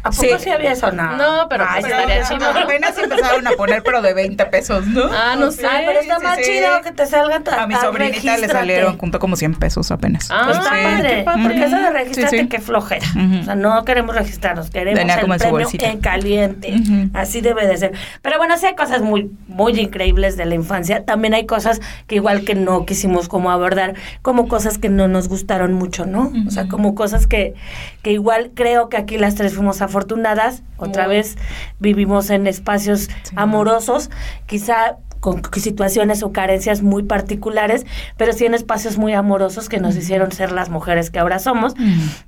¿A 0.04 0.12
poco 0.12 0.22
Sí. 0.22 0.30
sí, 0.40 0.50
había 0.50 0.74
eso? 0.74 0.92
No. 0.92 1.48
Pero 1.50 1.66
Ay, 1.68 1.82
pues 1.82 1.94
estaría 1.94 2.24
chido. 2.24 2.50
Apenas 2.50 2.98
empezaron 2.98 3.48
a 3.48 3.52
poner, 3.52 3.84
pero 3.84 4.02
de 4.02 4.14
20 4.14 4.46
pesos, 4.48 4.86
¿no? 4.88 5.04
Ah, 5.12 5.36
no 5.38 5.50
sé. 5.52 5.66
Ay, 5.66 5.86
pero 5.88 6.00
está 6.02 6.18
Sí, 6.18 6.24
más 6.24 6.38
sí. 6.38 6.44
chido 6.44 6.82
que 6.84 6.92
te 6.92 7.06
salga 7.06 7.40
ta- 7.40 7.64
A 7.64 7.68
mi 7.68 7.76
sobrinita 7.76 8.38
le 8.38 8.48
salieron 8.48 8.98
junto 8.98 9.20
como 9.20 9.36
100 9.36 9.56
pesos 9.56 9.92
apenas. 9.92 10.30
Ah, 10.30 10.44
Pues 10.46 10.58
está 10.58 10.70
padre, 10.72 11.26
porque 11.42 11.64
eso 11.66 11.78
de 11.78 11.90
registrarte 11.90 12.48
qué 12.50 12.60
flojera. 12.60 13.06
O 13.42 13.44
sea, 13.46 13.56
no 13.56 13.84
queremos 13.86 14.16
registrarnos, 14.16 14.70
queremos 14.70 15.00
Venía 15.00 15.16
el 15.16 15.40
premio 15.40 15.68
en 15.80 16.00
caliente. 16.00 16.76
Así 17.14 17.42
debe 17.42 17.66
de 17.68 17.78
ser. 17.78 17.94
Pero 18.22 18.38
bueno, 18.38 18.58
sí 18.58 18.66
hay 18.66 18.76
cosas 18.76 19.02
muy, 19.02 19.32
muy 19.48 19.80
increíbles 19.80 20.38
de 20.38 20.46
la 20.46 20.56
infancia. 20.56 21.06
También 21.06 21.34
hay 21.34 21.46
cosas 21.46 21.80
que 22.08 22.16
igual 22.16 22.44
que 22.44 22.56
no 22.56 22.86
quisimos 22.86 23.30
como 23.30 23.52
abordar, 23.52 23.94
como 24.22 24.48
cosas 24.48 24.78
que 24.78 24.90
no 24.90 25.08
nos 25.08 25.30
gustaron 25.30 25.74
mucho, 25.74 26.06
¿no? 26.06 26.32
O 26.48 26.52
sea, 26.52 26.68
como 26.68 26.94
cosas 26.96 27.26
que, 27.28 27.54
que 28.02 28.12
igual 28.12 28.52
creo 28.54 28.90
que 28.90 28.98
aquí 28.98 29.18
las 29.18 29.36
tres 29.36 29.54
fuimos 29.54 29.82
afortunadas. 29.94 30.64
Otra 30.78 31.06
Muy. 31.06 31.16
vez 31.18 31.38
vivimos 31.80 32.30
en 32.32 32.48
espacios 32.48 33.02
Sí. 33.24 33.36
amorosos, 33.36 34.10
quizá 34.48 34.98
con 35.20 35.42
situaciones 35.54 36.22
o 36.22 36.34
carencias 36.34 36.82
muy 36.82 37.04
particulares, 37.04 37.86
pero 38.18 38.34
sí 38.34 38.46
en 38.46 38.54
espacios 38.54 38.98
muy 38.98 39.14
amorosos 39.14 39.70
que 39.70 39.80
nos 39.80 39.96
hicieron 39.96 40.34
ser 40.34 40.52
las 40.52 40.68
mujeres 40.68 41.12
que 41.12 41.20
ahora 41.20 41.40
somos. 41.40 41.76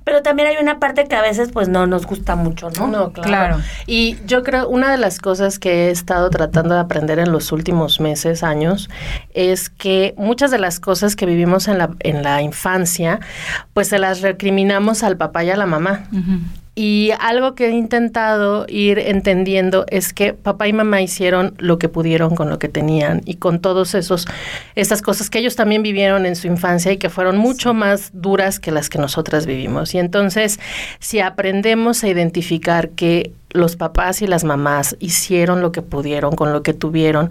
Pero 0.04 0.22
también 0.22 0.48
hay 0.48 0.56
una 0.62 0.78
parte 0.78 1.04
que 1.04 1.14
a 1.14 1.20
veces 1.20 1.50
pues 1.52 1.68
no 1.68 1.86
nos 1.86 2.06
gusta 2.06 2.36
mucho, 2.36 2.70
¿no? 2.70 2.86
No, 2.86 3.12
claro. 3.12 3.28
Claro. 3.28 3.60
Y 3.86 4.16
yo 4.26 4.42
creo, 4.42 4.66
una 4.70 4.90
de 4.90 4.96
las 4.96 5.18
cosas 5.18 5.58
que 5.58 5.88
he 5.88 5.90
estado 5.90 6.30
tratando 6.30 6.72
de 6.72 6.80
aprender 6.80 7.18
en 7.18 7.32
los 7.32 7.52
últimos 7.52 8.00
meses, 8.00 8.42
años, 8.42 8.88
es 9.34 9.68
que 9.68 10.14
muchas 10.16 10.50
de 10.50 10.58
las 10.58 10.80
cosas 10.80 11.16
que 11.16 11.26
vivimos 11.26 11.68
en 11.68 11.76
la, 11.76 11.90
en 11.98 12.22
la 12.22 12.40
infancia, 12.40 13.20
pues 13.74 13.88
se 13.88 13.98
las 13.98 14.22
recriminamos 14.22 15.02
al 15.02 15.18
papá 15.18 15.44
y 15.44 15.50
a 15.50 15.56
la 15.58 15.66
mamá. 15.66 16.04
Y 16.78 17.10
algo 17.20 17.54
que 17.54 17.68
he 17.68 17.70
intentado 17.70 18.66
ir 18.68 18.98
entendiendo 18.98 19.86
es 19.88 20.12
que 20.12 20.34
papá 20.34 20.68
y 20.68 20.74
mamá 20.74 21.00
hicieron 21.00 21.54
lo 21.56 21.78
que 21.78 21.88
pudieron 21.88 22.36
con 22.36 22.50
lo 22.50 22.58
que 22.58 22.68
tenían 22.68 23.22
y 23.24 23.36
con 23.36 23.60
todos 23.60 23.94
esos 23.94 24.26
esas 24.74 25.00
cosas 25.00 25.30
que 25.30 25.38
ellos 25.38 25.56
también 25.56 25.82
vivieron 25.82 26.26
en 26.26 26.36
su 26.36 26.48
infancia 26.48 26.92
y 26.92 26.98
que 26.98 27.08
fueron 27.08 27.38
mucho 27.38 27.72
más 27.72 28.10
duras 28.12 28.60
que 28.60 28.72
las 28.72 28.90
que 28.90 28.98
nosotras 28.98 29.46
vivimos. 29.46 29.94
Y 29.94 29.98
entonces, 29.98 30.60
si 30.98 31.20
aprendemos 31.20 32.04
a 32.04 32.08
identificar 32.08 32.90
que 32.90 33.32
los 33.50 33.76
papás 33.76 34.22
y 34.22 34.26
las 34.26 34.44
mamás 34.44 34.96
hicieron 34.98 35.60
lo 35.60 35.72
que 35.72 35.82
pudieron 35.82 36.34
con 36.34 36.52
lo 36.52 36.62
que 36.62 36.74
tuvieron 36.74 37.30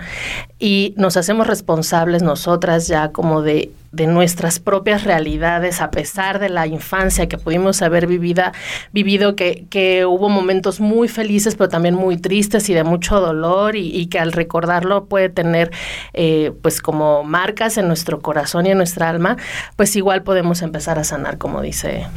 y 0.60 0.94
nos 0.98 1.18
hacemos 1.18 1.48
responsables 1.48 2.24
nosotras 2.24 2.88
ya 2.88 3.12
como 3.12 3.42
de, 3.42 3.72
de 3.92 4.08
nuestras 4.08 4.60
propias 4.60 5.04
realidades 5.04 5.82
a 5.82 5.92
pesar 5.92 6.40
de 6.40 6.50
la 6.50 6.68
infancia 6.68 7.28
que 7.28 7.38
pudimos 7.38 7.82
haber 7.82 8.08
vivida, 8.08 8.54
vivido, 8.94 9.36
que, 9.36 9.66
que 9.70 10.06
hubo 10.06 10.30
momentos 10.30 10.80
muy 10.80 11.08
felices 11.08 11.56
pero 11.56 11.70
también 11.70 11.96
muy 11.96 12.18
tristes 12.18 12.70
y 12.70 12.74
de 12.74 12.84
mucho 12.84 13.20
dolor 13.20 13.76
y, 13.76 13.90
y 13.96 14.08
que 14.08 14.20
al 14.20 14.32
recordarlo 14.32 15.06
puede 15.06 15.30
tener 15.30 15.72
eh, 16.14 16.54
pues 16.62 16.82
como 16.82 17.24
marcas 17.24 17.78
en 17.78 17.88
nuestro 17.88 18.22
corazón 18.22 18.66
y 18.66 18.72
en 18.72 18.78
nuestra 18.78 19.10
alma, 19.10 19.38
pues 19.76 19.96
igual 19.96 20.24
podemos 20.24 20.62
empezar 20.62 20.98
a 20.98 21.04
sanar 21.04 21.38
como 21.38 21.62
dice 21.62 22.08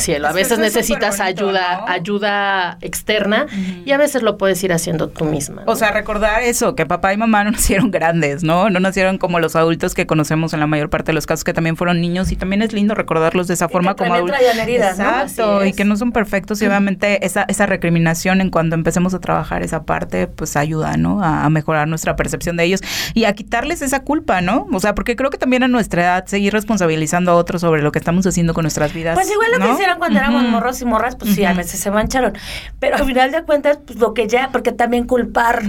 cielo. 0.00 0.26
A 0.26 0.30
Es 0.30 0.36
que 0.36 0.42
veces 0.42 0.58
necesitas 0.58 1.16
superbonito, 1.16 1.46
ayuda, 1.48 1.76
¿no? 1.80 1.88
ayuda 1.88 2.78
externa 2.80 3.46
y 3.84 3.92
a 3.92 3.98
veces 3.98 4.22
lo 4.22 4.38
puedes 4.38 4.62
ir 4.64 4.72
haciendo 4.72 5.08
tú 5.08 5.24
misma. 5.24 5.62
¿no? 5.66 5.72
O 5.72 5.76
sea, 5.76 5.92
recordar 5.92 6.42
eso, 6.42 6.74
que 6.74 6.86
papá 6.86 7.12
y 7.12 7.16
mamá 7.16 7.44
no 7.44 7.50
nacieron 7.52 7.90
grandes, 7.90 8.42
¿no? 8.42 8.70
No 8.70 8.80
nacieron 8.80 9.18
como 9.18 9.40
los 9.40 9.56
adultos 9.56 9.94
que 9.94 10.06
conocemos 10.06 10.52
en 10.52 10.60
la 10.60 10.66
mayor 10.66 10.90
parte 10.90 11.10
de 11.10 11.14
los 11.14 11.26
casos, 11.26 11.44
que 11.44 11.52
también 11.52 11.76
furon 11.76 12.00
niños 12.00 12.32
y 12.32 12.36
también 12.36 12.62
es 12.62 12.72
lindo 12.72 12.94
recordarlos 12.94 13.48
de 13.48 13.54
esa 13.54 13.66
que 13.68 13.72
forma 13.72 13.94
como 13.94 14.14
también 14.14 14.34
adultos. 14.34 14.62
heridas, 14.62 14.98
¿no? 14.98 15.04
Exacto, 15.04 15.58
Así 15.58 15.68
y 15.68 15.72
que 15.72 15.84
no 15.84 15.96
son 15.96 16.12
perfectos 16.12 16.60
y 16.62 16.66
obviamente 16.66 17.24
esa, 17.24 17.44
esa 17.48 17.66
recriminación 17.66 18.40
en 18.40 18.50
cuando 18.50 18.74
empecemos 18.74 19.14
a 19.14 19.20
trabajar 19.20 19.62
esa 19.62 19.84
parte, 19.84 20.26
pues 20.26 20.56
ayuda, 20.56 20.96
¿no? 20.96 21.22
A, 21.22 21.44
a 21.44 21.50
mejorar 21.50 21.88
nuestra 21.88 22.16
percepción 22.16 22.56
de 22.56 22.64
ellos 22.64 22.80
y 23.14 23.24
a 23.24 23.32
quitarles 23.34 23.82
esa 23.82 24.02
culpa, 24.02 24.40
¿no? 24.40 24.66
O 24.72 24.80
sea, 24.80 24.94
porque 24.94 25.16
creo 25.16 25.30
que 25.30 25.38
también 25.38 25.62
a 25.62 25.68
nuestra 25.68 26.02
edad 26.02 26.26
seguir 26.26 26.52
responsabilizando 26.52 27.32
a 27.32 27.34
otros 27.34 27.60
sobre 27.60 27.82
lo 27.82 27.92
que 27.92 27.98
estamos 27.98 28.26
haciendo 28.26 28.54
con 28.54 28.62
nuestras 28.62 28.92
vidas. 28.92 29.14
Pues 29.14 29.30
igual 29.30 29.50
lo 29.52 29.58
que 29.58 29.72
cuando 29.98 30.18
éramos 30.18 30.42
Ujú. 30.42 30.50
morros 30.50 30.80
y 30.80 30.84
morras, 30.84 31.16
pues 31.16 31.34
sí, 31.34 31.44
a 31.44 31.52
veces 31.52 31.80
se 31.80 31.90
mancharon. 31.90 32.32
Pero 32.78 32.96
al 32.96 33.04
final 33.04 33.30
de 33.32 33.42
cuentas, 33.42 33.78
pues 33.84 33.98
lo 33.98 34.14
que 34.14 34.28
ya, 34.28 34.50
porque 34.52 34.72
también 34.72 35.06
culpar 35.06 35.62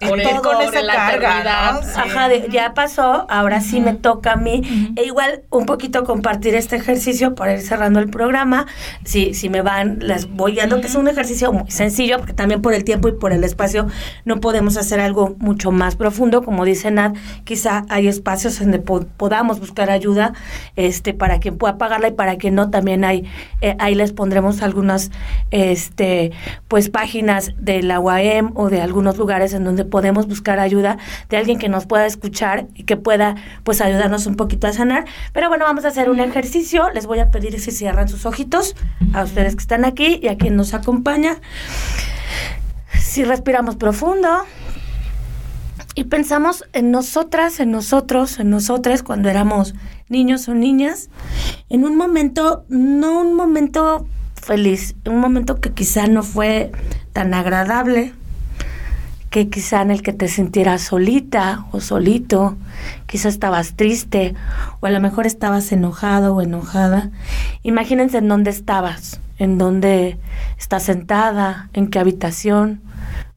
Ir 0.00 0.20
el- 0.20 0.40
con 0.40 0.60
esa 0.62 0.82
la 0.82 0.94
carga. 0.94 1.72
¿no? 1.72 1.82
Sí. 1.82 1.88
Ajá, 1.96 2.28
de- 2.28 2.48
ya 2.50 2.74
pasó, 2.74 3.26
ahora 3.30 3.60
sí 3.60 3.80
me 3.80 3.94
toca 3.94 4.32
a 4.32 4.36
mí. 4.36 4.92
E 4.96 5.04
igual 5.04 5.42
un 5.50 5.66
poquito 5.66 6.04
compartir 6.04 6.54
este 6.54 6.76
ejercicio 6.76 7.34
para 7.34 7.54
ir 7.54 7.60
cerrando 7.60 7.98
el 8.00 8.08
programa. 8.10 8.66
Si, 9.04 9.34
si 9.34 9.48
me 9.48 9.62
van, 9.62 9.98
les 10.00 10.28
voy 10.30 10.52
guiando, 10.52 10.80
que 10.80 10.86
es 10.86 10.94
un 10.94 11.08
ejercicio 11.08 11.52
muy 11.52 11.70
sencillo, 11.70 12.18
porque 12.18 12.32
también 12.32 12.62
por 12.62 12.74
el 12.74 12.84
tiempo 12.84 13.08
y 13.08 13.12
por 13.12 13.32
el 13.32 13.44
espacio 13.44 13.86
no 14.24 14.40
podemos 14.40 14.76
hacer 14.76 15.00
algo 15.00 15.34
mucho 15.38 15.70
más 15.72 15.96
profundo. 15.96 16.42
Como 16.42 16.64
dice 16.64 16.90
Nat, 16.90 17.16
quizá 17.44 17.84
hay 17.88 18.08
espacios 18.08 18.58
donde 18.58 18.78
po- 18.78 19.06
podamos 19.16 19.60
buscar 19.60 19.90
ayuda 19.90 20.32
este, 20.76 21.14
para 21.14 21.40
quien 21.40 21.58
pueda 21.58 21.78
pagarla 21.78 22.08
y 22.08 22.12
para 22.12 22.36
quien 22.36 22.54
no, 22.54 22.70
también 22.70 23.04
hay, 23.04 23.24
eh, 23.60 23.74
ahí 23.78 23.94
les 23.94 24.12
pondremos 24.12 24.62
algunas 24.62 25.10
este, 25.50 26.30
pues 26.68 26.88
páginas 26.90 27.52
de 27.58 27.82
la 27.82 28.00
UAM 28.00 28.52
o 28.54 28.68
de 28.70 28.80
algunos 28.80 29.16
lugares 29.18 29.52
en 29.54 29.64
donde 29.64 29.84
podemos 29.88 30.28
buscar 30.28 30.60
ayuda 30.60 30.98
de 31.28 31.36
alguien 31.36 31.58
que 31.58 31.68
nos 31.68 31.86
pueda 31.86 32.06
escuchar 32.06 32.68
y 32.74 32.84
que 32.84 32.96
pueda 32.96 33.34
pues 33.64 33.80
ayudarnos 33.80 34.26
un 34.26 34.36
poquito 34.36 34.66
a 34.66 34.72
sanar. 34.72 35.04
Pero 35.32 35.48
bueno, 35.48 35.64
vamos 35.64 35.84
a 35.84 35.88
hacer 35.88 36.10
un 36.10 36.20
ejercicio. 36.20 36.90
Les 36.90 37.06
voy 37.06 37.18
a 37.18 37.30
pedir 37.30 37.58
si 37.60 37.70
cierran 37.70 38.08
sus 38.08 38.26
ojitos 38.26 38.76
a 39.12 39.24
ustedes 39.24 39.56
que 39.56 39.62
están 39.62 39.84
aquí 39.84 40.20
y 40.22 40.28
a 40.28 40.36
quien 40.36 40.56
nos 40.56 40.74
acompaña. 40.74 41.36
Si 42.98 43.24
respiramos 43.24 43.76
profundo 43.76 44.28
y 45.94 46.04
pensamos 46.04 46.64
en 46.72 46.90
nosotras, 46.90 47.58
en 47.58 47.72
nosotros, 47.72 48.38
en 48.38 48.50
nosotras 48.50 49.02
cuando 49.02 49.28
éramos 49.28 49.74
niños 50.08 50.48
o 50.48 50.54
niñas, 50.54 51.10
en 51.68 51.84
un 51.84 51.96
momento, 51.96 52.64
no 52.68 53.20
un 53.20 53.34
momento 53.34 54.06
feliz, 54.34 54.94
un 55.06 55.18
momento 55.18 55.60
que 55.60 55.72
quizá 55.72 56.06
no 56.06 56.22
fue 56.22 56.70
tan 57.12 57.34
agradable, 57.34 58.12
que 59.30 59.48
quizá 59.48 59.82
en 59.82 59.90
el 59.90 60.02
que 60.02 60.12
te 60.12 60.28
sintieras 60.28 60.82
solita 60.82 61.66
o 61.72 61.80
solito, 61.80 62.56
quizá 63.06 63.28
estabas 63.28 63.74
triste 63.74 64.34
o 64.80 64.86
a 64.86 64.90
lo 64.90 65.00
mejor 65.00 65.26
estabas 65.26 65.70
enojado 65.72 66.34
o 66.34 66.42
enojada. 66.42 67.10
Imagínense 67.62 68.18
en 68.18 68.28
dónde 68.28 68.50
estabas, 68.50 69.20
en 69.38 69.58
dónde 69.58 70.18
estás 70.58 70.84
sentada, 70.84 71.68
en 71.74 71.88
qué 71.88 71.98
habitación, 71.98 72.80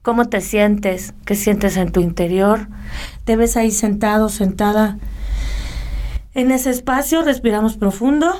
cómo 0.02 0.30
te 0.30 0.42
sientes, 0.42 1.14
qué 1.26 1.36
sientes 1.36 1.76
en 1.78 1.92
tu 1.92 2.00
interior. 2.00 2.68
Te 3.26 3.36
ves 3.36 3.58
ahí 3.58 3.72
sentado, 3.72 4.30
sentada. 4.30 4.98
En 6.34 6.52
ese 6.52 6.70
espacio 6.70 7.22
respiramos 7.24 7.76
profundo. 7.76 8.34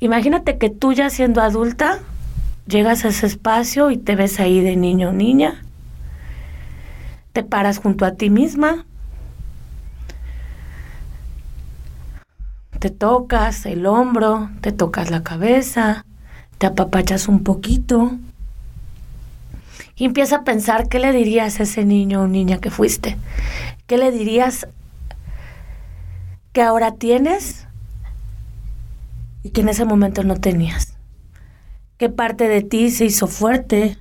Imagínate 0.00 0.58
que 0.58 0.70
tú 0.70 0.92
ya 0.92 1.10
siendo 1.10 1.42
adulta, 1.42 1.98
llegas 2.68 3.04
a 3.04 3.08
ese 3.08 3.26
espacio 3.26 3.90
y 3.90 3.96
te 3.96 4.14
ves 4.14 4.38
ahí 4.40 4.60
de 4.60 4.76
niño 4.76 5.08
o 5.08 5.12
niña. 5.12 5.64
Te 7.32 7.42
paras 7.42 7.78
junto 7.78 8.04
a 8.04 8.14
ti 8.14 8.30
misma. 8.30 8.84
Te 12.78 12.90
tocas 12.90 13.66
el 13.66 13.86
hombro, 13.86 14.50
te 14.60 14.70
tocas 14.70 15.10
la 15.10 15.24
cabeza, 15.24 16.04
te 16.58 16.66
apapachas 16.66 17.26
un 17.26 17.42
poquito. 17.42 18.12
Y 19.96 20.04
empieza 20.04 20.36
a 20.36 20.44
pensar 20.44 20.88
qué 20.88 21.00
le 21.00 21.12
dirías 21.12 21.58
a 21.58 21.64
ese 21.64 21.84
niño 21.84 22.22
o 22.22 22.28
niña 22.28 22.58
que 22.58 22.70
fuiste. 22.70 23.16
¿Qué 23.88 23.98
le 23.98 24.12
dirías 24.12 24.68
que 26.52 26.62
ahora 26.62 26.92
tienes 26.92 27.66
y 29.42 29.50
que 29.50 29.62
en 29.62 29.70
ese 29.70 29.84
momento 29.84 30.22
no 30.22 30.36
tenías? 30.36 30.97
¿Qué 31.98 32.08
parte 32.08 32.46
de 32.46 32.62
ti 32.62 32.92
se 32.92 33.06
hizo 33.06 33.26
fuerte? 33.26 33.98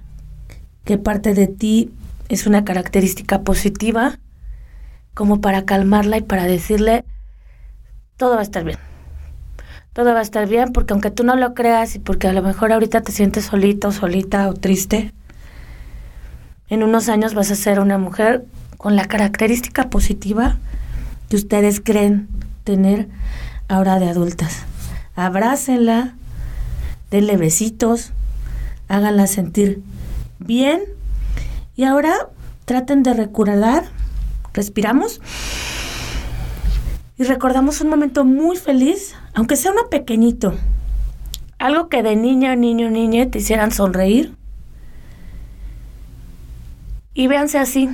¿Qué 0.85 0.99
parte 0.99 1.33
de 1.33 1.47
ti 1.47 1.91
es 2.29 2.45
una 2.45 2.63
característica 2.63 3.41
positiva? 3.41 4.19
Como 5.15 5.41
para 5.41 5.65
calmarla 5.65 6.17
y 6.17 6.21
para 6.21 6.43
decirle, 6.43 7.05
todo 8.15 8.35
va 8.35 8.41
a 8.41 8.43
estar 8.43 8.63
bien. 8.63 8.77
Todo 9.93 10.13
va 10.13 10.19
a 10.19 10.21
estar 10.21 10.47
bien 10.47 10.73
porque 10.73 10.93
aunque 10.93 11.09
tú 11.09 11.23
no 11.23 11.35
lo 11.35 11.55
creas 11.55 11.95
y 11.95 11.99
porque 11.99 12.27
a 12.27 12.33
lo 12.33 12.43
mejor 12.43 12.71
ahorita 12.71 13.01
te 13.01 13.11
sientes 13.11 13.45
solita 13.45 13.87
o 13.87 13.91
solita 13.91 14.47
o 14.47 14.53
triste, 14.53 15.11
en 16.69 16.83
unos 16.83 17.09
años 17.09 17.33
vas 17.33 17.49
a 17.49 17.55
ser 17.55 17.79
una 17.79 17.97
mujer 17.97 18.45
con 18.77 18.95
la 18.95 19.05
característica 19.05 19.89
positiva 19.89 20.59
que 21.29 21.35
ustedes 21.35 21.81
creen 21.83 22.27
tener 22.63 23.07
ahora 23.67 23.97
de 23.97 24.07
adultas. 24.07 24.65
Abrácenla, 25.15 26.13
denle 27.11 27.37
besitos, 27.37 28.11
háganla 28.87 29.27
sentir 29.27 29.81
bien. 30.39 30.81
Y 31.75 31.83
ahora 31.83 32.29
traten 32.65 33.03
de 33.03 33.13
recordar, 33.13 33.85
respiramos. 34.53 35.21
Y 37.17 37.23
recordamos 37.23 37.81
un 37.81 37.89
momento 37.89 38.25
muy 38.25 38.57
feliz, 38.57 39.15
aunque 39.33 39.55
sea 39.55 39.71
uno 39.71 39.89
pequeñito, 39.89 40.53
algo 41.57 41.89
que 41.89 42.03
de 42.03 42.15
niña, 42.15 42.55
niño, 42.55 42.89
niña 42.91 43.29
te 43.31 43.39
hicieran 43.39 43.71
sonreír. 43.71 44.35
Y 47.15 47.25
véanse 47.25 47.57
así, 47.57 47.89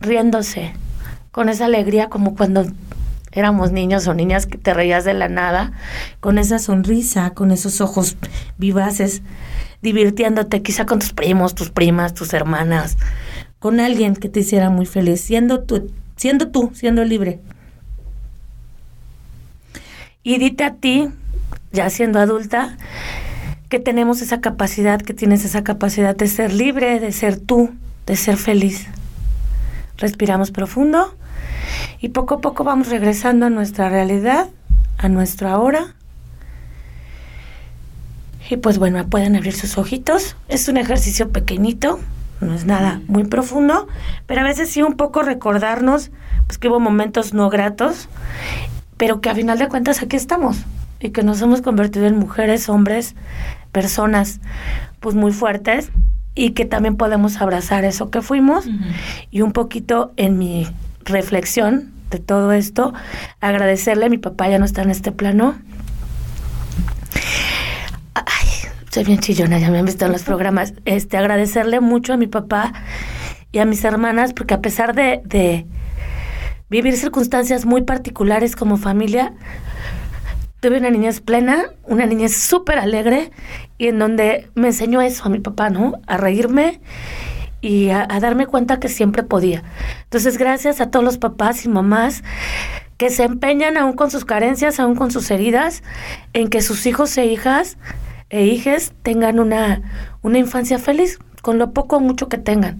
riéndose, 0.00 0.72
con 1.30 1.48
esa 1.48 1.66
alegría 1.66 2.08
como 2.08 2.34
cuando 2.34 2.64
éramos 3.32 3.72
niños 3.72 4.06
o 4.06 4.14
niñas 4.14 4.46
que 4.46 4.58
te 4.58 4.74
reías 4.74 5.04
de 5.04 5.14
la 5.14 5.28
nada, 5.28 5.72
con 6.20 6.38
esa 6.38 6.58
sonrisa, 6.58 7.30
con 7.30 7.50
esos 7.50 7.80
ojos 7.80 8.16
vivaces, 8.56 9.22
divirtiéndote 9.82 10.62
quizá 10.62 10.86
con 10.86 10.98
tus 10.98 11.12
primos, 11.12 11.54
tus 11.54 11.70
primas, 11.70 12.14
tus 12.14 12.32
hermanas, 12.32 12.96
con 13.58 13.80
alguien 13.80 14.14
que 14.14 14.28
te 14.28 14.40
hiciera 14.40 14.70
muy 14.70 14.86
feliz, 14.86 15.20
siendo 15.20 15.60
tú, 15.60 15.90
siendo 16.16 16.48
tú, 16.48 16.70
siendo 16.74 17.04
libre. 17.04 17.40
Y 20.22 20.38
dite 20.38 20.64
a 20.64 20.74
ti, 20.74 21.08
ya 21.72 21.90
siendo 21.90 22.18
adulta, 22.18 22.76
que 23.68 23.78
tenemos 23.78 24.22
esa 24.22 24.40
capacidad, 24.40 25.00
que 25.00 25.14
tienes 25.14 25.44
esa 25.44 25.62
capacidad 25.62 26.16
de 26.16 26.26
ser 26.26 26.52
libre, 26.52 27.00
de 27.00 27.12
ser 27.12 27.38
tú, 27.38 27.70
de 28.06 28.16
ser 28.16 28.36
feliz. 28.36 28.86
Respiramos 29.96 30.50
profundo 30.50 31.14
y 32.00 32.10
poco 32.10 32.36
a 32.36 32.40
poco 32.40 32.64
vamos 32.64 32.88
regresando 32.88 33.46
a 33.46 33.50
nuestra 33.50 33.88
realidad, 33.88 34.48
a 34.96 35.08
nuestro 35.08 35.48
ahora. 35.48 35.94
Y 38.50 38.56
pues 38.56 38.78
bueno, 38.78 39.06
pueden 39.08 39.36
abrir 39.36 39.54
sus 39.54 39.76
ojitos. 39.76 40.36
Es 40.48 40.68
un 40.68 40.78
ejercicio 40.78 41.30
pequeñito, 41.30 42.00
no 42.40 42.54
es 42.54 42.64
nada 42.64 43.00
muy 43.08 43.24
profundo, 43.24 43.88
pero 44.26 44.40
a 44.40 44.44
veces 44.44 44.70
sí 44.70 44.82
un 44.82 44.94
poco 44.94 45.22
recordarnos 45.22 46.10
pues 46.46 46.58
que 46.58 46.68
hubo 46.68 46.80
momentos 46.80 47.34
no 47.34 47.50
gratos, 47.50 48.08
pero 48.96 49.20
que 49.20 49.28
a 49.28 49.34
final 49.34 49.58
de 49.58 49.68
cuentas 49.68 50.02
aquí 50.02 50.16
estamos 50.16 50.58
y 51.00 51.10
que 51.10 51.22
nos 51.22 51.40
hemos 51.42 51.60
convertido 51.62 52.06
en 52.06 52.16
mujeres, 52.16 52.68
hombres, 52.68 53.14
personas 53.72 54.40
pues 55.00 55.14
muy 55.14 55.32
fuertes 55.32 55.90
y 56.34 56.50
que 56.50 56.64
también 56.64 56.96
podemos 56.96 57.40
abrazar 57.40 57.84
eso 57.84 58.10
que 58.10 58.22
fuimos 58.22 58.66
y 59.30 59.42
un 59.42 59.52
poquito 59.52 60.12
en 60.16 60.38
mi 60.38 60.66
reflexión 61.08 61.92
de 62.10 62.18
todo 62.18 62.52
esto, 62.52 62.94
agradecerle, 63.40 64.08
mi 64.08 64.18
papá 64.18 64.48
ya 64.48 64.58
no 64.58 64.64
está 64.64 64.82
en 64.82 64.90
este 64.90 65.12
plano. 65.12 65.56
Ay, 68.14 68.48
soy 68.90 69.04
bien 69.04 69.18
chillona, 69.18 69.58
ya 69.58 69.70
me 69.70 69.78
han 69.78 69.84
visto 69.84 70.06
en 70.06 70.12
los 70.12 70.22
programas. 70.22 70.74
Este, 70.84 71.16
agradecerle 71.16 71.80
mucho 71.80 72.14
a 72.14 72.16
mi 72.16 72.26
papá 72.26 72.72
y 73.52 73.58
a 73.58 73.64
mis 73.64 73.84
hermanas, 73.84 74.32
porque 74.32 74.54
a 74.54 74.60
pesar 74.60 74.94
de, 74.94 75.20
de 75.24 75.66
vivir 76.70 76.96
circunstancias 76.96 77.66
muy 77.66 77.82
particulares 77.82 78.56
como 78.56 78.76
familia, 78.76 79.34
tuve 80.60 80.78
una 80.78 80.90
niñez 80.90 81.20
plena, 81.20 81.66
una 81.84 82.06
niñez 82.06 82.36
súper 82.36 82.78
alegre, 82.78 83.30
y 83.76 83.88
en 83.88 83.98
donde 83.98 84.50
me 84.54 84.68
enseñó 84.68 85.00
eso 85.00 85.24
a 85.24 85.28
mi 85.28 85.40
papá, 85.40 85.70
¿no? 85.70 86.00
A 86.06 86.16
reírme 86.16 86.80
y 87.60 87.90
a, 87.90 88.06
darme 88.06 88.46
cuenta 88.46 88.80
que 88.80 88.88
siempre 88.88 89.22
podía. 89.22 89.62
Entonces, 90.04 90.38
gracias 90.38 90.80
a 90.80 90.90
todos 90.90 91.04
los 91.04 91.18
papás 91.18 91.64
y 91.64 91.68
mamás 91.68 92.22
que 92.96 93.10
se 93.10 93.24
empeñan 93.24 93.76
aún 93.76 93.92
con 93.92 94.10
sus 94.10 94.24
carencias, 94.24 94.80
aún 94.80 94.96
con 94.96 95.10
sus 95.10 95.30
heridas, 95.30 95.82
en 96.32 96.48
que 96.48 96.62
sus 96.62 96.84
hijos 96.86 97.16
e 97.16 97.26
hijas 97.26 97.76
e 98.30 98.44
hijes 98.44 98.92
tengan 99.02 99.38
una, 99.38 99.82
una 100.22 100.38
infancia 100.38 100.78
feliz 100.78 101.18
con 101.40 101.58
lo 101.58 101.72
poco 101.72 101.96
o 101.96 102.00
mucho 102.00 102.28
que 102.28 102.38
tengan. 102.38 102.78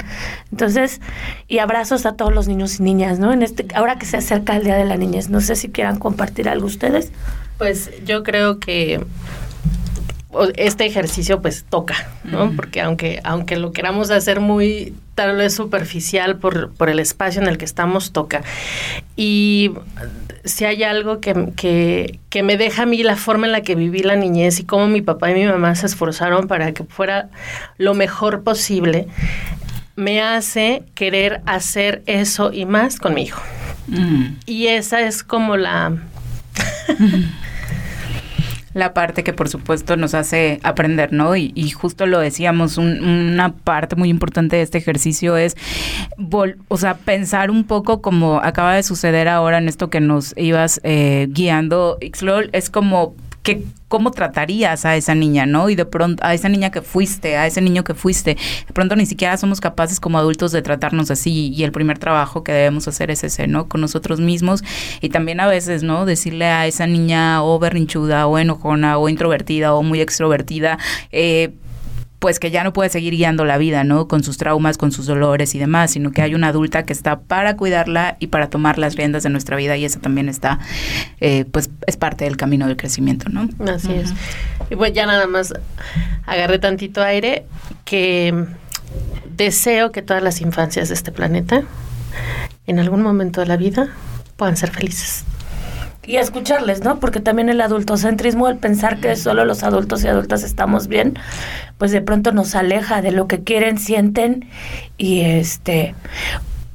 Entonces, 0.50 1.00
y 1.46 1.58
abrazos 1.58 2.04
a 2.06 2.16
todos 2.16 2.34
los 2.34 2.48
niños 2.48 2.80
y 2.80 2.82
niñas, 2.82 3.18
¿no? 3.18 3.32
En 3.32 3.42
este, 3.42 3.66
ahora 3.74 3.96
que 3.96 4.06
se 4.06 4.16
acerca 4.16 4.56
el 4.56 4.64
Día 4.64 4.76
de 4.76 4.84
la 4.84 4.96
Niñez, 4.96 5.30
no 5.30 5.40
sé 5.40 5.56
si 5.56 5.70
quieran 5.70 5.98
compartir 5.98 6.48
algo 6.48 6.66
ustedes. 6.66 7.10
Pues 7.56 7.90
yo 8.04 8.22
creo 8.22 8.58
que 8.58 9.00
este 10.56 10.84
ejercicio 10.84 11.40
pues 11.40 11.64
toca, 11.64 11.94
¿no? 12.24 12.52
Porque 12.54 12.82
aunque, 12.82 13.20
aunque 13.24 13.56
lo 13.56 13.72
queramos 13.72 14.10
hacer 14.10 14.40
muy 14.40 14.94
tal 15.14 15.36
vez 15.36 15.54
superficial 15.54 16.36
por, 16.36 16.72
por 16.74 16.90
el 16.90 17.00
espacio 17.00 17.40
en 17.40 17.48
el 17.48 17.56
que 17.56 17.64
estamos, 17.64 18.12
toca. 18.12 18.42
Y 19.16 19.72
si 20.44 20.66
hay 20.66 20.82
algo 20.82 21.20
que, 21.20 21.52
que, 21.56 22.20
que 22.28 22.42
me 22.42 22.58
deja 22.58 22.82
a 22.82 22.86
mí 22.86 23.02
la 23.02 23.16
forma 23.16 23.46
en 23.46 23.52
la 23.52 23.62
que 23.62 23.74
viví 23.74 24.00
la 24.02 24.16
niñez 24.16 24.60
y 24.60 24.64
cómo 24.64 24.86
mi 24.86 25.00
papá 25.00 25.30
y 25.30 25.34
mi 25.34 25.46
mamá 25.46 25.74
se 25.74 25.86
esforzaron 25.86 26.46
para 26.46 26.72
que 26.72 26.84
fuera 26.84 27.30
lo 27.78 27.94
mejor 27.94 28.42
posible, 28.44 29.08
me 29.96 30.20
hace 30.20 30.84
querer 30.94 31.40
hacer 31.46 32.02
eso 32.06 32.52
y 32.52 32.66
más 32.66 32.98
con 32.98 33.14
mi 33.14 33.22
hijo. 33.22 33.42
Mm. 33.88 34.36
Y 34.44 34.66
esa 34.66 35.00
es 35.00 35.22
como 35.22 35.56
la... 35.56 35.96
la 38.74 38.92
parte 38.94 39.24
que 39.24 39.32
por 39.32 39.48
supuesto 39.48 39.96
nos 39.96 40.14
hace 40.14 40.60
aprender, 40.62 41.12
¿no? 41.12 41.34
Y, 41.36 41.52
y 41.54 41.70
justo 41.70 42.06
lo 42.06 42.18
decíamos, 42.20 42.76
un- 42.78 43.02
una 43.02 43.52
parte 43.54 43.96
muy 43.96 44.08
importante 44.10 44.56
de 44.56 44.62
este 44.62 44.78
ejercicio 44.78 45.36
es, 45.36 45.56
vol- 46.16 46.56
o 46.68 46.76
sea, 46.76 46.94
pensar 46.94 47.50
un 47.50 47.64
poco 47.64 48.02
como 48.02 48.36
acaba 48.38 48.74
de 48.74 48.82
suceder 48.82 49.28
ahora 49.28 49.58
en 49.58 49.68
esto 49.68 49.90
que 49.90 50.00
nos 50.00 50.34
ibas 50.36 50.80
eh, 50.84 51.28
guiando, 51.30 51.98
Ixlol, 52.00 52.50
es 52.52 52.70
como 52.70 53.14
que 53.48 53.64
cómo 53.88 54.10
tratarías 54.10 54.84
a 54.84 54.94
esa 54.96 55.14
niña, 55.14 55.46
¿no? 55.46 55.70
Y 55.70 55.74
de 55.74 55.86
pronto, 55.86 56.22
a 56.22 56.34
esa 56.34 56.50
niña 56.50 56.70
que 56.70 56.82
fuiste, 56.82 57.38
a 57.38 57.46
ese 57.46 57.62
niño 57.62 57.82
que 57.82 57.94
fuiste, 57.94 58.36
de 58.66 58.72
pronto 58.74 58.94
ni 58.94 59.06
siquiera 59.06 59.38
somos 59.38 59.62
capaces 59.62 60.00
como 60.00 60.18
adultos 60.18 60.52
de 60.52 60.60
tratarnos 60.60 61.10
así 61.10 61.48
y 61.56 61.64
el 61.64 61.72
primer 61.72 61.98
trabajo 61.98 62.44
que 62.44 62.52
debemos 62.52 62.86
hacer 62.88 63.10
es 63.10 63.24
ese, 63.24 63.46
¿no? 63.46 63.66
Con 63.66 63.80
nosotros 63.80 64.20
mismos 64.20 64.62
y 65.00 65.08
también 65.08 65.40
a 65.40 65.46
veces, 65.46 65.82
¿no? 65.82 66.04
Decirle 66.04 66.44
a 66.44 66.66
esa 66.66 66.86
niña 66.86 67.42
o 67.42 67.58
berrinchuda 67.58 68.26
o 68.26 68.38
enojona 68.38 68.98
o 68.98 69.08
introvertida 69.08 69.74
o 69.74 69.82
muy 69.82 70.02
extrovertida, 70.02 70.76
eh, 71.10 71.54
pues 72.18 72.40
que 72.40 72.50
ya 72.50 72.64
no 72.64 72.72
puede 72.72 72.90
seguir 72.90 73.14
guiando 73.14 73.44
la 73.44 73.58
vida, 73.58 73.84
¿no? 73.84 74.08
Con 74.08 74.24
sus 74.24 74.38
traumas, 74.38 74.76
con 74.76 74.90
sus 74.90 75.06
dolores 75.06 75.54
y 75.54 75.58
demás, 75.58 75.92
sino 75.92 76.10
que 76.10 76.22
hay 76.22 76.34
una 76.34 76.48
adulta 76.48 76.84
que 76.84 76.92
está 76.92 77.20
para 77.20 77.56
cuidarla 77.56 78.16
y 78.18 78.28
para 78.28 78.50
tomar 78.50 78.78
las 78.78 78.96
riendas 78.96 79.22
de 79.22 79.30
nuestra 79.30 79.56
vida 79.56 79.76
y 79.76 79.84
eso 79.84 80.00
también 80.00 80.28
está, 80.28 80.58
eh, 81.20 81.44
pues 81.44 81.70
es 81.86 81.96
parte 81.96 82.24
del 82.24 82.36
camino 82.36 82.66
del 82.66 82.76
crecimiento, 82.76 83.28
¿no? 83.28 83.48
Así 83.70 83.92
es. 83.92 84.12
Y 84.68 84.74
bueno, 84.74 84.94
ya 84.94 85.06
nada 85.06 85.26
más 85.26 85.54
agarré 86.26 86.58
tantito 86.58 87.02
aire 87.02 87.44
que 87.84 88.46
deseo 89.36 89.92
que 89.92 90.02
todas 90.02 90.22
las 90.22 90.40
infancias 90.40 90.88
de 90.88 90.94
este 90.94 91.12
planeta 91.12 91.62
en 92.66 92.80
algún 92.80 93.02
momento 93.02 93.40
de 93.40 93.46
la 93.46 93.56
vida 93.56 93.88
puedan 94.36 94.56
ser 94.56 94.70
felices. 94.70 95.24
Y 96.08 96.16
escucharles, 96.16 96.82
¿no? 96.84 97.00
Porque 97.00 97.20
también 97.20 97.50
el 97.50 97.60
adultocentrismo, 97.60 98.48
el 98.48 98.56
pensar 98.56 98.98
que 98.98 99.14
solo 99.14 99.44
los 99.44 99.62
adultos 99.62 100.02
y 100.04 100.08
adultas 100.08 100.42
estamos 100.42 100.88
bien, 100.88 101.18
pues 101.76 101.90
de 101.92 102.00
pronto 102.00 102.32
nos 102.32 102.54
aleja 102.54 103.02
de 103.02 103.10
lo 103.12 103.28
que 103.28 103.42
quieren, 103.44 103.76
sienten 103.76 104.48
y 104.96 105.20
este 105.20 105.94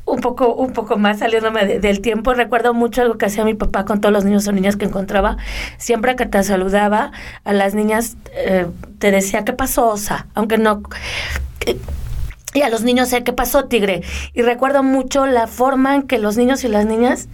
un 0.05 0.19
poco 0.19 0.53
un 0.53 0.73
poco 0.73 0.97
más 0.97 1.19
saliéndome 1.19 1.65
de- 1.65 1.79
del 1.79 1.99
tiempo 2.01 2.33
recuerdo 2.35 2.73
mucho 2.75 3.01
algo 3.01 3.17
que 3.17 3.25
hacía 3.25 3.43
mi 3.45 3.55
papá 3.55 3.85
con 3.85 4.01
todos 4.01 4.13
los 4.13 4.23
niños 4.25 4.47
o 4.47 4.51
niñas 4.51 4.75
que 4.75 4.85
encontraba. 4.85 5.37
Siempre 5.77 6.15
que 6.15 6.25
te 6.27 6.43
saludaba 6.43 7.11
a 7.43 7.53
las 7.53 7.73
niñas 7.73 8.17
eh, 8.35 8.67
te 8.99 9.09
decía 9.11 9.43
qué 9.45 9.53
pasó 9.53 9.87
osa 9.87 10.27
aunque 10.35 10.59
no 10.59 10.83
eh, 11.65 11.79
y 12.53 12.61
a 12.61 12.69
los 12.69 12.83
niños, 12.83 13.11
¿eh? 13.13 13.23
¿qué 13.23 13.33
pasó, 13.33 13.65
tigre? 13.65 14.01
Y 14.33 14.41
recuerdo 14.43 14.83
mucho 14.83 15.25
la 15.25 15.47
forma 15.47 15.95
en 15.95 16.03
que 16.03 16.17
los 16.19 16.37
niños 16.37 16.63
y 16.63 16.67
las 16.67 16.85
niñas 16.85 17.27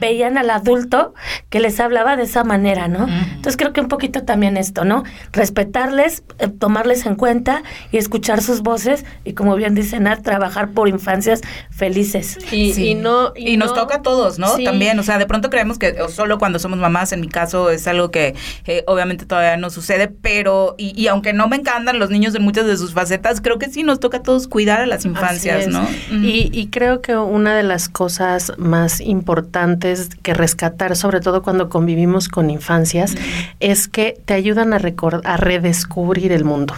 veían 0.00 0.38
al 0.38 0.48
adulto 0.50 1.12
que 1.50 1.60
les 1.60 1.78
hablaba 1.80 2.16
de 2.16 2.22
esa 2.22 2.44
manera, 2.44 2.88
¿no? 2.88 3.06
Entonces 3.08 3.56
creo 3.58 3.72
que 3.74 3.80
un 3.82 3.88
poquito 3.88 4.22
también 4.24 4.56
esto, 4.56 4.84
¿no? 4.86 5.02
Respetarles, 5.32 6.24
eh, 6.38 6.48
tomarles 6.48 7.04
en 7.06 7.14
cuenta 7.14 7.62
y 7.92 7.98
escuchar 7.98 8.42
sus 8.42 8.62
voces 8.62 9.04
y 9.24 9.34
como 9.34 9.54
bien 9.54 9.74
dice 9.74 10.00
Nat, 10.00 10.22
trabajar 10.22 10.70
por 10.70 10.88
infancias 10.88 11.42
felices. 11.70 12.38
Y, 12.50 12.72
Sí. 12.72 12.88
y 12.90 12.94
no 12.94 13.32
Y, 13.36 13.56
nos 13.58 13.68
no- 13.70 13.74
toca 13.82 13.96
a 13.96 14.02
todos, 14.02 14.38
¿no? 14.38 14.48
Sí. 14.56 14.64
También, 14.64 14.98
o 14.98 15.02
sea, 15.02 15.18
de 15.18 15.26
pronto 15.26 15.50
creemos 15.50 15.78
que 15.78 16.00
o 16.00 16.08
solo 16.08 16.38
cuando 16.38 16.58
somos 16.58 16.78
mamás, 16.78 17.12
en 17.12 17.20
mi 17.20 17.28
caso, 17.28 17.70
es 17.70 17.86
algo 17.86 18.10
que 18.10 18.34
eh, 18.66 18.82
obviamente 18.86 19.26
todavía 19.26 19.56
no 19.58 19.68
sucede, 19.70 20.08
pero, 20.08 20.74
y, 20.78 20.98
y 21.00 21.08
aunque 21.08 21.32
no 21.34 21.48
me 21.48 21.56
encantan 21.56 21.98
los 21.98 22.08
niños 22.10 22.34
en 22.34 22.42
muchas 22.42 22.66
de 22.66 22.76
sus 22.78 22.94
facetas, 22.94 23.40
creo 23.42 23.58
que 23.58 23.68
sí 23.68 23.82
nos 23.82 24.00
toca 24.00 24.18
a 24.18 24.22
todos 24.22 24.45
cuidar 24.46 24.80
a 24.80 24.86
las 24.86 25.04
infancias. 25.04 25.68
¿no? 25.68 25.86
Y, 26.10 26.50
y 26.52 26.68
creo 26.68 27.00
que 27.02 27.16
una 27.16 27.54
de 27.56 27.62
las 27.62 27.88
cosas 27.88 28.52
más 28.58 29.00
importantes 29.00 30.10
que 30.22 30.34
rescatar, 30.34 30.96
sobre 30.96 31.20
todo 31.20 31.42
cuando 31.42 31.68
convivimos 31.68 32.28
con 32.28 32.50
infancias, 32.50 33.14
es 33.60 33.88
que 33.88 34.20
te 34.24 34.34
ayudan 34.34 34.72
a, 34.72 34.76
a 34.76 35.36
redescubrir 35.36 36.32
el 36.32 36.44
mundo. 36.44 36.74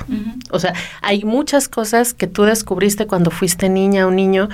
O 0.51 0.59
sea, 0.59 0.75
hay 1.03 1.25
muchas 1.25 1.69
cosas 1.69 2.15
que 2.15 2.27
tú 2.27 2.45
descubriste 2.45 3.07
cuando 3.07 3.31
fuiste 3.31 3.69
niña 3.69 4.07
o 4.07 4.11
niño 4.11 4.49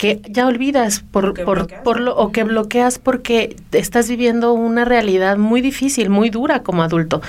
que 0.00 0.22
ya 0.30 0.46
olvidas 0.46 1.00
por, 1.00 1.26
O 1.26 1.34
que 1.34 1.44
por, 1.44 1.58
bloqueas. 1.58 1.82
por 1.82 2.00
lo, 2.00 2.16
o 2.16 2.32
que 2.32 2.42
bloqueas 2.42 2.98
porque 2.98 3.54
estás 3.70 4.08
viviendo 4.08 4.54
una 4.54 4.86
realidad 4.86 5.36
muy 5.36 5.60
difícil, 5.60 6.08
muy 6.08 6.30
dura 6.30 6.62
como 6.62 6.82
adulto. 6.82 7.20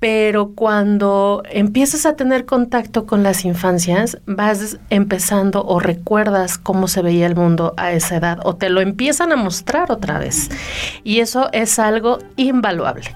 Pero 0.00 0.50
cuando 0.56 1.44
empiezas 1.48 2.06
a 2.06 2.16
tener 2.16 2.46
contacto 2.46 3.06
con 3.06 3.22
las 3.22 3.44
infancias, 3.44 4.18
vas 4.26 4.80
empezando 4.90 5.64
o 5.64 5.78
recuerdas 5.78 6.58
cómo 6.58 6.88
se 6.88 7.00
veía 7.00 7.26
el 7.26 7.36
mundo 7.36 7.74
a 7.76 7.92
esa 7.92 8.16
edad 8.16 8.40
o 8.42 8.56
te 8.56 8.70
lo 8.70 8.80
empiezan 8.80 9.30
a 9.30 9.36
mostrar 9.36 9.92
otra 9.92 10.18
vez. 10.18 10.50
Y 11.04 11.20
eso 11.20 11.48
es 11.52 11.78
algo 11.78 12.18
invaluable 12.34 13.14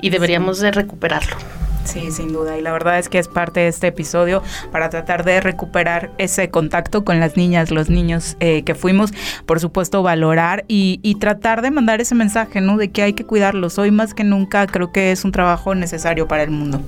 y 0.00 0.08
deberíamos 0.08 0.60
de 0.60 0.70
recuperarlo. 0.70 1.36
Sí, 1.84 2.10
sin 2.12 2.32
duda. 2.32 2.58
Y 2.58 2.62
la 2.62 2.72
verdad 2.72 2.98
es 2.98 3.08
que 3.08 3.18
es 3.18 3.28
parte 3.28 3.60
de 3.60 3.68
este 3.68 3.88
episodio 3.88 4.42
para 4.70 4.90
tratar 4.90 5.24
de 5.24 5.40
recuperar 5.40 6.12
ese 6.18 6.50
contacto 6.50 7.04
con 7.04 7.20
las 7.20 7.36
niñas, 7.36 7.70
los 7.70 7.90
niños 7.90 8.36
eh, 8.40 8.62
que 8.62 8.74
fuimos. 8.74 9.12
Por 9.46 9.60
supuesto, 9.60 10.02
valorar 10.02 10.64
y, 10.68 11.00
y 11.02 11.16
tratar 11.16 11.62
de 11.62 11.70
mandar 11.70 12.00
ese 12.00 12.14
mensaje, 12.14 12.60
¿no? 12.60 12.76
De 12.76 12.90
que 12.90 13.02
hay 13.02 13.12
que 13.14 13.24
cuidarlos. 13.24 13.78
Hoy 13.78 13.90
más 13.90 14.14
que 14.14 14.24
nunca 14.24 14.66
creo 14.66 14.92
que 14.92 15.12
es 15.12 15.24
un 15.24 15.32
trabajo 15.32 15.74
necesario 15.74 16.28
para 16.28 16.42
el 16.42 16.50
mundo. 16.50 16.80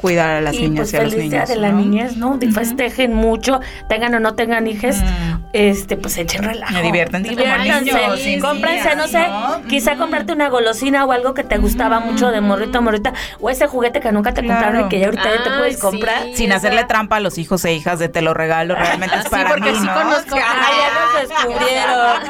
Cuidar 0.00 0.30
a 0.30 0.40
las 0.40 0.54
y 0.54 0.62
niñas 0.62 0.78
pues 0.90 0.92
y 0.94 0.96
a 0.96 1.02
los 1.02 1.12
feliz 1.14 1.30
día 1.30 1.40
niños. 1.40 1.48
de 1.50 1.56
la 1.56 1.68
¿no? 1.72 1.78
niñez, 1.78 2.16
¿no? 2.16 2.38
De 2.38 2.50
Festejen 2.50 3.12
mucho, 3.14 3.60
tengan 3.88 4.14
o 4.14 4.20
no 4.20 4.34
tengan 4.34 4.66
hijas, 4.66 4.96
Mm. 4.96 5.40
este, 5.52 5.96
pues 5.96 6.16
echen 6.16 6.42
relajo. 6.42 6.72
Me 6.72 6.82
diviértanse 6.82 7.28
como 7.36 7.42
Diviértanse. 7.42 8.24
niños, 8.24 8.42
Cómprense, 8.44 8.96
no 8.96 9.06
sé, 9.08 9.28
¿no? 9.28 9.62
quizá 9.68 9.96
comprarte 9.96 10.32
una 10.32 10.48
golosina 10.48 11.04
o 11.04 11.12
algo 11.12 11.34
que 11.34 11.44
te 11.44 11.58
gustaba 11.58 12.00
mucho 12.00 12.30
de 12.30 12.40
morrito 12.40 12.78
a 12.78 12.80
morrita, 12.80 13.12
o 13.40 13.50
ese 13.50 13.66
juguete 13.66 14.00
que 14.00 14.10
nunca 14.12 14.32
te 14.32 14.42
Claro. 14.42 14.60
compraron 14.62 14.86
y 14.86 14.88
que 14.88 14.98
ya 15.00 15.06
ahorita 15.06 15.24
ya 15.36 15.42
te 15.44 15.50
puedes 15.50 15.74
sí. 15.76 15.80
comprar. 15.80 16.22
Sin 16.34 16.46
esa- 16.50 16.56
hacerle 16.56 16.84
trampa 16.84 17.16
a 17.16 17.20
los 17.20 17.36
hijos 17.38 17.62
e 17.66 17.74
hijas 17.74 17.98
de 17.98 18.08
te 18.08 18.22
lo 18.22 18.32
regalo, 18.32 18.74
realmente 18.76 19.16
es 19.16 19.24
Sí, 19.24 19.28
para 19.30 19.48
porque 19.50 19.70
mí, 19.72 19.78
sí 19.78 19.84
¿no? 19.86 19.92
conozco- 19.94 20.34
Ay, 20.36 20.74
ya 20.80 21.20
nos 21.20 21.28
descubrieron. 21.28 22.22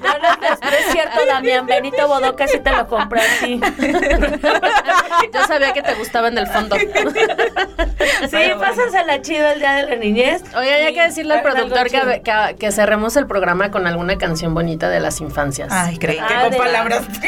No, 0.00 0.18
no, 0.18 0.76
es 0.78 0.92
cierto, 0.92 1.16
Damián. 1.26 1.66
Benito 1.66 2.06
Bodoca 2.08 2.46
sí 2.46 2.58
te 2.60 2.70
lo 2.70 2.86
compré 2.86 3.20
a 3.20 3.24
ti. 3.40 3.60
Yo 5.34 5.46
sabía 5.46 5.72
que 5.72 5.82
te 5.82 5.94
gustaba 5.94 6.28
en 6.28 6.38
el 6.38 6.46
fondo. 6.46 6.76
Sí, 8.30 8.36
pásasela 8.58 9.20
chido 9.22 9.46
el 9.48 9.58
día 9.60 9.72
de 9.76 9.82
la 9.90 9.96
niñez. 9.96 10.42
Oye, 10.56 10.72
hay 10.72 10.94
que 10.94 11.02
decirle 11.02 11.34
al 11.34 11.42
productor 11.42 11.90
que, 11.90 12.22
que, 12.22 12.56
que 12.58 12.72
cerremos 12.72 13.16
el 13.16 13.26
programa 13.26 13.70
con 13.70 13.86
alguna 13.86 14.18
canción 14.18 14.54
bonita 14.54 14.88
de 14.88 15.00
las 15.00 15.20
infancias. 15.20 15.68
Ay, 15.72 15.98
creí 15.98 16.16
que 16.16 16.22
Ah, 16.34 16.48
con 16.48 16.58
palabras. 16.58 17.02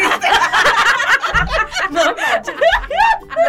No, 1.91 2.01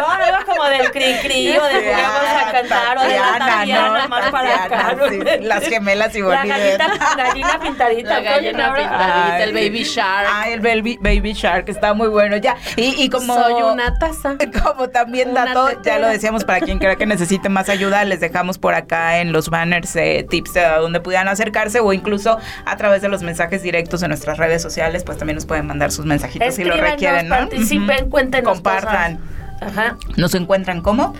no, 0.00 0.24
algo 0.24 0.46
como 0.46 0.64
del 0.64 0.90
cri 0.90 1.14
cri 1.22 1.56
o 1.56 1.64
de 1.64 1.80
que 1.80 1.92
vamos 1.92 2.42
a 2.46 2.52
cantar 2.52 2.98
o 2.98 3.02
de 3.02 3.18
la 3.18 3.38
Tatiana 3.38 4.08
más 4.08 4.30
para 4.30 4.64
acá. 4.64 4.94
¿no? 4.94 5.08
sí, 5.08 5.18
las 5.40 5.64
gemelas 5.66 6.14
y 6.14 6.22
La 6.22 6.44
gallina, 6.44 6.86
gallina 7.16 7.60
pintadita. 7.60 8.08
La 8.08 8.20
gallina 8.20 8.74
pintadita, 8.74 9.34
Ay, 9.36 9.42
el 9.42 9.52
baby 9.52 9.82
shark. 9.84 10.28
Ay, 10.32 10.52
el 10.54 10.60
baby, 10.60 10.98
baby 11.00 11.32
shark 11.32 11.68
está 11.68 11.94
muy 11.94 12.08
bueno. 12.08 12.36
Ya. 12.36 12.56
Y, 12.76 13.02
y 13.02 13.08
como. 13.08 13.34
Soy 13.34 13.62
una 13.62 13.98
taza. 13.98 14.36
Como 14.64 14.88
también 14.88 15.34
dato, 15.34 15.82
ya 15.82 15.98
lo 15.98 16.06
decíamos, 16.08 16.44
para 16.44 16.60
quien 16.60 16.78
crea 16.78 16.96
que 16.96 17.06
necesite 17.06 17.48
más 17.48 17.68
ayuda, 17.68 18.04
les 18.04 18.20
dejamos 18.20 18.58
por 18.58 18.74
acá 18.74 19.18
en 19.18 19.32
los 19.32 19.50
banners 19.50 19.94
eh, 19.96 20.26
tips 20.28 20.54
de 20.54 20.64
a 20.64 20.78
donde 20.78 21.00
pudieran 21.00 21.28
acercarse 21.28 21.80
o 21.80 21.92
incluso 21.92 22.38
a 22.64 22.76
través 22.76 23.02
de 23.02 23.08
los 23.08 23.22
mensajes 23.22 23.62
directos 23.62 24.02
en 24.02 24.08
nuestras 24.08 24.38
redes 24.38 24.62
sociales, 24.62 25.04
pues 25.04 25.18
también 25.18 25.34
nos 25.36 25.46
pueden 25.46 25.66
mandar 25.66 25.90
sus 25.92 26.04
mensajitos 26.06 26.54
si 26.54 26.64
lo 26.64 26.76
requieren, 26.76 27.28
¿no? 27.28 27.36
participen, 27.36 28.10
cuéntenos 28.10 28.54
Compartan. 28.54 29.16
cosas. 29.16 29.43
Ajá. 29.60 29.96
Nos 30.16 30.34
encuentran 30.34 30.80
como 30.80 31.14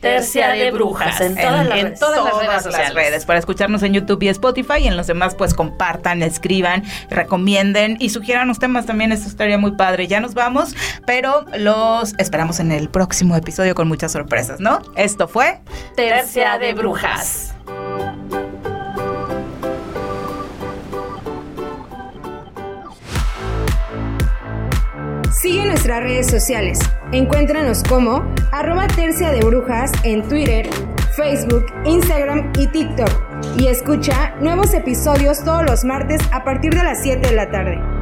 Tercia 0.00 0.48
de 0.48 0.70
brujas 0.70 1.20
en 1.20 1.34
todas 1.36 1.66
las 1.66 1.78
en 1.78 1.86
redes. 1.86 2.00
todas 2.00 2.66
las 2.66 2.94
redes. 2.94 3.26
Para 3.26 3.38
escucharnos 3.38 3.82
en 3.82 3.92
YouTube 3.92 4.22
y 4.22 4.28
Spotify 4.28 4.78
y 4.80 4.88
en 4.88 4.96
los 4.96 5.06
demás, 5.06 5.34
pues 5.34 5.52
compartan, 5.52 6.22
escriban, 6.22 6.84
recomienden 7.10 7.96
y 8.00 8.08
sugieran 8.08 8.48
los 8.48 8.58
temas 8.58 8.86
también. 8.86 9.12
Esto 9.12 9.28
estaría 9.28 9.58
muy 9.58 9.72
padre. 9.72 10.06
Ya 10.06 10.20
nos 10.20 10.32
vamos, 10.32 10.74
pero 11.06 11.44
los 11.58 12.14
esperamos 12.18 12.60
en 12.60 12.72
el 12.72 12.88
próximo 12.88 13.36
episodio 13.36 13.74
con 13.74 13.88
muchas 13.88 14.12
sorpresas, 14.12 14.58
¿no? 14.60 14.80
Esto 14.96 15.28
fue 15.28 15.60
Tercia 15.96 16.58
de 16.58 16.72
brujas. 16.72 17.54
Sigue 25.32 25.64
nuestras 25.64 26.02
redes 26.02 26.26
sociales. 26.26 26.80
Encuéntranos 27.12 27.84
como 27.84 28.24
arroba 28.50 28.88
tercia 28.88 29.30
de 29.30 29.40
brujas 29.40 29.92
en 30.02 30.26
Twitter, 30.26 30.68
Facebook, 31.14 31.66
Instagram 31.84 32.52
y 32.58 32.66
TikTok. 32.66 33.10
Y 33.56 33.68
escucha 33.68 34.34
nuevos 34.40 34.74
episodios 34.74 35.44
todos 35.44 35.64
los 35.64 35.84
martes 35.84 36.20
a 36.32 36.42
partir 36.42 36.74
de 36.74 36.82
las 36.82 37.02
7 37.02 37.28
de 37.28 37.34
la 37.34 37.48
tarde. 37.48 37.99